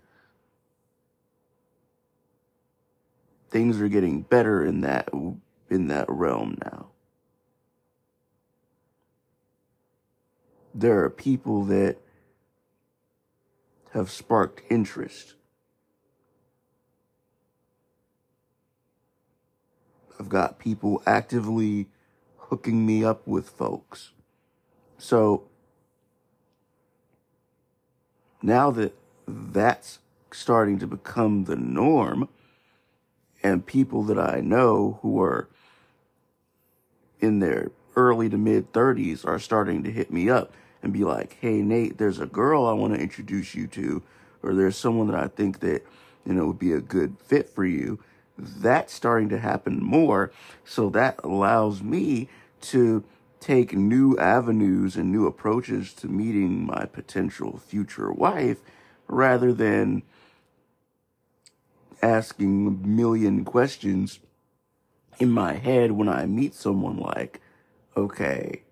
things 3.50 3.80
are 3.82 3.90
getting 3.90 4.22
better 4.22 4.66
in 4.66 4.82
that 4.82 5.10
in 5.70 5.88
that 5.88 6.10
realm 6.10 6.58
now. 6.64 6.88
There 10.74 11.04
are 11.04 11.10
people 11.10 11.64
that 11.66 11.98
have 13.92 14.10
sparked 14.10 14.62
interest. 14.70 15.36
I've 20.20 20.30
got 20.30 20.60
people 20.60 21.02
actively 21.06 21.88
hooking 22.38 22.86
me 22.86 23.04
up 23.04 23.28
with 23.28 23.50
folks. 23.50 24.12
So 24.98 25.44
now 28.42 28.72
that 28.72 28.96
that's 29.28 30.00
starting 30.32 30.80
to 30.80 30.88
become 30.88 31.46
the 31.46 31.56
norm, 31.56 32.30
and 33.44 33.66
people 33.66 34.04
that 34.04 34.18
I 34.18 34.40
know 34.40 35.00
who 35.02 35.22
are 35.22 35.50
in 37.24 37.40
their 37.40 37.72
early 37.96 38.30
to 38.30 38.38
mid 38.38 38.72
30s 38.74 39.26
are 39.26 39.40
starting 39.40 39.84
to 39.84 39.92
hit 39.92 40.12
me 40.12 40.30
up 40.30 40.54
and 40.82 40.92
be 40.92 41.04
like, 41.04 41.38
hey, 41.40 41.62
Nate, 41.62 41.98
there's 41.98 42.20
a 42.20 42.26
girl 42.26 42.66
I 42.66 42.74
want 42.74 42.94
to 42.94 43.00
introduce 43.00 43.56
you 43.56 43.68
to, 43.68 44.04
or 44.44 44.54
there's 44.54 44.76
someone 44.76 45.08
that 45.08 45.20
I 45.20 45.28
think 45.28 45.62
that, 45.62 45.84
you 46.26 46.34
know, 46.34 46.48
would 46.48 46.60
be 46.60 46.74
a 46.74 46.82
good 46.82 47.16
fit 47.20 47.50
for 47.50 47.66
you. 47.66 48.00
That's 48.38 48.94
starting 48.94 49.30
to 49.30 49.40
happen 49.40 49.82
more. 49.82 50.32
So 50.66 50.90
that 50.90 51.20
allows 51.24 51.82
me 51.82 52.28
to 52.62 53.04
take 53.40 53.74
new 53.74 54.18
avenues 54.18 54.96
and 54.96 55.12
new 55.12 55.26
approaches 55.26 55.94
to 55.94 56.08
meeting 56.08 56.66
my 56.66 56.86
potential 56.86 57.58
future 57.58 58.12
wife 58.12 58.58
rather 59.08 59.54
than 59.54 60.04
asking 62.02 62.68
a 62.68 62.88
million 62.88 63.46
questions 63.46 64.20
in 65.20 65.30
my 65.30 65.54
head 65.54 65.92
when 65.92 66.10
I 66.10 66.26
meet 66.26 66.54
someone 66.54 66.98
like, 66.98 67.42
okay, 67.96 68.64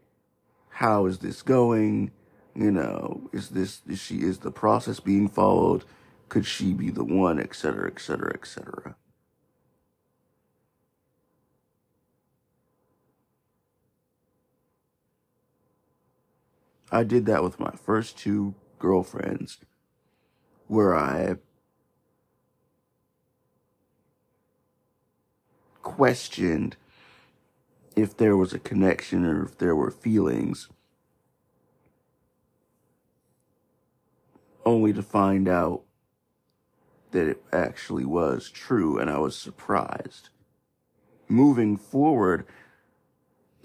how 0.70 1.06
is 1.06 1.20
this 1.20 1.42
going? 1.42 2.12
You 2.56 2.72
know, 2.72 3.30
is 3.32 3.50
this, 3.50 3.82
is 3.88 4.00
she, 4.00 4.18
is 4.18 4.40
the 4.40 4.52
process 4.52 5.00
being 5.00 5.28
followed? 5.28 5.84
Could 6.30 6.46
she 6.46 6.74
be 6.74 6.90
the 6.90 7.04
one, 7.04 7.40
et 7.40 7.56
cetera, 7.56 7.92
et 7.92 8.00
cetera, 8.00 8.32
et 8.34 8.48
cetera. 8.48 8.96
I 16.92 17.04
did 17.04 17.26
that 17.28 17.44
with 17.44 17.60
my 17.60 17.72
first 17.72 18.18
two 18.18 18.54
girlfriends 18.80 19.60
where 20.68 20.96
I 20.96 21.36
questioned 25.82 26.78
if 27.96 28.16
there 28.16 28.38
was 28.38 28.54
a 28.54 28.60
connection 28.60 29.26
or 29.26 29.46
if 29.46 29.58
there 29.58 29.76
were 29.76 29.92
feelings, 29.92 30.70
only 34.66 34.94
to 34.94 35.04
find 35.04 35.48
out 35.48 35.82
that 37.12 37.28
it 37.28 37.44
actually 37.52 38.06
was 38.06 38.50
true, 38.50 38.98
and 38.98 39.10
I 39.10 39.18
was 39.18 39.36
surprised. 39.36 40.30
Moving 41.28 41.78
forward, 41.78 42.46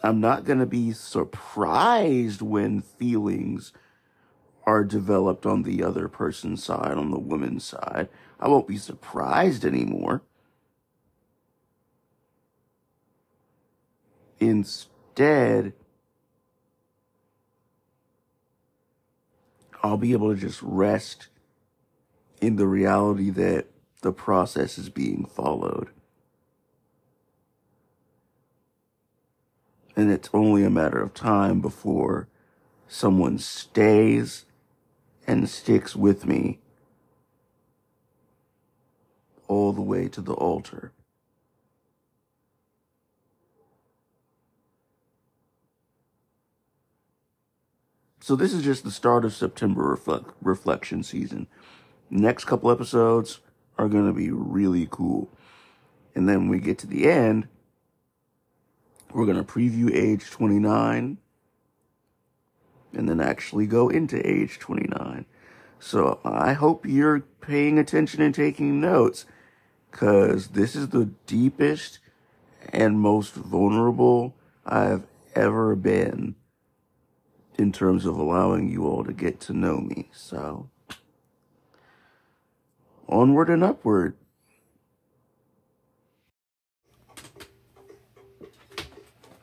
I'm 0.02 0.20
not 0.20 0.44
going 0.44 0.58
to 0.58 0.66
be 0.66 0.92
surprised 0.92 2.42
when 2.42 2.80
feelings 2.80 3.72
are 4.64 4.84
developed 4.84 5.46
on 5.46 5.62
the 5.62 5.82
other 5.82 6.08
person's 6.08 6.64
side, 6.64 6.98
on 6.98 7.10
the 7.10 7.18
woman's 7.18 7.64
side. 7.64 8.08
I 8.40 8.48
won't 8.48 8.66
be 8.66 8.78
surprised 8.78 9.64
anymore. 9.64 10.22
Instead, 14.38 15.72
I'll 19.82 19.96
be 19.96 20.12
able 20.12 20.34
to 20.34 20.40
just 20.40 20.60
rest 20.62 21.28
in 22.40 22.56
the 22.56 22.66
reality 22.66 23.30
that 23.30 23.66
the 24.02 24.12
process 24.12 24.78
is 24.78 24.88
being 24.88 25.24
followed. 25.24 25.88
And 29.96 30.10
it's 30.10 30.28
only 30.34 30.64
a 30.64 30.70
matter 30.70 31.00
of 31.00 31.14
time 31.14 31.60
before 31.60 32.28
someone 32.86 33.38
stays 33.38 34.44
and 35.26 35.48
sticks 35.48 35.96
with 35.96 36.26
me 36.26 36.58
all 39.48 39.72
the 39.72 39.80
way 39.80 40.08
to 40.08 40.20
the 40.20 40.34
altar. 40.34 40.92
So 48.26 48.34
this 48.34 48.52
is 48.52 48.64
just 48.64 48.82
the 48.82 48.90
start 48.90 49.24
of 49.24 49.36
September 49.36 49.84
reflect, 49.84 50.32
reflection 50.42 51.04
season. 51.04 51.46
Next 52.10 52.44
couple 52.44 52.72
episodes 52.72 53.38
are 53.78 53.86
going 53.86 54.08
to 54.08 54.12
be 54.12 54.32
really 54.32 54.88
cool. 54.90 55.30
And 56.12 56.28
then 56.28 56.48
we 56.48 56.58
get 56.58 56.76
to 56.78 56.88
the 56.88 57.08
end, 57.08 57.46
we're 59.14 59.26
going 59.26 59.36
to 59.36 59.44
preview 59.44 59.94
age 59.94 60.28
29 60.28 61.18
and 62.94 63.08
then 63.08 63.20
actually 63.20 63.68
go 63.68 63.88
into 63.88 64.28
age 64.28 64.58
29. 64.58 65.24
So 65.78 66.18
I 66.24 66.54
hope 66.54 66.84
you're 66.84 67.20
paying 67.20 67.78
attention 67.78 68.22
and 68.22 68.34
taking 68.34 68.80
notes 68.80 69.24
because 69.92 70.48
this 70.48 70.74
is 70.74 70.88
the 70.88 71.12
deepest 71.28 72.00
and 72.72 72.98
most 72.98 73.34
vulnerable 73.34 74.34
I've 74.66 75.06
ever 75.36 75.76
been 75.76 76.34
in 77.58 77.72
terms 77.72 78.04
of 78.04 78.18
allowing 78.18 78.68
you 78.68 78.86
all 78.86 79.04
to 79.04 79.12
get 79.12 79.40
to 79.40 79.52
know 79.52 79.78
me. 79.78 80.08
So, 80.12 80.68
onward 83.08 83.48
and 83.48 83.64
upward. 83.64 84.16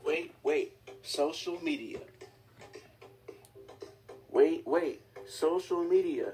Wait, 0.06 0.34
wait, 0.44 0.74
social 1.02 1.60
media. 1.62 2.00
Wait, 4.32 4.66
wait, 4.66 5.02
social 5.28 5.84
media. 5.84 6.34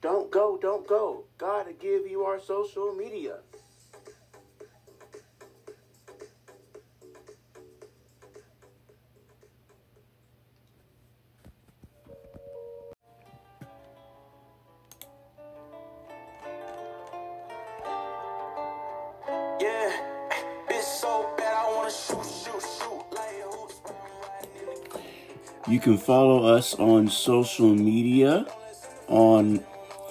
Don't 0.00 0.30
go, 0.30 0.58
don't 0.60 0.86
go. 0.86 1.24
Gotta 1.38 1.72
give 1.72 2.06
you 2.06 2.22
our 2.22 2.38
social 2.40 2.94
media. 2.94 3.38
You 25.78 25.82
can 25.82 25.96
follow 25.96 26.44
us 26.44 26.74
on 26.74 27.06
social 27.06 27.72
media 27.72 28.46
on 29.06 29.64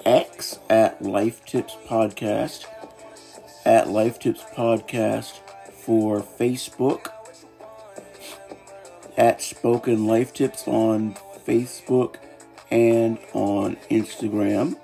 X 0.06 0.60
at 0.70 1.02
Life 1.02 1.44
Tips 1.44 1.76
Podcast, 1.86 2.64
at 3.66 3.90
Life 3.90 4.18
Tips 4.18 4.42
Podcast 4.56 5.40
for 5.74 6.22
Facebook, 6.22 7.12
at 9.18 9.42
Spoken 9.42 10.08
Life 10.08 10.34
Tips 10.34 10.66
on 10.70 11.16
Facebook 11.46 12.16
and 12.72 13.18
on 13.34 13.76
Instagram. 13.92 14.78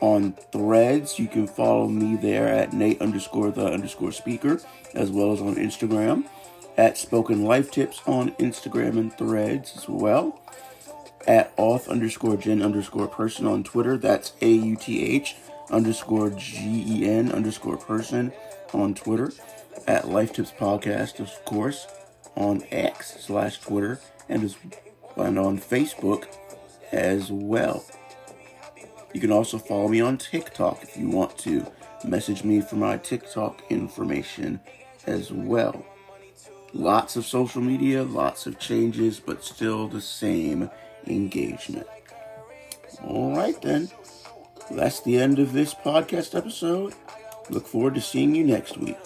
On 0.00 0.32
threads, 0.50 1.16
you 1.16 1.28
can 1.28 1.46
follow 1.46 1.86
me 1.86 2.16
there 2.16 2.48
at 2.48 2.72
Nate 2.72 3.00
underscore 3.00 3.52
the 3.52 3.66
underscore 3.66 4.10
speaker, 4.10 4.60
as 4.94 5.12
well 5.12 5.32
as 5.32 5.40
on 5.40 5.54
Instagram 5.54 6.24
at 6.76 6.98
Spoken 6.98 7.44
Life 7.44 7.70
Tips 7.70 8.00
on 8.06 8.32
Instagram 8.32 8.98
and 8.98 9.16
threads 9.16 9.76
as 9.76 9.88
well. 9.88 10.40
At 11.26 11.56
auth 11.56 11.88
underscore 11.88 12.36
gen 12.36 12.62
underscore 12.62 13.08
person 13.08 13.46
on 13.46 13.64
Twitter. 13.64 13.96
That's 13.96 14.32
A 14.40 14.50
U 14.50 14.76
T 14.76 15.02
H 15.02 15.36
underscore 15.70 16.30
G 16.30 16.84
E 16.86 17.08
N 17.08 17.32
underscore 17.32 17.76
person 17.76 18.32
on 18.72 18.94
Twitter. 18.94 19.32
At 19.86 20.08
Life 20.08 20.32
Tips 20.34 20.52
Podcast, 20.52 21.20
of 21.20 21.30
course, 21.44 21.86
on 22.36 22.62
X 22.70 23.16
slash 23.20 23.58
Twitter 23.58 24.00
and, 24.28 24.44
as, 24.44 24.56
and 25.16 25.38
on 25.38 25.58
Facebook 25.58 26.26
as 26.92 27.30
well. 27.30 27.84
You 29.12 29.20
can 29.20 29.32
also 29.32 29.58
follow 29.58 29.88
me 29.88 30.00
on 30.00 30.18
TikTok 30.18 30.82
if 30.82 30.96
you 30.96 31.08
want 31.08 31.38
to. 31.38 31.66
Message 32.04 32.44
me 32.44 32.60
for 32.60 32.76
my 32.76 32.98
TikTok 32.98 33.62
information 33.70 34.60
as 35.06 35.32
well. 35.32 35.84
Lots 36.76 37.16
of 37.16 37.24
social 37.24 37.62
media, 37.62 38.02
lots 38.02 38.46
of 38.46 38.58
changes, 38.58 39.18
but 39.18 39.42
still 39.42 39.88
the 39.88 40.00
same 40.02 40.70
engagement. 41.06 41.86
All 43.02 43.34
right, 43.34 43.60
then. 43.62 43.88
That's 44.70 45.00
the 45.00 45.18
end 45.18 45.38
of 45.38 45.54
this 45.54 45.72
podcast 45.72 46.36
episode. 46.36 46.92
Look 47.48 47.66
forward 47.66 47.94
to 47.94 48.02
seeing 48.02 48.34
you 48.34 48.44
next 48.44 48.76
week. 48.76 48.98